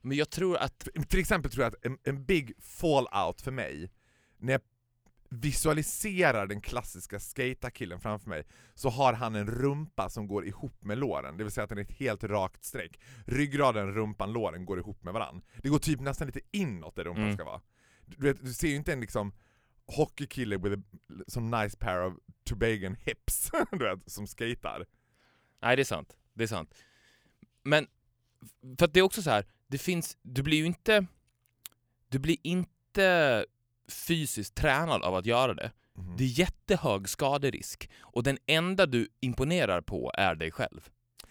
Men 0.00 0.16
jag 0.16 0.30
tror 0.30 0.56
att... 0.56 0.88
Till 1.08 1.20
exempel 1.20 1.50
tror 1.50 1.64
jag 1.64 1.68
att 1.74 1.86
en, 1.86 1.98
en 2.04 2.24
big 2.24 2.52
fallout 2.60 3.40
för 3.40 3.50
mig, 3.50 3.90
när 4.38 4.52
jag 4.52 4.60
visualiserar 5.28 6.46
den 6.46 6.60
klassiska 6.60 7.20
skata 7.20 7.70
killen 7.70 8.00
framför 8.00 8.28
mig, 8.28 8.46
så 8.74 8.88
har 8.88 9.12
han 9.12 9.34
en 9.34 9.46
rumpa 9.46 10.08
som 10.08 10.26
går 10.26 10.46
ihop 10.46 10.84
med 10.84 10.98
låren, 10.98 11.36
det 11.36 11.44
vill 11.44 11.52
säga 11.52 11.62
att 11.64 11.68
den 11.70 11.78
är 11.78 11.82
ett 11.82 11.98
helt 11.98 12.24
rakt 12.24 12.64
streck. 12.64 13.00
Ryggraden, 13.26 13.94
rumpan, 13.94 14.32
låren 14.32 14.64
går 14.64 14.78
ihop 14.78 15.02
med 15.04 15.14
varann. 15.14 15.42
Det 15.62 15.68
går 15.68 15.78
typ 15.78 16.00
nästan 16.00 16.26
lite 16.26 16.40
inåt 16.50 16.96
där 16.96 17.04
rumpan 17.04 17.22
Mm. 17.22 17.34
ska 17.36 17.44
vara. 17.44 17.60
Du, 18.06 18.26
vet, 18.26 18.44
du 18.44 18.52
ser 18.52 18.68
ju 18.68 18.76
inte 18.76 18.92
en 18.92 19.00
liksom 19.00 19.32
hockeykille 19.96 20.56
with 20.56 20.74
a 20.74 20.82
some 21.28 21.62
nice 21.62 21.76
pair 21.76 22.02
of 22.02 22.14
Tobagan 22.44 22.96
hips, 23.00 23.50
du 23.72 23.78
vet, 23.78 24.10
som 24.10 24.26
skatar. 24.26 24.86
Nej, 25.62 25.76
det 25.76 25.82
är 25.82 25.84
sant. 25.84 26.16
Det 26.34 26.42
är 26.42 26.48
sant. 26.48 26.74
Men, 27.62 27.86
för 28.78 28.84
att 28.84 28.94
det 28.94 29.00
är 29.00 29.04
också 29.04 29.22
så 29.22 29.30
här, 29.30 29.44
det 29.66 29.78
finns, 29.78 30.18
du 30.22 30.42
blir 30.42 30.58
ju 30.58 30.66
inte, 30.66 31.06
du 32.08 32.18
blir 32.18 32.36
inte 32.42 33.46
fysiskt 33.88 34.54
tränad 34.54 35.02
av 35.02 35.14
att 35.14 35.26
göra 35.26 35.54
det. 35.54 35.72
Mhm. 35.94 36.16
Det 36.16 36.24
är 36.24 36.38
jättehög 36.38 37.08
skaderisk 37.08 37.90
och 38.00 38.22
den 38.22 38.38
enda 38.46 38.86
du 38.86 39.08
imponerar 39.20 39.80
på 39.80 40.12
är 40.14 40.34
dig 40.34 40.50
själv. 40.50 40.88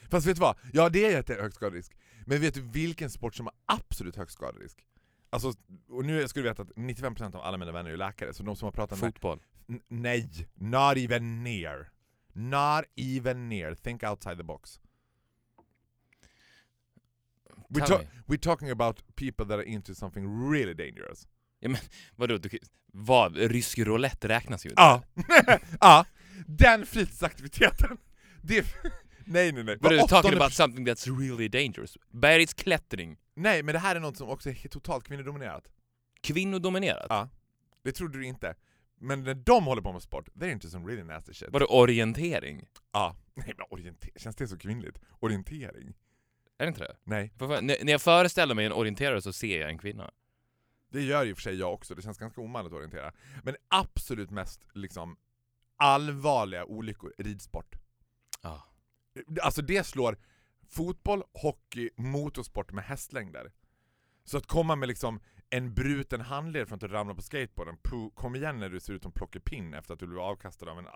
Fast 0.09 0.27
vet 0.27 0.35
du 0.35 0.41
vad? 0.41 0.55
Ja 0.73 0.89
det 0.89 1.05
är 1.05 1.11
jättehög 1.11 1.53
skaderisk. 1.53 1.97
Men 2.25 2.41
vet 2.41 2.53
du 2.53 2.61
vilken 2.61 3.09
sport 3.09 3.35
som 3.35 3.45
har 3.45 3.55
absolut 3.65 4.15
hög 4.15 4.31
skaderisk? 4.31 4.85
Alltså, 5.29 5.53
och 5.89 6.05
nu 6.05 6.27
ska 6.27 6.39
du 6.39 6.43
veta 6.43 6.61
att 6.61 6.69
95% 6.69 7.35
av 7.35 7.41
alla 7.41 7.57
mina 7.57 7.71
vänner 7.71 7.91
är 7.91 7.97
läkare, 7.97 8.33
så 8.33 8.43
de 8.43 8.55
som 8.55 8.65
har 8.65 8.71
pratat 8.71 9.01
med... 9.01 9.13
Fotboll. 9.13 9.39
N- 9.69 9.81
nej, 9.87 10.29
not 10.53 10.97
even 10.97 11.43
near. 11.43 11.89
Not 12.33 12.85
even 12.95 13.49
near. 13.49 13.75
Think 13.75 14.03
outside 14.03 14.37
the 14.37 14.43
box. 14.43 14.79
We're, 17.69 17.85
ta- 17.85 18.01
we're 18.27 18.39
talking 18.39 18.69
about 18.71 19.15
people 19.15 19.45
that 19.45 19.59
are 19.59 19.63
into 19.65 19.95
something 19.95 20.51
really 20.51 20.73
dangerous. 20.73 21.27
Vadå, 22.15 22.37
du, 22.37 22.49
vad? 22.93 23.37
Rysk 23.37 23.79
roulette 23.79 24.27
räknas 24.27 24.65
ju 24.65 24.69
inte. 24.69 24.81
Ja, 24.81 25.03
ja. 25.81 26.05
Den 26.47 26.85
fritidsaktiviteten. 26.85 27.97
Det... 28.41 28.65
Nej 29.29 29.51
nej 29.51 29.63
nej. 29.63 29.77
But 29.77 29.91
are 29.91 30.07
talking 30.07 30.33
about 30.33 30.53
something 30.53 30.87
that's 30.87 31.19
really 31.19 31.47
dangerous. 31.47 31.97
Bergsklättring. 32.11 33.17
Nej 33.33 33.63
men 33.63 33.73
det 33.73 33.79
här 33.79 33.95
är 33.95 33.99
något 33.99 34.17
som 34.17 34.29
också 34.29 34.49
är 34.49 34.67
totalt 34.67 35.03
kvinnodominerat. 35.03 35.67
Kvinnodominerat. 36.21 37.05
Ja. 37.09 37.29
Det 37.83 37.91
trodde 37.91 38.17
du 38.17 38.25
inte. 38.25 38.55
Men 38.99 39.23
när 39.23 39.33
de 39.33 39.65
håller 39.65 39.81
på 39.81 39.93
med 39.93 40.01
sport, 40.01 40.29
they're 40.33 40.51
into 40.51 40.69
some 40.69 40.87
really 40.87 41.03
nasty 41.03 41.33
shit. 41.33 41.49
Vadå 41.51 41.65
orientering? 41.65 42.67
Ja. 42.91 43.15
Nej 43.33 43.53
men 43.57 43.65
orientering, 43.69 44.13
känns 44.17 44.35
det 44.35 44.47
så 44.47 44.57
kvinnligt? 44.57 44.99
Orientering? 45.19 45.93
Är 46.57 46.65
det 46.65 46.67
inte 46.67 46.83
det? 46.83 46.95
Nej. 47.03 47.33
För 47.37 47.47
fan, 47.47 47.65
när 47.65 47.77
när 47.83 47.91
jag 47.91 48.01
föreställer 48.01 48.55
mig 48.55 48.65
en 48.65 48.71
orienterare 48.71 49.21
så 49.21 49.33
ser 49.33 49.61
jag 49.61 49.69
en 49.69 49.77
kvinna. 49.77 50.11
Det 50.91 51.01
gör 51.01 51.23
ju 51.23 51.35
för 51.35 51.41
sig 51.41 51.55
jag 51.55 51.73
också, 51.73 51.95
det 51.95 52.01
känns 52.01 52.17
ganska 52.17 52.41
omanligt 52.41 52.73
att 52.73 52.77
orientera. 52.77 53.13
Men 53.43 53.55
absolut 53.67 54.31
mest 54.31 54.61
liksom 54.73 55.17
allvarliga 55.75 56.65
olyckor, 56.65 57.13
ridsport. 57.17 57.75
Ja. 58.41 58.68
Alltså 59.41 59.61
det 59.61 59.83
slår 59.83 60.17
fotboll, 60.69 61.23
hockey, 61.33 61.89
motorsport 61.95 62.71
med 62.71 62.83
hästlängder. 62.83 63.51
Så 64.23 64.37
att 64.37 64.45
komma 64.47 64.75
med 64.75 64.87
liksom 64.87 65.19
en 65.49 65.73
bruten 65.73 66.21
handled 66.21 66.67
från 66.67 66.75
att 66.75 66.81
du 66.81 66.87
ramlar 66.87 67.15
på 67.15 67.21
skateboarden, 67.21 67.77
puh, 67.83 68.09
kom 68.13 68.35
igen 68.35 68.59
när 68.59 68.69
du 68.69 68.79
ser 68.79 68.93
ut 68.93 69.03
som 69.03 69.11
plockepinn 69.11 69.73
efter 69.73 69.93
att 69.93 69.99
du 69.99 70.07
blev 70.07 70.19
avkastad 70.19 70.71
av 70.71 70.79
en 70.79 70.87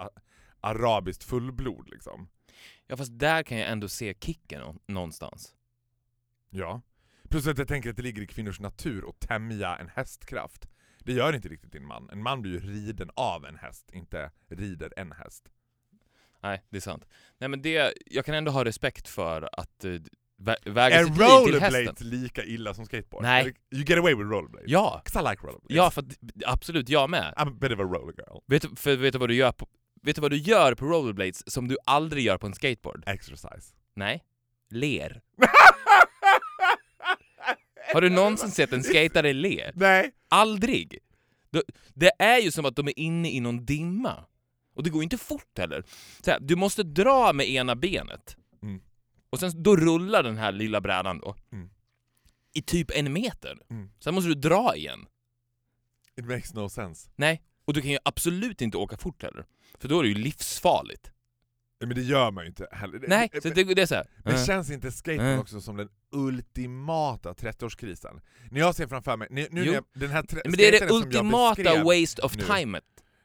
arabiskt 0.62 1.23
fullblod 1.23 1.89
liksom. 1.89 2.30
Ja 2.88 2.97
fast 2.97 3.19
där 3.19 3.43
kan 3.43 3.58
jag 3.58 3.69
ändå 3.69 3.88
se 3.88 4.13
kicken 4.19 4.62
nå- 4.62 4.80
någonstans. 4.86 5.56
Ja. 6.49 6.82
Plus 7.30 7.47
att 7.47 7.58
jag 7.58 7.67
tänker 7.67 7.89
att 7.89 7.95
det 7.95 8.02
ligger 8.02 8.21
i 8.21 8.28
kvinnors 8.28 8.60
natur 8.60 9.10
att 9.10 9.19
tämja 9.19 9.78
en 9.78 9.89
hästkraft. 9.89 10.67
Det 10.99 11.13
gör 11.13 11.36
inte 11.36 11.49
riktigt 11.49 11.71
din 11.71 11.88
man. 11.88 12.10
En 12.10 12.23
man 12.23 12.41
blir 12.41 12.52
ju 12.52 12.60
riden 12.60 13.10
av 13.15 13.45
en 13.45 13.56
häst, 13.56 13.91
inte 13.93 14.32
rider 14.47 14.93
en 14.97 15.12
häst. 15.12 15.49
Nej, 16.43 16.63
det 16.69 16.77
är 16.77 16.82
sant. 16.82 17.06
Nej 17.39 17.49
men 17.49 17.62
det, 17.62 17.93
jag 18.06 18.25
kan 18.25 18.36
ändå 18.36 18.51
ha 18.51 18.65
respekt 18.65 19.08
för 19.08 19.49
att 19.53 19.86
uh, 19.86 20.01
vä- 20.41 20.71
väga 20.73 20.95
Är 20.99 21.03
sitt 21.03 21.17
liv 21.17 21.45
till 21.51 21.60
hästen. 21.62 22.10
lika 22.10 22.43
illa 22.43 22.73
som 22.73 22.86
skateboard? 22.86 23.23
Nej. 23.23 23.53
You 23.71 23.84
get 23.84 23.97
away 23.97 24.15
with 24.15 24.29
rollerblades? 24.29 24.69
Ja! 24.71 25.01
'Cause 25.06 25.19
I 25.19 25.32
like 25.32 25.41
rollerblades. 25.47 25.75
Ja, 25.75 25.91
för 25.91 26.01
att, 26.01 26.08
absolut, 26.45 26.89
jag 26.89 27.10
med. 27.10 27.34
I'm 27.38 27.47
a 27.47 27.58
bit 27.62 27.71
of 27.71 27.79
a 27.79 27.84
roller 27.84 28.13
girl. 28.17 28.39
Vet, 28.47 28.79
för, 28.79 28.95
vet 28.95 29.13
du 29.13 29.19
vad 29.19 29.29
du 29.29 29.36
gör 29.36 29.51
på, 29.51 29.67
vet 30.01 30.15
du 30.15 30.21
vad 30.21 30.32
du 30.32 30.38
gör 30.38 30.75
på 30.75 30.86
rollerblades 30.86 31.51
som 31.53 31.67
du 31.67 31.77
aldrig 31.86 32.25
gör 32.25 32.38
på 32.38 32.47
en 32.47 32.53
skateboard? 32.53 33.03
Exercise. 33.08 33.75
Nej. 33.95 34.23
Ler. 34.69 35.21
Har 37.93 38.01
du 38.01 38.10
någonsin 38.10 38.51
sett 38.51 38.73
en 38.73 38.84
skatare 38.84 39.34
le? 39.34 39.71
Nej. 39.73 40.12
Aldrig! 40.29 40.97
Det 41.93 42.12
är 42.19 42.38
ju 42.39 42.51
som 42.51 42.65
att 42.65 42.75
de 42.75 42.88
är 42.88 42.99
inne 42.99 43.32
i 43.32 43.39
någon 43.39 43.65
dimma. 43.65 44.25
Och 44.73 44.83
det 44.83 44.89
går 44.89 45.03
inte 45.03 45.17
fort 45.17 45.57
heller. 45.57 45.83
Så 46.26 46.32
här, 46.32 46.39
du 46.39 46.55
måste 46.55 46.84
dra 46.84 47.34
med 47.34 47.49
ena 47.49 47.76
benet. 47.76 48.38
Mm. 48.63 48.82
Och 49.30 49.39
sen 49.39 49.63
då 49.63 49.76
rullar 49.76 50.24
den 50.24 50.38
här 50.38 50.51
lilla 50.51 50.82
brädan 50.82 51.19
då. 51.19 51.36
Mm. 51.51 51.69
I 52.53 52.61
typ 52.61 52.91
en 52.91 53.13
meter. 53.13 53.57
Mm. 53.69 53.89
Sen 53.99 54.13
måste 54.15 54.28
du 54.30 54.36
dra 54.36 54.76
igen. 54.76 55.05
It 56.19 56.26
makes 56.26 56.53
no 56.53 56.69
sense. 56.69 57.09
Nej, 57.15 57.41
och 57.65 57.74
du 57.74 57.82
kan 57.82 57.91
ju 57.91 57.97
absolut 58.05 58.61
inte 58.61 58.78
åka 58.78 58.97
fort 58.97 59.24
heller. 59.24 59.45
För 59.80 59.88
då 59.88 59.99
är 59.99 60.03
det 60.03 60.09
ju 60.09 60.15
livsfarligt. 60.15 61.09
Men 61.80 61.95
det 61.95 62.01
gör 62.01 62.32
man 62.32 62.43
ju 62.43 62.47
inte 62.47 62.67
heller. 62.71 63.03
Nej, 63.07 63.30
men- 63.34 63.41
så 63.41 63.49
det, 63.49 63.63
det 63.63 63.82
är 63.82 63.86
såhär. 63.86 64.07
Men 64.24 64.45
känns 64.45 64.69
inte 64.69 64.91
skateboard 64.91 65.28
Mm. 65.28 65.39
också 65.39 65.61
som 65.61 65.78
den 65.78 65.89
ultimata 66.11 67.34
30-årskrisen? 67.34 68.21
När 68.51 68.59
jag 68.59 68.76
ser 68.76 68.88
framför 68.88 69.17
mig, 69.17 69.28
nu, 69.32 69.47
nu 69.51 69.65
när 69.65 69.74
jag, 69.74 69.84
den 69.93 70.09
här 70.09 70.26
Men 70.45 70.51
det 70.57 70.67
är 70.67 70.80
det 70.88 70.93
ultimata 70.93 71.84
waste 71.84 72.21
of 72.21 72.36
nu. 72.36 72.43
time. 72.43 72.82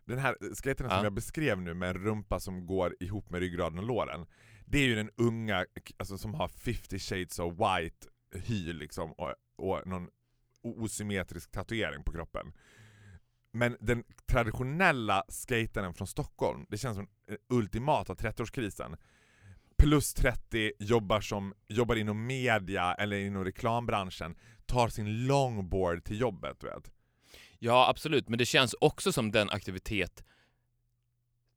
Den 0.09 0.19
här 0.19 0.37
skataren 0.55 0.91
Ja. 0.91 0.97
som 0.97 1.05
jag 1.05 1.13
beskrev 1.13 1.61
nu 1.61 1.75
med 1.75 1.89
en 1.91 2.03
rumpa 2.03 2.41
som 2.41 2.67
går 2.67 2.97
ihop 3.01 3.31
med 3.31 3.41
ryggraden 3.41 3.79
och 3.79 3.85
låren, 3.85 4.27
det 4.65 4.79
är 4.79 4.87
ju 4.87 4.95
den 4.95 5.11
unga, 5.17 5.67
alltså 5.97 6.19
som 6.19 6.35
har 6.35 6.49
50 6.49 6.99
shades 6.99 7.39
of 7.39 7.53
white 7.55 8.07
hy 8.35 8.73
liksom 8.73 9.13
och, 9.13 9.35
och 9.59 9.87
någon 9.87 10.09
osymmetrisk 10.63 11.51
tatuering 11.51 12.03
på 12.03 12.13
kroppen. 12.13 12.53
Men 13.53 13.77
den 13.81 14.05
traditionella 14.27 15.25
skataren 15.29 15.95
från 15.95 16.07
Stockholm, 16.07 16.67
det 16.69 16.79
känns 16.79 16.97
som 16.97 17.09
den 17.27 17.39
ultimata 17.49 18.15
30-årskrisen. 18.15 18.97
Plus 19.79 20.15
30, 20.15 20.73
jobbar, 20.79 21.21
som, 21.21 21.55
jobbar 21.69 21.97
inom 21.97 22.27
media 22.27 22.95
eller 22.95 23.17
inom 23.17 23.45
reklambranschen, 23.45 24.37
tar 24.67 24.89
sin 24.89 25.27
longboard 25.27 26.05
till 26.05 26.21
jobbet. 26.21 26.65
Vet. 26.65 26.93
Ja, 27.59 27.89
absolut, 27.89 28.29
men 28.29 28.39
det 28.39 28.47
känns 28.47 28.75
också 28.81 29.13
som 29.13 29.31
den 29.31 29.51
aktivitet 29.51 30.25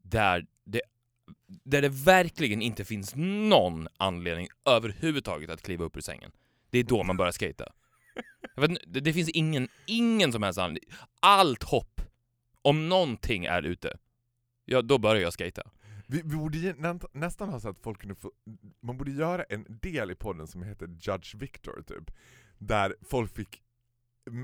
där 0.01 0.45
det, 0.63 0.81
där 1.47 1.81
det 1.81 1.89
verkligen 1.89 2.61
inte 2.61 2.85
finns 2.85 3.13
någon 3.15 3.87
anledning 3.97 4.47
överhuvudtaget 4.65 5.49
att 5.49 5.61
kliva 5.61 5.85
upp 5.85 5.97
ur 5.97 6.01
sängen. 6.01 6.31
Det 6.69 6.79
är 6.79 6.83
då 6.83 7.03
man 7.03 7.17
börjar 7.17 7.31
skata. 7.31 7.73
Det, 8.85 8.99
det 8.99 9.13
finns 9.13 9.29
ingen, 9.29 9.67
ingen 9.85 10.31
som 10.31 10.43
helst 10.43 10.59
anledning. 10.59 10.93
Allt 11.19 11.63
hopp, 11.63 12.01
om 12.61 12.89
någonting 12.89 13.45
är 13.45 13.63
ute, 13.63 13.97
ja 14.65 14.81
då 14.81 14.97
börjar 14.97 15.21
jag 15.21 15.33
skata. 15.33 15.71
Vi, 16.07 16.21
vi 16.21 16.35
borde 16.35 16.73
nä, 16.73 16.99
nästan 17.11 17.49
ha 17.49 17.59
så 17.59 17.69
att 17.69 17.79
folk 17.79 17.99
kunde 17.99 18.15
få, 18.15 18.31
man 18.81 18.97
borde 18.97 19.11
göra 19.11 19.43
en 19.43 19.65
del 19.81 20.11
i 20.11 20.15
podden 20.15 20.47
som 20.47 20.63
heter 20.63 20.87
Judge 20.87 21.35
Victor 21.35 21.83
typ. 21.87 22.11
Där 22.57 22.95
folk 23.01 23.35
fick 23.35 23.61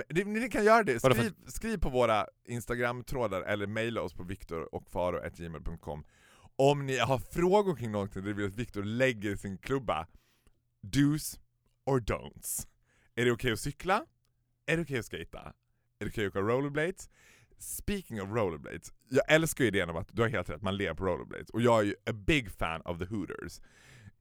ni, 0.09 0.23
ni 0.23 0.49
kan 0.49 0.65
göra 0.65 0.83
det, 0.83 0.99
skriv, 0.99 1.33
skriv 1.47 1.77
på 1.77 1.89
våra 1.89 2.27
Instagram-trådar 2.45 3.41
eller 3.41 3.67
mejla 3.67 4.01
oss 4.01 4.13
på 4.13 4.23
viktorochfaro.gmail.com 4.23 6.03
om 6.57 6.85
ni 6.85 6.97
har 6.97 7.19
frågor 7.19 7.75
kring 7.75 7.91
någonting 7.91 8.23
där 8.23 8.29
ni 8.29 8.33
vill 8.33 8.45
att 8.45 8.55
Viktor 8.55 8.83
lägger 8.83 9.35
sin 9.35 9.57
klubba. 9.57 10.07
Do's 10.81 11.39
or 11.85 11.99
don'ts. 11.99 12.67
Är 13.15 13.25
det 13.25 13.31
okej 13.31 13.33
okay 13.33 13.53
att 13.53 13.59
cykla? 13.59 14.05
Är 14.65 14.77
det 14.77 14.83
okej 14.83 14.99
okay 14.99 14.99
att 14.99 15.05
skata? 15.05 15.53
Är 15.99 16.05
det 16.05 16.05
okej 16.05 16.09
okay 16.09 16.25
att 16.25 16.31
åka 16.31 16.39
rollerblades? 16.39 17.09
Speaking 17.59 18.21
of 18.21 18.29
rollerblades, 18.29 18.93
jag 19.09 19.31
älskar 19.31 19.65
idén 19.65 19.89
om 19.89 19.95
att 19.95 20.09
du 20.11 20.21
har 20.21 20.29
helt 20.29 20.49
rätt, 20.49 20.61
man 20.61 20.77
lever 20.77 20.95
på 20.95 21.05
rollerblades. 21.05 21.49
Och 21.49 21.61
jag 21.61 21.79
är 21.79 21.83
ju 21.83 21.95
a 22.05 22.13
big 22.13 22.51
fan 22.51 22.81
of 22.81 22.99
the 22.99 23.05
Hooters. 23.05 23.61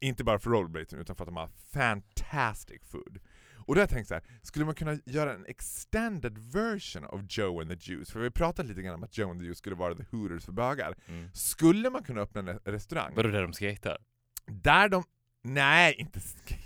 Inte 0.01 0.25
bara 0.25 0.39
för 0.39 0.51
rollerbladesen 0.51 0.99
utan 0.99 1.17
för 1.17 1.25
att 1.25 1.29
de 1.29 1.37
har 1.37 1.49
fantastic 1.73 2.83
food. 2.85 3.19
Och 3.67 3.75
då 3.75 3.79
har 3.79 3.83
jag 3.83 3.91
tänkt 3.91 4.09
så 4.09 4.15
här, 4.15 4.23
skulle 4.43 4.65
man 4.65 4.75
kunna 4.75 4.99
göra 5.05 5.35
en 5.35 5.47
extended 5.47 6.39
version 6.39 7.05
av 7.05 7.27
Joe 7.29 7.61
and 7.61 7.71
the 7.71 7.93
Juice? 7.93 8.11
För 8.11 8.21
vi 8.21 8.31
pratat 8.31 8.67
lite 8.67 8.83
grann 8.83 8.95
om 8.95 9.03
att 9.03 9.19
Joe 9.19 9.31
and 9.31 9.41
the 9.41 9.47
Juice 9.47 9.59
skulle 9.59 9.77
vara 9.77 9.95
the 9.95 10.05
Hooters 10.11 10.45
för 10.45 10.53
bögar. 10.53 10.97
Mm. 11.07 11.31
Skulle 11.35 11.91
man 11.91 12.03
kunna 12.03 12.21
öppna 12.21 12.41
en 12.41 12.59
restaurang? 12.65 13.13
Vadå 13.17 13.29
där 13.29 13.43
de 13.43 13.53
skejtar? 13.53 13.99
Där 14.47 14.89
de... 14.89 15.05
Nej, 15.43 15.95
inte 15.99 16.21
skate. 16.21 16.57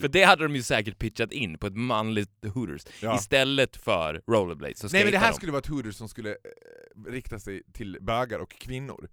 För 0.00 0.08
det 0.08 0.22
hade 0.22 0.42
de 0.42 0.56
ju 0.56 0.62
säkert 0.62 0.98
pitchat 0.98 1.32
in 1.32 1.58
på 1.58 1.66
ett 1.66 1.76
manligt 1.76 2.44
Hooters 2.54 2.82
Ja. 3.02 3.16
istället 3.16 3.76
för 3.76 4.22
rollerblades. 4.26 4.92
Nej 4.92 5.04
men 5.04 5.12
det 5.12 5.18
här 5.18 5.30
de. 5.30 5.34
skulle 5.34 5.52
vara 5.52 5.60
ett 5.60 5.66
Hooters 5.66 5.94
som 5.94 6.08
skulle 6.08 6.30
eh, 6.30 7.10
rikta 7.10 7.38
sig 7.38 7.62
till 7.72 7.98
bögar 8.00 8.38
och 8.38 8.50
kvinnor. 8.50 9.08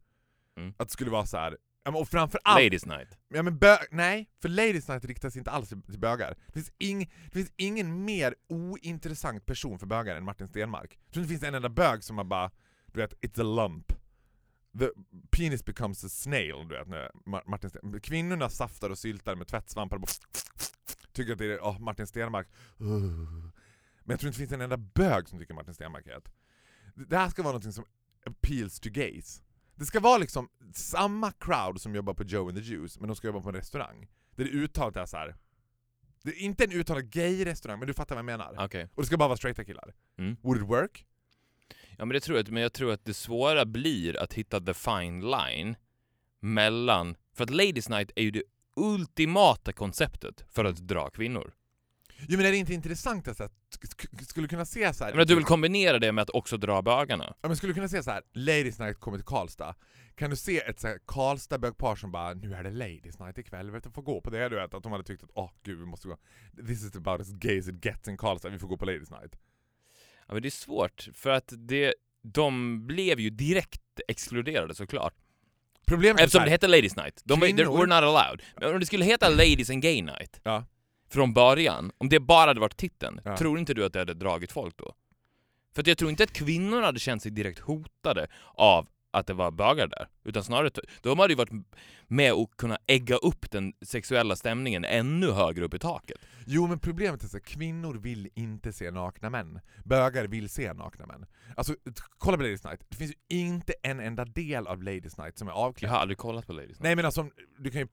Mm. 0.58 0.74
Att 0.78 0.88
det 0.88 0.92
skulle 0.92 1.12
vara 1.12 1.26
så 1.26 1.38
här. 1.38 1.58
Ja, 1.86 1.92
men 1.92 2.02
och 2.02 2.10
framförallt... 2.10 2.64
Ladies 2.64 2.86
night. 2.86 3.18
Ja, 3.28 3.44
men 3.44 3.58
bö 3.58 3.78
nej, 3.92 4.30
för 4.42 4.50
Ladies 4.50 4.88
Night 4.88 5.06
riktar 5.06 5.30
sig 5.30 5.40
inte 5.40 5.52
alls 5.52 5.70
till, 5.70 6.00
bögar. 6.00 6.38
Det 6.48 6.54
finns, 6.54 6.72
ing, 6.78 7.12
det 7.26 7.32
finns 7.32 7.52
ingen 7.56 8.06
mer 8.06 8.36
ointressant 8.48 9.46
person 9.46 9.80
för 9.80 9.88
bögar 9.88 10.16
än 10.16 10.24
Martin 10.24 10.48
Stenmark. 10.48 11.00
Jag 11.06 11.14
tror 11.14 11.24
inte 11.24 11.34
det 11.34 11.40
finns 11.40 11.48
en 11.48 11.56
enda 11.56 11.70
bög 11.70 12.04
som 12.04 12.18
har 12.18 12.26
bara, 12.26 12.52
du 12.88 13.00
vet, 13.00 13.14
it's 13.14 13.42
a 13.42 13.44
lump. 13.44 13.94
The 14.80 14.90
penis 15.30 15.66
becomes 15.66 16.04
a 16.04 16.10
snail, 16.10 16.68
du 16.70 16.78
vet. 16.78 16.88
När 16.88 17.12
Martin 17.50 18.00
Kvinnorna 18.04 18.50
saftar 18.50 18.90
och 18.90 18.98
syltar 18.98 19.36
med 19.36 19.48
tvättsvampar 19.48 19.98
och 19.98 20.10
tycker 21.14 21.32
att 21.32 21.40
det 21.40 21.54
är 21.54 21.60
oh, 21.60 21.80
Martin 21.80 22.08
Stenmark. 22.08 22.48
Men 22.78 23.52
jag 24.06 24.20
tror 24.20 24.28
inte 24.28 24.38
det 24.38 24.48
finns 24.48 24.52
en 24.52 24.62
enda 24.62 24.78
bög 24.78 25.30
som 25.30 25.40
tycker 25.40 25.54
Martin 25.54 25.74
Stenmark 25.74 26.08
är 26.08 26.18
ett. 26.18 26.32
Det 26.96 27.18
här 27.18 27.30
ska 27.30 27.44
vara 27.44 27.54
något 27.54 27.74
som 27.74 27.86
appeals 28.26 28.80
to 28.80 28.90
gays. 28.90 29.44
Det 29.76 29.86
ska 29.86 30.00
vara 30.00 30.18
liksom 30.18 30.50
samma 30.74 31.32
crowd 31.32 31.82
som 31.82 31.96
jobbar 31.96 32.14
på 32.14 32.24
Joe 32.24 32.48
and 32.50 32.58
the 32.58 32.64
Juice, 32.64 33.00
men 33.00 33.08
de 33.08 33.16
ska 33.16 33.28
jobba 33.28 33.42
på 33.42 33.50
en 33.50 33.56
restaurang. 33.56 34.08
Där 34.36 34.46
det 34.46 34.52
uttalet 34.52 34.96
är 34.96 35.06
så 35.06 35.18
här. 35.18 35.36
Det 36.24 36.32
är 36.32 36.40
inte 36.40 36.64
en 36.64 36.72
uttalad 36.72 37.10
gay-restaurang, 37.10 37.80
men 37.80 37.88
du 37.88 37.94
fattar 37.94 38.16
vad 38.16 38.20
jag 38.20 38.26
menar. 38.26 38.56
Okej. 38.66 38.90
Och 38.96 39.02
det 39.02 39.08
ska 39.08 39.18
bara 39.18 39.30
vara 39.30 39.38
straighta 39.38 39.64
killar. 39.64 39.94
Mm. 40.18 40.38
Would 40.42 40.62
it 40.62 40.70
work? 40.70 41.06
Ja 41.98 42.06
men 42.06 42.14
det 42.14 42.20
tror 42.20 42.38
jag, 42.38 42.52
men 42.52 42.64
jag 42.64 42.74
tror 42.74 42.92
att 42.92 43.06
det 43.06 43.14
svåra 43.14 43.66
blir 43.66 44.24
att 44.24 44.34
hitta 44.34 44.62
the 44.62 44.74
fine 44.74 45.22
line 45.22 45.76
mellan, 46.40 47.16
för 47.34 47.44
att 47.44 47.50
Ladies 47.50 47.90
Night 47.90 48.12
är 48.16 48.24
ju 48.24 48.32
det 48.32 48.44
ultimata 48.76 49.74
konceptet 49.74 50.46
för 50.50 50.66
att 50.66 50.78
dra 50.78 51.10
kvinnor. 51.10 51.54
Jo 52.28 52.38
men 52.38 52.46
är 52.46 52.52
det 52.52 52.58
inte 52.58 52.74
intressant 52.74 53.28
att 53.28 53.38
så 53.38 53.44
här, 53.44 53.52
skulle 54.26 54.48
kunna 54.48 54.66
se 54.66 54.94
så 54.94 55.04
här. 55.04 55.12
Men 55.12 55.22
att 55.22 55.28
du 55.28 55.36
vill 55.36 55.44
kombinera 55.44 56.00
det 56.00 56.12
med 56.12 56.22
att 56.22 56.30
också 56.30 56.58
dra 56.58 56.82
bögarna. 56.82 57.36
Ja 57.42 57.48
men 57.48 57.58
skulle 57.58 57.74
kunna 57.74 57.88
se 57.88 58.04
så 58.04 58.12
här. 58.12 58.24
Ladies 58.34 58.80
Night 58.80 59.00
kommer 59.00 59.18
till 59.18 59.26
Karlstad. 59.26 59.76
Kan 60.16 60.30
du 60.30 60.36
se 60.36 60.58
ett 60.60 60.80
så 60.80 60.88
här 60.88 61.00
Karlstad 61.06 61.58
bögpar 61.58 61.96
som 61.96 62.12
bara 62.12 62.34
nu 62.34 62.54
är 62.54 62.64
det 62.64 62.72
Ladies 62.72 63.20
Night 63.20 63.38
ikväll, 63.38 63.72
vet 63.72 63.84
du 63.84 63.92
får 63.92 64.02
gå 64.02 64.22
på 64.22 64.30
det 64.30 64.50
du 64.50 64.56
vet. 64.56 64.74
Att 64.74 64.84
de 64.84 64.92
hade 64.92 65.04
tyckt 65.04 65.24
att 65.24 65.30
åh 65.34 65.52
gud 65.64 65.80
vi 65.80 65.86
måste 65.86 66.08
gå. 66.08 66.18
This 66.68 66.84
is 66.84 66.96
about 66.96 67.22
as 67.22 67.32
gay 67.32 67.60
as 67.60 67.68
it 67.68 67.86
gets 67.86 68.08
in 68.08 68.18
Karlstad, 68.18 68.50
vi 68.50 68.60
får 68.60 68.68
gå 68.68 68.78
på 68.78 68.86
Ladies 68.86 69.12
Night. 69.12 69.36
Ja 70.28 70.34
men 70.34 70.42
det 70.42 70.48
är 70.48 70.52
svårt, 70.52 71.08
för 71.14 71.30
att 71.30 71.54
det, 71.58 71.94
de 72.22 72.88
blev 72.88 73.20
ju 73.20 73.30
direkt 73.30 73.82
exkluderade 74.08 74.76
såklart. 74.76 75.14
Problemet 75.88 76.22
Eftersom 76.22 76.44
det 76.46 76.50
hette 76.50 76.68
Ladies 76.68 76.96
Night. 76.96 77.22
De 77.26 77.42
Kvinnor- 77.42 77.78
were 77.78 77.86
not 77.86 78.18
allowed. 78.18 78.42
Men 78.60 78.74
om 78.74 78.80
det 78.80 78.86
skulle 78.86 79.06
heta 79.06 79.30
Ladies 79.30 79.70
and 79.70 79.82
Gay 79.82 80.02
Night 80.02 80.42
Ja. 80.44 80.66
Från 81.16 81.34
början, 81.34 81.92
om 81.98 82.10
det 82.10 82.20
bara 82.20 82.48
hade 82.48 82.60
varit 82.60 82.78
titeln, 82.78 83.22
Ja. 83.26 83.38
tror 83.38 83.60
inte 83.60 83.74
du 83.74 83.86
att 83.86 83.94
det 83.94 84.00
hade 84.00 84.14
dragit 84.14 84.52
folk 84.52 84.78
då? 84.78 84.94
För 85.76 85.84
jag 85.88 85.98
tror 85.98 86.10
inte 86.12 86.24
att 86.24 86.34
kvinnorna 86.34 86.86
hade 86.86 87.00
känt 87.00 87.22
sig 87.22 87.32
direkt 87.32 87.60
hotade 87.60 88.28
av 88.54 88.88
att 89.12 89.28
det 89.28 89.34
var 89.34 89.52
bögar 89.52 89.88
där. 89.88 90.08
Utan 90.24 90.44
snarare, 90.44 90.70
de 91.02 91.20
hade 91.20 91.34
ju 91.34 91.38
varit 91.38 91.66
med 92.08 92.34
och 92.34 92.52
kunna 92.58 92.78
ägga 92.88 93.16
upp 93.16 93.52
den 93.52 93.74
sexuella 93.82 94.36
stämningen 94.36 94.86
ännu 94.86 95.32
högre 95.32 95.66
upp 95.66 95.74
i 95.74 95.80
taket. 95.80 96.18
Jo 96.46 96.68
men 96.68 96.80
problemet 96.80 97.24
är 97.24 97.28
så 97.28 97.40
kvinnor 97.40 97.94
vill 97.96 98.30
inte 98.36 98.74
se 98.74 98.92
nakna 98.92 99.30
män. 99.30 99.60
Bögar 99.84 100.28
vill 100.28 100.50
se 100.50 100.74
nakna 100.74 101.06
män. 101.06 101.26
Alltså 101.56 101.76
kolla 102.18 102.38
på 102.38 102.44
Ladies 102.44 102.64
Night, 102.64 102.80
det 102.90 102.96
finns 102.98 103.12
ju 103.12 103.38
inte 103.40 103.74
en 103.84 104.00
enda 104.00 104.26
del 104.26 104.68
av 104.68 104.84
Ladies 104.84 105.18
Night 105.18 105.38
som 105.38 105.48
är 105.48 105.52
Jag 105.52 105.58
avklädd. 105.60 105.92
har 105.92 105.98
aldrig 105.98 106.18
kollat 106.18 106.48
på 106.48 106.54
Ladies 106.54 106.70
Night. 106.70 106.84
Nej 106.84 106.96
men 106.96 107.06
alltså, 107.06 107.30
du 107.60 107.72
kan 107.72 107.82
ju 107.82 107.88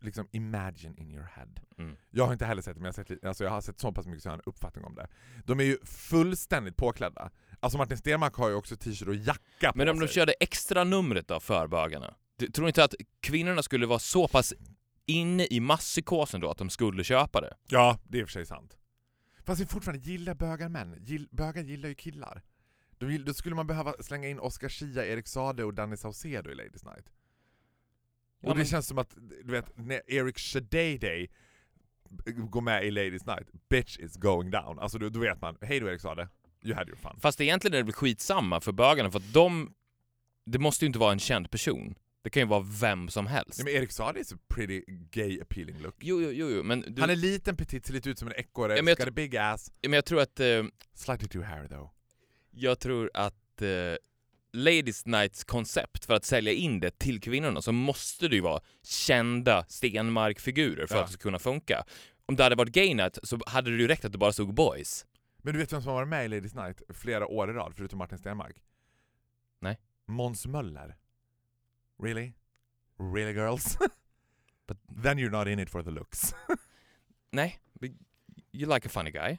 liksom 0.00 0.28
imagine 0.30 0.94
in 0.96 1.10
your 1.10 1.24
head. 1.24 1.48
Mm. 1.78 1.96
Jag 2.10 2.26
har 2.26 2.32
inte 2.32 2.44
heller 2.44 2.62
sett 2.62 2.74
det, 2.74 2.80
men 2.80 2.92
jag 2.96 2.98
har 2.98 3.04
sett, 3.04 3.24
alltså 3.24 3.44
jag 3.44 3.50
har 3.50 3.60
sett 3.60 3.80
så 3.80 3.92
pass 3.92 4.06
mycket 4.06 4.22
så 4.22 4.28
jag 4.28 4.32
har 4.32 4.38
en 4.38 4.42
uppfattning 4.46 4.84
om 4.84 4.94
det. 4.94 5.08
De 5.44 5.60
är 5.60 5.64
ju 5.64 5.78
fullständigt 5.84 6.76
påklädda. 6.76 7.30
Alltså 7.60 7.78
Martin 7.78 7.96
Stenmarck 7.96 8.34
har 8.34 8.48
ju 8.48 8.54
också 8.54 8.76
t-shirt 8.76 9.08
och 9.08 9.14
jacka 9.14 9.72
på 9.72 9.78
Men 9.78 9.88
om 9.88 10.00
de 10.00 10.06
sig. 10.06 10.14
körde 10.14 10.32
extra 10.40 10.84
numret 10.84 11.28
då 11.28 11.40
för 11.40 11.66
bögarna? 11.66 12.14
Du 12.36 12.46
tror 12.46 12.68
inte 12.68 12.84
att 12.84 12.94
kvinnorna 13.20 13.62
skulle 13.62 13.86
vara 13.86 13.98
så 13.98 14.28
pass 14.28 14.54
inne 15.06 15.46
i 15.50 15.60
masspsykosen 15.60 16.40
då 16.40 16.50
att 16.50 16.58
de 16.58 16.70
skulle 16.70 17.04
köpa 17.04 17.40
det? 17.40 17.56
Ja, 17.66 17.98
det 18.04 18.18
är 18.18 18.22
i 18.22 18.24
och 18.24 18.28
för 18.28 18.32
sig 18.32 18.46
sant. 18.46 18.76
Fast 19.44 19.60
vi 19.60 19.66
fortfarande 19.66 20.04
gillar 20.04 20.34
bögar 20.34 20.68
män. 20.68 20.96
Gill, 21.00 21.28
bögar 21.30 21.62
gillar 21.62 21.88
ju 21.88 21.94
killar. 21.94 22.42
Då, 22.98 23.06
då 23.26 23.34
skulle 23.34 23.54
man 23.54 23.66
behöva 23.66 23.94
slänga 24.00 24.28
in 24.28 24.38
Oscar 24.38 24.68
Schia, 24.68 25.06
Erik 25.06 25.26
Sade 25.26 25.64
och 25.64 25.74
Danny 25.74 25.96
Saucedo 25.96 26.50
i 26.50 26.54
Ladies 26.54 26.84
Night. 26.84 27.06
Ja, 28.40 28.48
och 28.48 28.54
det 28.54 28.58
men- 28.58 28.66
känns 28.66 28.86
som 28.86 28.98
att, 28.98 29.14
du 29.44 29.52
vet, 29.52 29.78
när 29.78 30.02
Eric 30.10 30.38
Shadayday 30.38 31.28
går 32.50 32.60
med 32.60 32.84
i 32.86 32.90
Ladies 32.90 33.26
Night, 33.26 33.46
bitch 33.70 33.98
is 33.98 34.16
going 34.16 34.50
down. 34.50 34.78
Alltså 34.78 34.98
då, 34.98 35.08
då 35.08 35.20
vet 35.20 35.40
man, 35.40 35.56
hej 35.60 35.80
då 35.80 35.88
Erik 35.88 36.00
Sade, 36.00 36.28
you 36.64 36.74
had 36.74 36.88
your 36.88 36.96
fun. 36.98 37.20
Fast 37.20 37.40
egentligen 37.40 37.74
är 37.74 37.78
det 37.78 37.84
väl 37.84 37.92
skitsamma 37.92 38.60
för 38.60 38.72
bögarna 38.72 39.10
för 39.10 39.18
att 39.18 39.32
de... 39.32 39.74
Det 40.46 40.58
måste 40.58 40.84
ju 40.84 40.86
inte 40.86 40.98
vara 40.98 41.12
en 41.12 41.18
känd 41.18 41.50
person. 41.50 41.94
Det 42.22 42.30
kan 42.30 42.42
ju 42.42 42.46
vara 42.46 42.66
vem 42.80 43.08
som 43.08 43.26
helst. 43.26 43.58
Nej, 43.64 43.72
men 43.74 43.82
Erik 43.82 43.92
Sade 43.92 44.20
is 44.20 44.32
a 44.32 44.36
pretty 44.48 44.82
gay 44.88 45.40
appealing 45.40 45.78
look. 45.78 45.94
Jo, 46.00 46.20
jo, 46.22 46.30
jo, 46.30 46.48
jo 46.50 46.62
men, 46.62 46.84
du, 46.88 47.00
Han 47.00 47.10
är 47.10 47.16
liten, 47.16 47.56
petit, 47.56 47.86
ser 47.86 47.94
lite 47.94 48.10
ut 48.10 48.18
som 48.18 48.28
en 48.28 48.34
ekorre, 48.36 48.76
Ja, 48.76 48.82
got 48.82 49.00
a 49.08 49.10
big 49.10 49.36
ass. 49.36 49.72
men 49.82 49.92
jag 49.92 50.04
tror 50.04 50.20
att... 50.20 50.40
Eh, 50.40 50.64
Slightly 50.94 51.28
too 51.28 51.42
hairy 51.42 51.68
though. 51.68 51.90
jag 52.50 52.78
tror 52.80 53.10
att 53.14 53.62
eh, 53.62 53.68
Ladies 54.52 55.06
Nights 55.06 55.44
koncept, 55.44 56.04
för 56.04 56.14
att 56.14 56.24
sälja 56.24 56.52
in 56.52 56.80
det 56.80 56.98
till 56.98 57.20
kvinnorna, 57.20 57.62
så 57.62 57.72
måste 57.72 58.28
det 58.28 58.34
ju 58.36 58.40
vara 58.42 58.60
kända 58.82 59.64
Stenmark-figurer 59.68 60.86
för 60.86 60.94
Ja. 60.94 61.00
att 61.00 61.06
det 61.06 61.12
ska 61.12 61.22
kunna 61.22 61.38
funka. 61.38 61.84
Om 62.26 62.36
det 62.36 62.42
hade 62.42 62.56
varit 62.56 62.72
Gay 62.72 62.94
Night 62.94 63.18
så 63.22 63.38
hade 63.46 63.70
det 63.70 63.76
ju 63.82 63.88
räckt 63.88 64.04
att 64.04 64.12
det 64.12 64.18
bara 64.18 64.32
stod 64.32 64.54
boys. 64.54 65.06
Men 65.42 65.52
du 65.52 65.58
vet 65.60 65.72
vem 65.72 65.82
som 65.82 65.88
har 65.88 65.94
varit 65.94 66.08
med 66.08 66.24
i 66.24 66.28
Ladies 66.28 66.54
Night 66.54 66.82
flera 66.94 67.26
år 67.26 67.50
i 67.50 67.52
rad, 67.52 67.72
förutom 67.76 67.98
Martin 67.98 68.18
Stenmarck? 68.18 68.56
Nej. 69.60 69.78
Måns 70.06 70.46
Möller. 70.46 70.96
Really? 72.02 72.32
Really 73.14 73.32
girls? 73.32 73.78
But- 74.68 75.02
Then 75.02 75.18
you're 75.18 75.30
not 75.30 75.46
in 75.48 75.58
it 75.58 75.70
for 75.70 75.82
the 75.82 75.90
looks. 75.90 76.34
Nej, 77.32 77.58
you 78.52 78.74
like 78.74 78.86
a 78.86 78.90
funny 78.90 79.10
guy. 79.10 79.38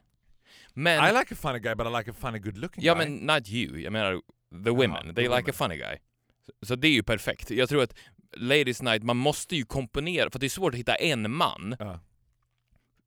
Men... 0.73 1.05
I 1.09 1.11
like 1.19 1.33
a 1.33 1.37
funny 1.37 1.59
guy 1.59 1.75
but 1.75 1.87
I 1.87 1.89
like 1.97 2.11
a 2.11 2.13
funny 2.13 2.39
good 2.39 2.57
looking 2.57 2.83
Ja 2.83 2.93
guy. 2.95 3.05
men 3.05 3.15
not 3.25 3.49
you, 3.49 3.77
jag 3.79 3.93
menar 3.93 4.21
the 4.65 4.69
women, 4.69 4.91
Jaha, 5.05 5.13
they 5.13 5.13
the 5.13 5.21
like 5.21 5.33
a 5.33 5.41
women. 5.41 5.53
funny 5.53 5.77
guy. 5.77 5.97
Så, 6.45 6.51
så 6.65 6.75
det 6.75 6.87
är 6.87 6.91
ju 6.91 7.03
perfekt. 7.03 7.51
Jag 7.51 7.69
tror 7.69 7.83
att 7.83 7.93
Ladies 8.37 8.81
Night, 8.81 9.03
man 9.03 9.17
måste 9.17 9.55
ju 9.55 9.65
komponera, 9.65 10.29
för 10.31 10.39
det 10.39 10.47
är 10.47 10.49
svårt 10.49 10.73
att 10.73 10.79
hitta 10.79 10.95
en 10.95 11.31
man 11.31 11.75
Ja. 11.79 11.99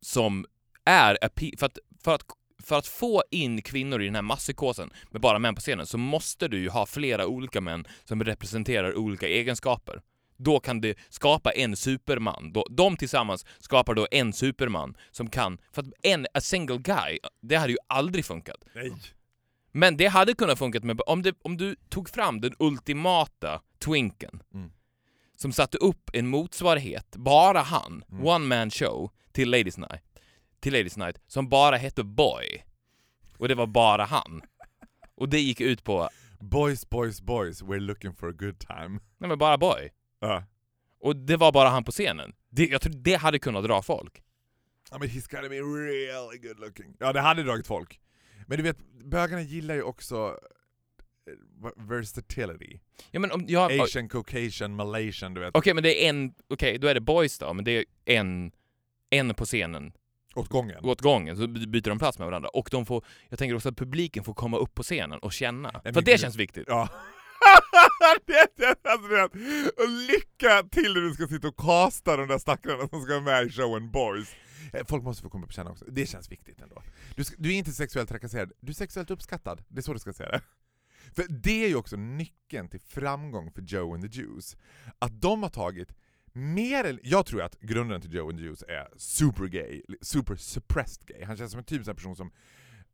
som 0.00 0.46
är 0.84 1.18
för 1.58 1.66
att, 1.66 1.78
för 2.04 2.14
att 2.14 2.22
för 2.64 2.78
att 2.78 2.86
få 2.86 3.22
in 3.30 3.62
kvinnor 3.62 4.02
i 4.02 4.04
den 4.04 4.14
här 4.14 4.22
masspsykosen 4.22 4.90
med 5.10 5.20
bara 5.20 5.38
män 5.38 5.54
på 5.54 5.60
scenen 5.60 5.86
så 5.86 5.98
måste 5.98 6.48
du 6.48 6.58
ju 6.58 6.68
ha 6.68 6.86
flera 6.86 7.26
olika 7.26 7.60
män 7.60 7.84
som 8.04 8.24
representerar 8.24 8.94
olika 8.98 9.28
egenskaper. 9.28 10.02
Då 10.36 10.60
kan 10.60 10.80
det 10.80 10.98
skapa 11.08 11.52
en 11.52 11.76
superman. 11.76 12.52
Då, 12.52 12.66
de 12.70 12.96
tillsammans 12.96 13.44
skapar 13.58 13.94
då 13.94 14.06
en 14.10 14.32
superman 14.32 14.96
som 15.10 15.30
kan... 15.30 15.58
För 15.72 15.82
att 15.82 15.88
en, 16.02 16.26
a 16.34 16.40
single 16.40 16.78
guy, 16.78 17.18
det 17.42 17.56
hade 17.56 17.72
ju 17.72 17.78
aldrig 17.86 18.24
funkat. 18.24 18.64
Nej. 18.74 18.92
Men 19.76 19.96
det 19.96 20.06
hade 20.06 20.34
kunnat 20.34 20.58
funka 20.58 20.80
med, 20.82 21.00
om, 21.06 21.22
det, 21.22 21.36
om 21.42 21.56
du 21.56 21.76
tog 21.88 22.08
fram 22.08 22.40
den 22.40 22.54
ultimata 22.58 23.60
twinken 23.84 24.42
Mm. 24.54 24.70
som 25.36 25.52
satte 25.52 25.78
upp 25.78 26.10
en 26.12 26.28
motsvarighet, 26.28 27.16
bara 27.16 27.60
han, 27.60 28.04
Mm. 28.08 28.26
one 28.26 28.44
man 28.46 28.70
show, 28.70 29.10
till 29.32 29.50
Ladies 29.50 29.78
Night, 29.78 30.02
till 30.60 30.72
Ladies 30.72 30.96
Night, 30.96 31.20
som 31.26 31.48
bara 31.48 31.76
hette 31.76 32.04
Boy. 32.04 32.64
Och 33.38 33.48
det 33.48 33.54
var 33.54 33.66
bara 33.66 34.04
han. 34.04 34.42
Och 35.16 35.28
det 35.28 35.40
gick 35.40 35.60
ut 35.60 35.84
på, 35.84 36.08
Boys, 36.40 36.90
boys, 36.90 37.20
boys, 37.22 37.62
we're 37.62 37.78
looking 37.80 38.14
for 38.14 38.28
a 38.28 38.32
good 38.32 38.58
time. 38.58 39.00
nej 39.18 39.28
men 39.28 39.38
bara 39.38 39.58
Boy. 39.58 39.90
Ja. 40.20 40.44
Och 41.00 41.16
det 41.16 41.36
var 41.36 41.52
bara 41.52 41.68
han 41.68 41.84
på 41.84 41.92
scenen. 41.92 42.32
Det, 42.50 42.66
jag 42.66 42.80
tror 42.80 42.92
det 42.92 43.14
hade 43.14 43.38
kunnat 43.38 43.64
dra 43.64 43.82
folk. 43.82 44.22
I 44.92 44.98
mean 44.98 45.08
he's 45.10 45.30
gotta 45.30 45.48
be 45.48 45.56
really 45.60 46.38
good 46.48 46.60
looking. 46.60 46.96
Ja 47.00 47.12
det 47.12 47.20
hade 47.20 47.42
dragit 47.42 47.66
folk. 47.66 48.00
Men 48.46 48.56
du 48.58 48.62
vet, 48.62 48.78
bögarna 49.04 49.42
gillar 49.42 49.74
ju 49.74 49.82
också 49.82 50.38
eh, 51.30 51.70
versatility. 51.88 52.78
Ja 53.10 53.20
men 53.20 53.32
om. 53.32 53.42
Okej 53.44 53.80
Asian, 53.80 54.08
Caucasian, 54.08 54.76
Malaysian, 54.76 55.34
du 55.34 55.40
vet. 55.40 55.54
men 55.74 55.82
det 55.82 56.04
är 56.04 56.08
en, 56.10 56.34
okej 56.48 56.78
då 56.78 56.86
är 56.88 56.94
det 56.94 57.00
Boys 57.00 57.38
då, 57.38 57.52
men 57.52 57.64
det 57.64 57.70
är 57.72 57.84
en, 58.04 58.52
en 59.10 59.34
på 59.34 59.44
scenen 59.44 59.92
Åt 60.34 60.48
gången. 60.48 60.84
åt 60.84 61.00
gången, 61.00 61.36
så 61.36 61.46
by- 61.46 61.66
byter 61.66 61.88
de 61.88 61.98
plats 61.98 62.18
med 62.18 62.26
varandra. 62.26 62.48
Och 62.48 62.68
de 62.70 62.86
får, 62.86 63.04
jag 63.28 63.38
tänker 63.38 63.56
också 63.56 63.68
att 63.68 63.76
publiken 63.76 64.24
får 64.24 64.34
komma 64.34 64.56
upp 64.58 64.74
på 64.74 64.82
scenen 64.82 65.18
och 65.18 65.32
känna. 65.32 65.80
men 65.84 65.94
För 65.94 66.00
det 66.02 66.10
gud. 66.12 66.20
känns 66.20 66.36
viktigt. 66.36 66.64
Ja. 66.68 66.88
det, 68.26 68.46
det, 68.56 68.90
alltså. 68.90 69.38
Och 69.82 69.88
lycka 69.88 70.62
till 70.70 70.94
när 70.94 71.00
du 71.00 71.14
ska 71.14 71.26
sitta 71.26 71.48
och 71.48 71.56
casta 71.56 72.16
de 72.16 72.28
där 72.28 72.38
stackarna 72.38 72.88
som 72.88 73.02
ska 73.02 73.12
vara 73.12 73.20
med 73.20 73.46
i 73.46 73.50
showen 73.50 73.90
Boys. 73.90 74.28
Eh, 74.72 74.86
folk 74.86 75.04
måste 75.04 75.22
få 75.22 75.30
komma 75.30 75.46
på 75.46 75.52
känna 75.52 75.70
också. 75.70 75.84
Det 75.84 76.06
känns 76.06 76.32
viktigt 76.32 76.60
ändå. 76.60 76.82
Du, 77.16 77.24
ska, 77.24 77.36
du 77.38 77.54
är 77.54 77.58
inte 77.58 77.72
sexuellt 77.72 78.08
trakasserad, 78.08 78.52
du 78.60 78.70
är 78.70 78.74
sexuellt 78.74 79.10
uppskattad. 79.10 79.64
Det 79.68 79.80
är 79.80 79.82
så 79.82 79.92
du 79.92 79.98
ska 79.98 80.12
säga 80.12 80.30
det. 80.30 80.40
För 81.14 81.26
det 81.28 81.64
är 81.64 81.68
ju 81.68 81.76
också 81.76 81.96
nyckeln 81.96 82.68
till 82.68 82.80
framgång 82.80 83.50
för 83.52 83.62
Joe 83.62 83.94
and 83.94 84.02
the 84.02 84.20
Juice. 84.20 84.56
Att 84.98 85.20
de 85.20 85.42
har 85.42 85.50
tagit 85.50 85.94
mer 86.32 86.84
än, 86.84 86.98
jag 87.02 87.26
tror 87.26 87.42
att 87.42 87.60
grunden 87.60 88.00
till 88.00 88.14
Joe 88.14 88.28
and 88.28 88.38
the 88.38 88.44
Juice 88.44 88.62
är 88.68 88.88
super 88.96 89.44
gay, 89.44 89.82
super 90.00 90.36
suppressed 90.36 91.06
gay. 91.06 91.24
Han 91.24 91.36
känns 91.36 91.50
som 91.50 91.58
en 91.58 91.64
typisk 91.64 91.90
person 91.90 92.16
som 92.16 92.32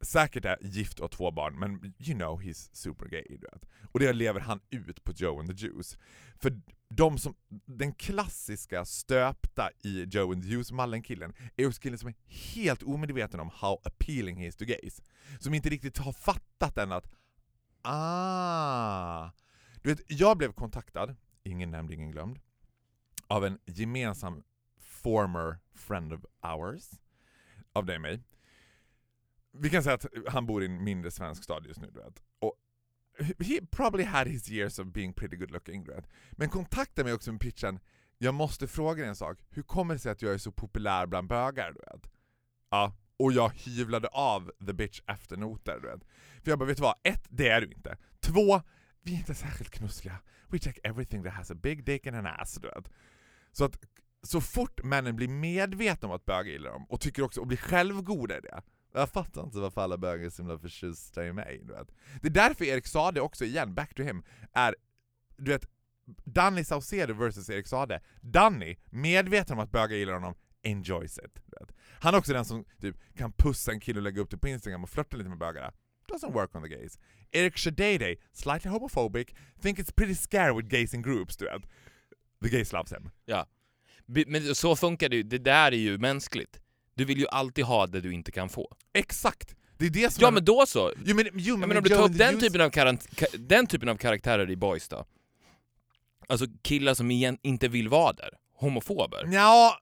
säkert 0.01 0.45
är 0.45 0.59
gift 0.61 0.99
och 0.99 1.03
har 1.03 1.09
två 1.09 1.31
barn, 1.31 1.59
men 1.59 1.95
you 1.99 2.19
know 2.19 2.43
he's 2.43 2.71
super 2.73 3.07
gay. 3.07 3.25
Du 3.29 3.47
vet. 3.53 3.67
Och 3.93 4.01
det 4.01 4.13
lever 4.13 4.41
han 4.41 4.61
ut 4.71 5.05
på 5.05 5.13
Joe 5.13 5.41
and 5.41 5.49
the 5.49 5.67
Juice. 5.67 5.99
För 6.39 6.61
de 6.93 7.19
som, 7.19 7.35
den 7.67 7.95
klassiska 7.95 8.85
stöpta 8.85 9.71
i 9.83 10.05
Joe 10.05 10.33
and 10.33 10.43
the 10.43 10.49
Juice-mallen 10.49 11.03
killen 11.03 11.33
är 11.57 11.67
också 11.67 11.81
killen 11.81 11.99
som 11.99 12.09
är 12.09 12.15
helt 12.29 12.83
omedveten 12.83 13.41
om 13.41 13.51
how 13.55 13.81
appealing 13.85 14.37
he 14.37 14.47
is 14.47 14.57
to 14.57 14.65
gays. 14.65 15.03
Som 15.39 15.55
inte 15.55 15.69
riktigt 15.69 15.99
har 15.99 16.13
fattat 16.13 16.79
än 16.79 16.93
att 16.93 17.11
ah, 17.83 19.31
du 19.83 19.89
vet, 19.89 20.01
jag 20.07 20.39
blev 20.39 20.53
kontaktad, 20.53 21.17
ingen 21.43 21.71
nämnd, 21.71 21.91
ingen 21.91 22.11
glömd, 22.11 22.39
av 23.27 23.45
en 23.45 23.59
gemensam 23.65 24.43
former 24.79 25.59
friend 25.75 26.13
of 26.13 26.25
ours, 26.43 26.91
av 27.73 27.87
dig 27.87 27.97
och 27.97 28.03
mig. 28.03 28.23
Vi 29.53 29.71
kan 29.71 29.83
säga 29.83 29.95
att 29.95 30.07
han 30.29 30.47
bor 30.47 30.63
i 30.63 30.67
en 30.67 30.85
mindre 30.85 31.11
svensk 31.11 31.45
stad 31.45 31.67
just 31.67 31.81
nu, 31.81 31.91
du 31.91 32.01
vet. 32.01 32.23
Och 32.39 32.55
he 33.21 33.61
probably 33.71 34.05
had 34.05 34.27
his 34.27 34.51
years 34.51 34.79
of 34.79 34.87
being 34.87 35.13
pretty 35.13 35.37
good 35.37 35.51
looking, 35.51 35.85
Right? 35.85 36.07
Men 36.33 36.49
kontakta 36.49 37.05
mig 37.05 37.13
också 37.13 37.33
med 37.33 37.41
pitchen, 37.41 37.81
jag 38.19 38.35
måste 38.35 38.67
fråga 38.67 39.01
dig 39.01 39.09
en 39.09 39.17
sak, 39.17 39.39
hur 39.51 39.63
kommer 39.63 39.95
det 39.95 40.01
sig 40.01 40.13
att 40.13 40.23
jag 40.23 40.35
är 40.35 40.39
så 40.39 40.53
populär 40.53 41.07
bland 41.07 41.29
bögar, 41.29 41.73
du 41.73 41.79
vet? 41.79 42.11
Ja, 42.71 42.93
och 43.17 43.33
jag 43.33 43.51
hyvlade 43.55 44.09
av 44.09 44.53
the 44.67 44.73
bitch 44.73 45.01
efternoter, 45.07 45.79
du 45.83 45.89
vet. 45.89 46.05
För 46.43 46.51
jag 46.51 46.59
bara, 46.59 46.65
vet 46.67 46.77
du 46.77 46.83
vad? 46.83 46.95
Ett, 47.03 47.27
det 47.29 47.49
är 47.49 47.61
du 47.61 47.67
inte. 47.67 47.99
Två, 48.21 48.63
vi 49.03 49.15
är 49.15 49.19
inte 49.19 49.35
särskilt 49.35 49.71
knussliga. 49.71 50.19
We 50.49 50.59
check 50.59 50.79
everything 50.85 51.23
that 51.25 51.33
has 51.33 51.51
a 51.51 51.55
big 51.55 51.85
dick 51.85 52.07
and 52.07 52.17
an 52.17 52.27
ass, 52.27 52.55
du 52.55 52.69
vet. 52.69 52.91
Så 53.53 53.65
att 53.65 53.79
så 54.23 54.41
fort 54.41 54.85
männen 54.85 55.17
blir 55.17 55.29
medvetna 55.29 56.09
om 56.09 56.15
att 56.15 56.25
bögar 56.25 56.53
gillar 56.53 56.71
dem, 56.71 56.87
och 56.89 57.01
tycker 57.01 57.23
också, 57.23 57.41
och 57.41 57.47
blir 57.47 57.59
självgoda 57.59 58.39
i 58.39 58.41
det, 58.41 58.63
jag 58.93 59.11
fattar 59.11 59.43
inte 59.43 59.59
varför 59.59 59.81
alla 59.81 59.99
bögar 59.99 60.27
är 60.27 60.31
så 60.31 60.43
himla 60.43 60.59
förtjusta 60.59 61.27
i 61.27 61.33
mig. 61.33 61.61
Du 61.65 61.73
vet. 61.73 61.89
Det 62.23 62.29
är 62.29 62.33
därför 62.33 62.65
Erik 62.65 62.87
Sade 62.87 63.21
också, 63.21 63.45
igen, 63.45 63.75
back 63.75 63.95
to 63.95 64.03
him, 64.03 64.23
är, 64.53 64.75
du 65.37 65.51
vet, 65.51 65.69
Danny 66.25 66.65
Saucedo 66.65 67.15
versus 67.15 67.51
Erik 67.51 67.67
Sade. 67.67 68.01
Danny, 68.21 68.77
medveten 68.91 69.59
om 69.59 69.65
att 69.65 69.73
bögar 69.73 69.97
gillar 69.97 70.15
honom, 70.15 70.35
enjoys 70.63 71.19
it. 71.19 71.35
Du 71.35 71.57
vet. 71.61 71.77
Han 72.01 72.15
är 72.15 72.19
också 72.19 72.33
den 72.33 72.45
som 72.45 72.65
typ, 72.81 72.97
kan 73.17 73.33
pussa 73.33 73.73
en 73.73 73.81
kille 73.81 73.99
och 73.99 74.03
lägga 74.03 74.21
upp 74.21 74.31
det 74.31 74.39
på 74.39 74.49
Instagram 74.49 74.83
och 74.83 74.91
flörta 74.91 75.17
lite 75.17 75.29
med 75.29 75.39
bögarna. 75.39 75.73
Doesn't 76.09 76.33
work 76.33 76.55
on 76.55 76.63
the 76.63 76.69
gays. 76.69 76.99
Erik 77.31 77.57
Shadede, 77.57 78.17
slightly 78.33 78.71
homophobic, 78.71 79.29
think 79.63 79.79
it's 79.79 79.95
pretty 79.95 80.15
scary 80.15 80.57
with 80.57 80.69
gays 80.69 80.95
in 80.95 81.03
groups, 81.03 81.37
du 81.37 81.45
vet. 81.45 81.63
The 82.43 82.49
gays 82.49 82.73
loves 82.73 82.93
him. 82.93 83.11
Ja. 83.25 83.47
Men 84.27 84.55
så 84.55 84.77
funkar 84.77 85.09
det 85.09 85.17
ju, 85.17 85.23
det 85.23 85.39
där 85.39 85.73
är 85.73 85.77
ju 85.77 85.99
mänskligt. 85.99 86.61
Du 87.01 87.05
vill 87.07 87.19
ju 87.19 87.27
alltid 87.29 87.65
ha 87.65 87.87
det 87.87 88.01
du 88.01 88.13
inte 88.15 88.33
kan 88.33 88.49
få. 88.49 88.73
Exakt! 88.93 89.55
Det 89.79 89.87
är 89.87 89.91
det 89.91 90.13
som 90.13 90.23
Ja 90.23 90.29
är- 90.29 90.33
men 90.33 90.45
då 90.45 90.67
så! 90.67 90.93
Jo, 91.05 91.17
men, 91.17 91.27
jo, 91.35 91.55
Ja, 91.55 91.57
men, 91.57 91.69
men 91.69 91.77
om 91.79 91.83
du 91.85 91.89
tar 91.91 92.03
upp 92.05 92.19
den 92.19 92.35
Juice- 92.37 92.41
typen, 92.41 92.61
av 92.61 92.71
karant- 92.71 93.09
ka- 93.11 93.37
den 93.39 93.67
typen 93.67 93.89
av 93.89 93.97
karaktärer 93.97 94.51
i 94.51 94.57
Boys 94.57 94.89
då? 94.89 95.05
Alltså 96.29 96.47
killar 96.63 96.95
som 96.95 97.11
igen 97.11 97.39
inte 97.43 97.69
vill 97.69 97.89
vara 97.89 98.13
där. 98.13 98.31
Homofober. 98.55 99.29
Ja, 99.33 99.79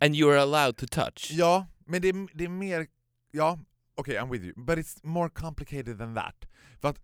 And 0.00 0.14
you're 0.14 0.38
allowed 0.38 0.76
to 0.76 0.86
touch. 0.86 1.28
ja, 1.30 1.66
men 1.86 2.02
det 2.02 2.08
är, 2.08 2.28
det 2.36 2.44
är 2.44 2.48
mer... 2.48 2.86
Ja, 3.30 3.58
okej, 3.94 4.18
I'm 4.18 4.30
with 4.32 4.44
you. 4.44 4.54
But 4.56 4.78
it's 4.78 4.98
more 5.02 5.28
complicated 5.30 5.98
than 5.98 6.14
that. 6.14 6.34
För 6.80 6.88
att 6.88 6.98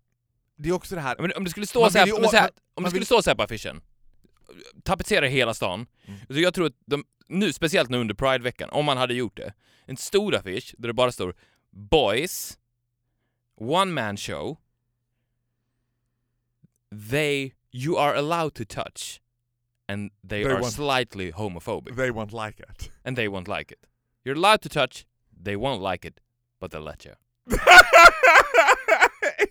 det 0.59 0.69
är 0.69 0.73
också 0.73 0.95
det 0.95 1.01
här... 1.01 1.17
Men 1.19 1.33
om 1.37 1.45
det 1.45 1.51
skulle 1.51 1.67
stå 1.67 1.81
Man 1.81 1.91
så 1.93 1.99
här, 1.99 2.05
vill 2.05 2.11
ju 2.13 2.17
om 2.17 2.23
det, 2.23 2.29
å- 2.29 2.31
så 2.31 2.37
här, 2.37 2.43
man- 2.43 2.51
om 2.75 2.83
man 2.83 2.85
det 2.85 2.91
skulle 2.91 3.01
vill- 3.01 3.07
stå 3.07 3.23
så 3.23 3.31
här 3.31 3.35
på 3.37 3.43
affischen, 3.43 3.81
tapetsera 4.85 5.27
hela 5.27 5.55
stan. 5.55 5.87
Mm. 6.07 6.21
Så 6.29 6.41
jag 6.41 6.55
tror 6.55 6.67
att 6.67 6.77
de, 6.87 7.05
nu, 7.31 7.53
speciellt 7.53 7.91
nu 7.91 7.99
under 7.99 8.15
Pride-veckan, 8.15 8.69
om 8.73 8.85
man 8.85 8.97
hade 8.97 9.15
gjort 9.15 9.37
det, 9.37 9.53
en 9.87 9.97
stor 9.97 10.35
affisch 10.35 10.75
där 10.79 10.89
det 10.89 10.95
bara 10.95 11.13
står 11.13 11.35
Boys, 11.71 12.59
One 13.57 13.93
Man 13.93 14.17
Show, 14.17 14.57
They, 17.11 17.53
you 17.73 17.97
are 17.99 18.15
allowed 18.19 18.55
to 18.55 18.65
touch, 18.65 19.21
and 19.89 20.11
they, 20.29 20.43
They 20.43 20.53
are 20.53 20.61
want- 20.61 20.73
slightly 20.73 21.31
homophobic, 21.33 21.97
They 21.97 22.11
won't 22.11 22.33
like 22.47 22.61
it. 22.61 22.91
and 23.05 23.17
they 23.17 23.29
won't 23.29 23.49
like 23.59 23.73
it. 23.75 23.87
You're 24.25 24.37
allowed 24.37 24.63
to 24.63 24.69
touch, 24.69 25.07
they 25.45 25.57
won't 25.57 25.81
like 25.93 26.09
it, 26.09 26.21
but 26.61 26.71
they'll 26.73 26.85
let 26.85 27.05
you. 27.07 27.15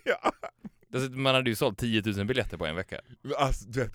ja. 0.05 0.31
Alltså, 0.93 1.11
Man 1.11 1.35
hade 1.35 1.49
ju 1.49 1.55
sålt 1.55 1.77
10 1.77 2.01
000 2.05 2.25
biljetter 2.25 2.57
på 2.57 2.65
en 2.65 2.75
vecka. 2.75 2.99
Alltså, 3.37 3.65
du 3.69 3.79
vet, 3.79 3.93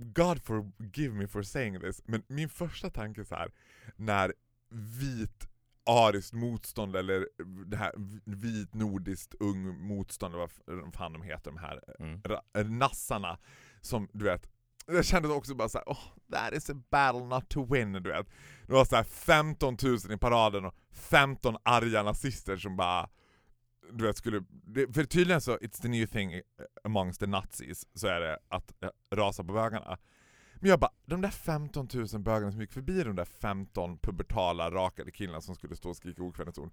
God 0.00 0.42
forgive 0.42 1.14
me 1.14 1.26
for 1.26 1.42
saying 1.42 1.80
this, 1.80 2.02
men 2.04 2.22
min 2.28 2.48
första 2.48 2.90
tanke 2.90 3.24
så 3.24 3.34
här 3.34 3.52
när 3.96 4.32
vit 4.70 5.48
ariskt 5.90 6.32
motstånd 6.32 6.96
eller 6.96 7.28
det 7.66 7.76
här 7.76 7.92
vit 8.24 8.74
nordiskt 8.74 9.34
ung 9.40 9.78
motstånd, 9.86 10.34
vad 10.34 10.50
fan 10.94 11.12
de 11.12 11.22
heter, 11.22 11.50
de 11.50 11.58
här 11.58 11.80
Mm. 12.00 12.78
nassarna 12.78 13.38
som 13.80 14.08
du 14.12 14.24
vet 14.24 14.48
jag 14.86 15.04
kände 15.04 15.28
också 15.28 15.54
bara 15.54 15.68
såhär, 15.68 15.84
oh, 15.86 15.98
that 16.32 16.52
is 16.52 16.70
a 16.70 16.74
battle 16.90 17.24
not 17.24 17.48
to 17.48 17.64
win, 17.64 17.92
du 17.92 18.10
vet. 18.10 18.26
Det 18.66 18.72
var 18.72 18.84
såhär 18.84 19.04
15 19.04 19.76
000 19.82 19.96
i 20.12 20.16
paraden 20.16 20.64
och 20.64 20.74
15 20.92 21.56
arga 21.62 22.02
nazister 22.02 22.56
som 22.56 22.76
bara 22.76 23.08
du 23.92 24.06
vet, 24.06 24.16
skulle, 24.16 24.44
för 24.94 25.04
tydligen 25.04 25.40
så, 25.40 25.56
it's 25.56 25.82
the 25.82 25.88
new 25.88 26.06
thing 26.06 26.40
amongst 26.84 27.20
the 27.20 27.26
nazis, 27.26 27.86
så 27.94 28.06
är 28.06 28.20
det 28.20 28.38
att 28.48 28.82
eh, 28.82 28.90
rasa 29.16 29.44
på 29.44 29.52
bögarna. 29.52 29.98
Men 30.54 30.70
jag 30.70 30.80
bara, 30.80 30.90
de 31.06 31.20
där 31.20 31.30
15 31.30 31.88
000 31.94 32.06
bögarna 32.20 32.52
som 32.52 32.60
gick 32.60 32.72
förbi 32.72 33.02
de 33.02 33.16
där 33.16 33.24
15 33.24 33.98
pubertala 33.98 34.70
rakade 34.70 35.10
killarna 35.10 35.40
som 35.40 35.54
skulle 35.54 35.76
stå 35.76 35.88
och 35.88 35.96
skrika 35.96 36.22
okvädningsord. 36.22 36.70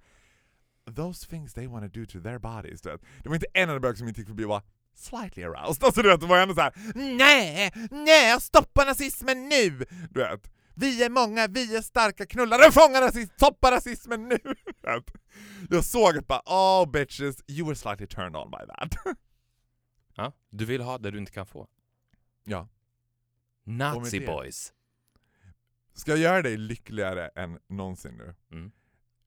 Those 0.95 1.29
things 1.29 1.53
they 1.53 1.67
want 1.67 1.93
to 1.93 1.99
do 1.99 2.05
to 2.05 2.21
their 2.21 2.39
bodies, 2.39 2.81
du 2.81 2.89
vet. 2.89 3.01
Det 3.23 3.29
var 3.29 3.35
inte 3.35 3.47
en 3.53 3.69
enda 3.69 3.79
bög 3.79 3.97
som 3.97 4.07
inte 4.07 4.21
gick 4.21 4.27
förbi 4.27 4.43
och 4.43 4.49
var 4.49 4.61
slightly 4.95 5.43
aroused. 5.43 5.83
Alltså 5.83 6.01
du 6.01 6.09
vet, 6.09 6.21
det 6.21 6.27
var 6.27 6.37
ändå 6.37 6.55
såhär 6.55 6.73
Nej, 6.95 7.73
nej, 7.91 8.41
stoppa 8.41 8.83
nazismen 8.83 9.49
nu! 9.49 9.85
Du 10.09 10.19
vet. 10.19 10.51
Vi 10.75 11.03
är 11.03 11.09
många, 11.09 11.47
vi 11.47 11.75
är 11.75 11.81
starka 11.81 12.25
knullare, 12.25 12.71
fånga 12.71 13.01
rasism, 13.01 13.33
stoppa 13.35 13.71
rasismen 13.71 14.27
nu! 14.29 14.39
Jag 15.69 15.85
såg 15.85 16.17
att 16.17 16.27
bara, 16.27 16.41
oh 16.45 16.91
bitches, 16.91 17.43
you 17.47 17.65
were 17.67 17.75
slightly 17.75 18.07
turned 18.07 18.35
on 18.35 18.51
by 18.51 18.57
that. 18.67 19.15
Ja, 20.15 20.31
du 20.49 20.65
vill 20.65 20.81
ha 20.81 20.97
det 20.97 21.11
du 21.11 21.17
inte 21.17 21.31
kan 21.31 21.45
få. 21.45 21.67
ja. 22.43 22.67
Nazi 23.63 24.19
det- 24.19 24.25
boys. 24.25 24.73
Ska 25.93 26.11
jag 26.11 26.19
göra 26.19 26.41
dig 26.41 26.57
lyckligare 26.57 27.27
än 27.27 27.59
någonsin 27.67 28.17
nu? 28.17 28.35
Mm. 28.51 28.71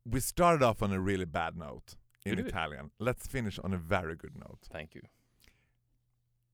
We 0.04 0.20
started 0.20 0.68
off 0.68 0.82
on 0.82 0.92
a 0.92 1.06
really 1.06 1.26
bad 1.26 1.56
note 1.56 1.96
in? 2.24 2.38
Italian. 2.38 2.90
Let's 2.98 3.30
finish 3.30 3.58
on 3.64 3.74
a 3.74 3.76
very 3.76 4.14
good 4.14 4.36
note. 4.36 4.66
Thank 4.72 4.96
you. 4.96 5.04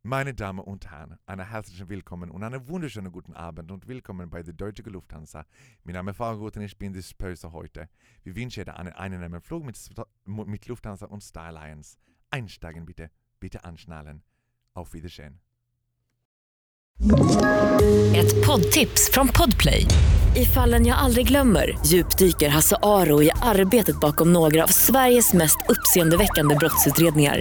Meine 0.07 0.35
Damen 0.35 0.59
und 0.59 0.91
Herren, 0.91 1.17
eine 1.25 1.51
herzliche 1.51 1.89
Willkommen 1.89 2.31
und 2.31 2.43
einen 2.43 2.69
wunderschönen 2.69 3.11
guten 3.11 3.33
Abend 3.33 3.71
und 3.71 3.89
willkommen 3.89 4.29
bei 4.29 4.43
der 4.43 4.53
Deutsche 4.53 4.83
Lufthansa. 4.83 5.47
Min 5.83 5.95
Name 5.95 6.11
ist 6.11 6.19
Fahrguten, 6.19 6.61
ich 6.61 6.77
bin 6.77 6.93
die 6.93 7.03
Spöse 7.03 7.51
heute. 7.53 7.89
Wir 8.23 8.37
wünschen 8.37 8.67
dir 8.67 8.77
einen 8.77 8.93
angenehmen 8.93 9.41
Flug 9.41 9.65
mit, 9.65 9.79
mit 10.27 10.67
Lufthansa 10.67 11.07
und 11.07 11.23
Star 11.23 11.45
Alliance. 11.45 11.97
Einsteigen 12.31 12.85
bitte, 12.85 13.11
bitte 13.41 13.65
anschnallen. 13.65 14.23
Auf 14.75 14.93
Wiedersehen. 14.93 15.41
Ett 18.15 18.47
poddtips 18.47 19.11
från 19.11 19.29
Podplay. 19.29 19.87
I 20.37 20.45
fallen 20.45 20.87
jag 20.87 20.99
aldrig 20.99 21.29
glömmer 21.29 21.79
djupdyker 21.87 22.49
Hasse 22.49 22.77
Aro 22.83 23.23
i 23.23 23.31
arbetet 23.43 24.01
bakom 24.01 24.33
några 24.33 24.65
av 24.65 24.69
Sveriges 24.69 25.33
mest 25.33 25.59
uppseendeväckande 25.69 26.55
brottsutredningar. 26.55 27.41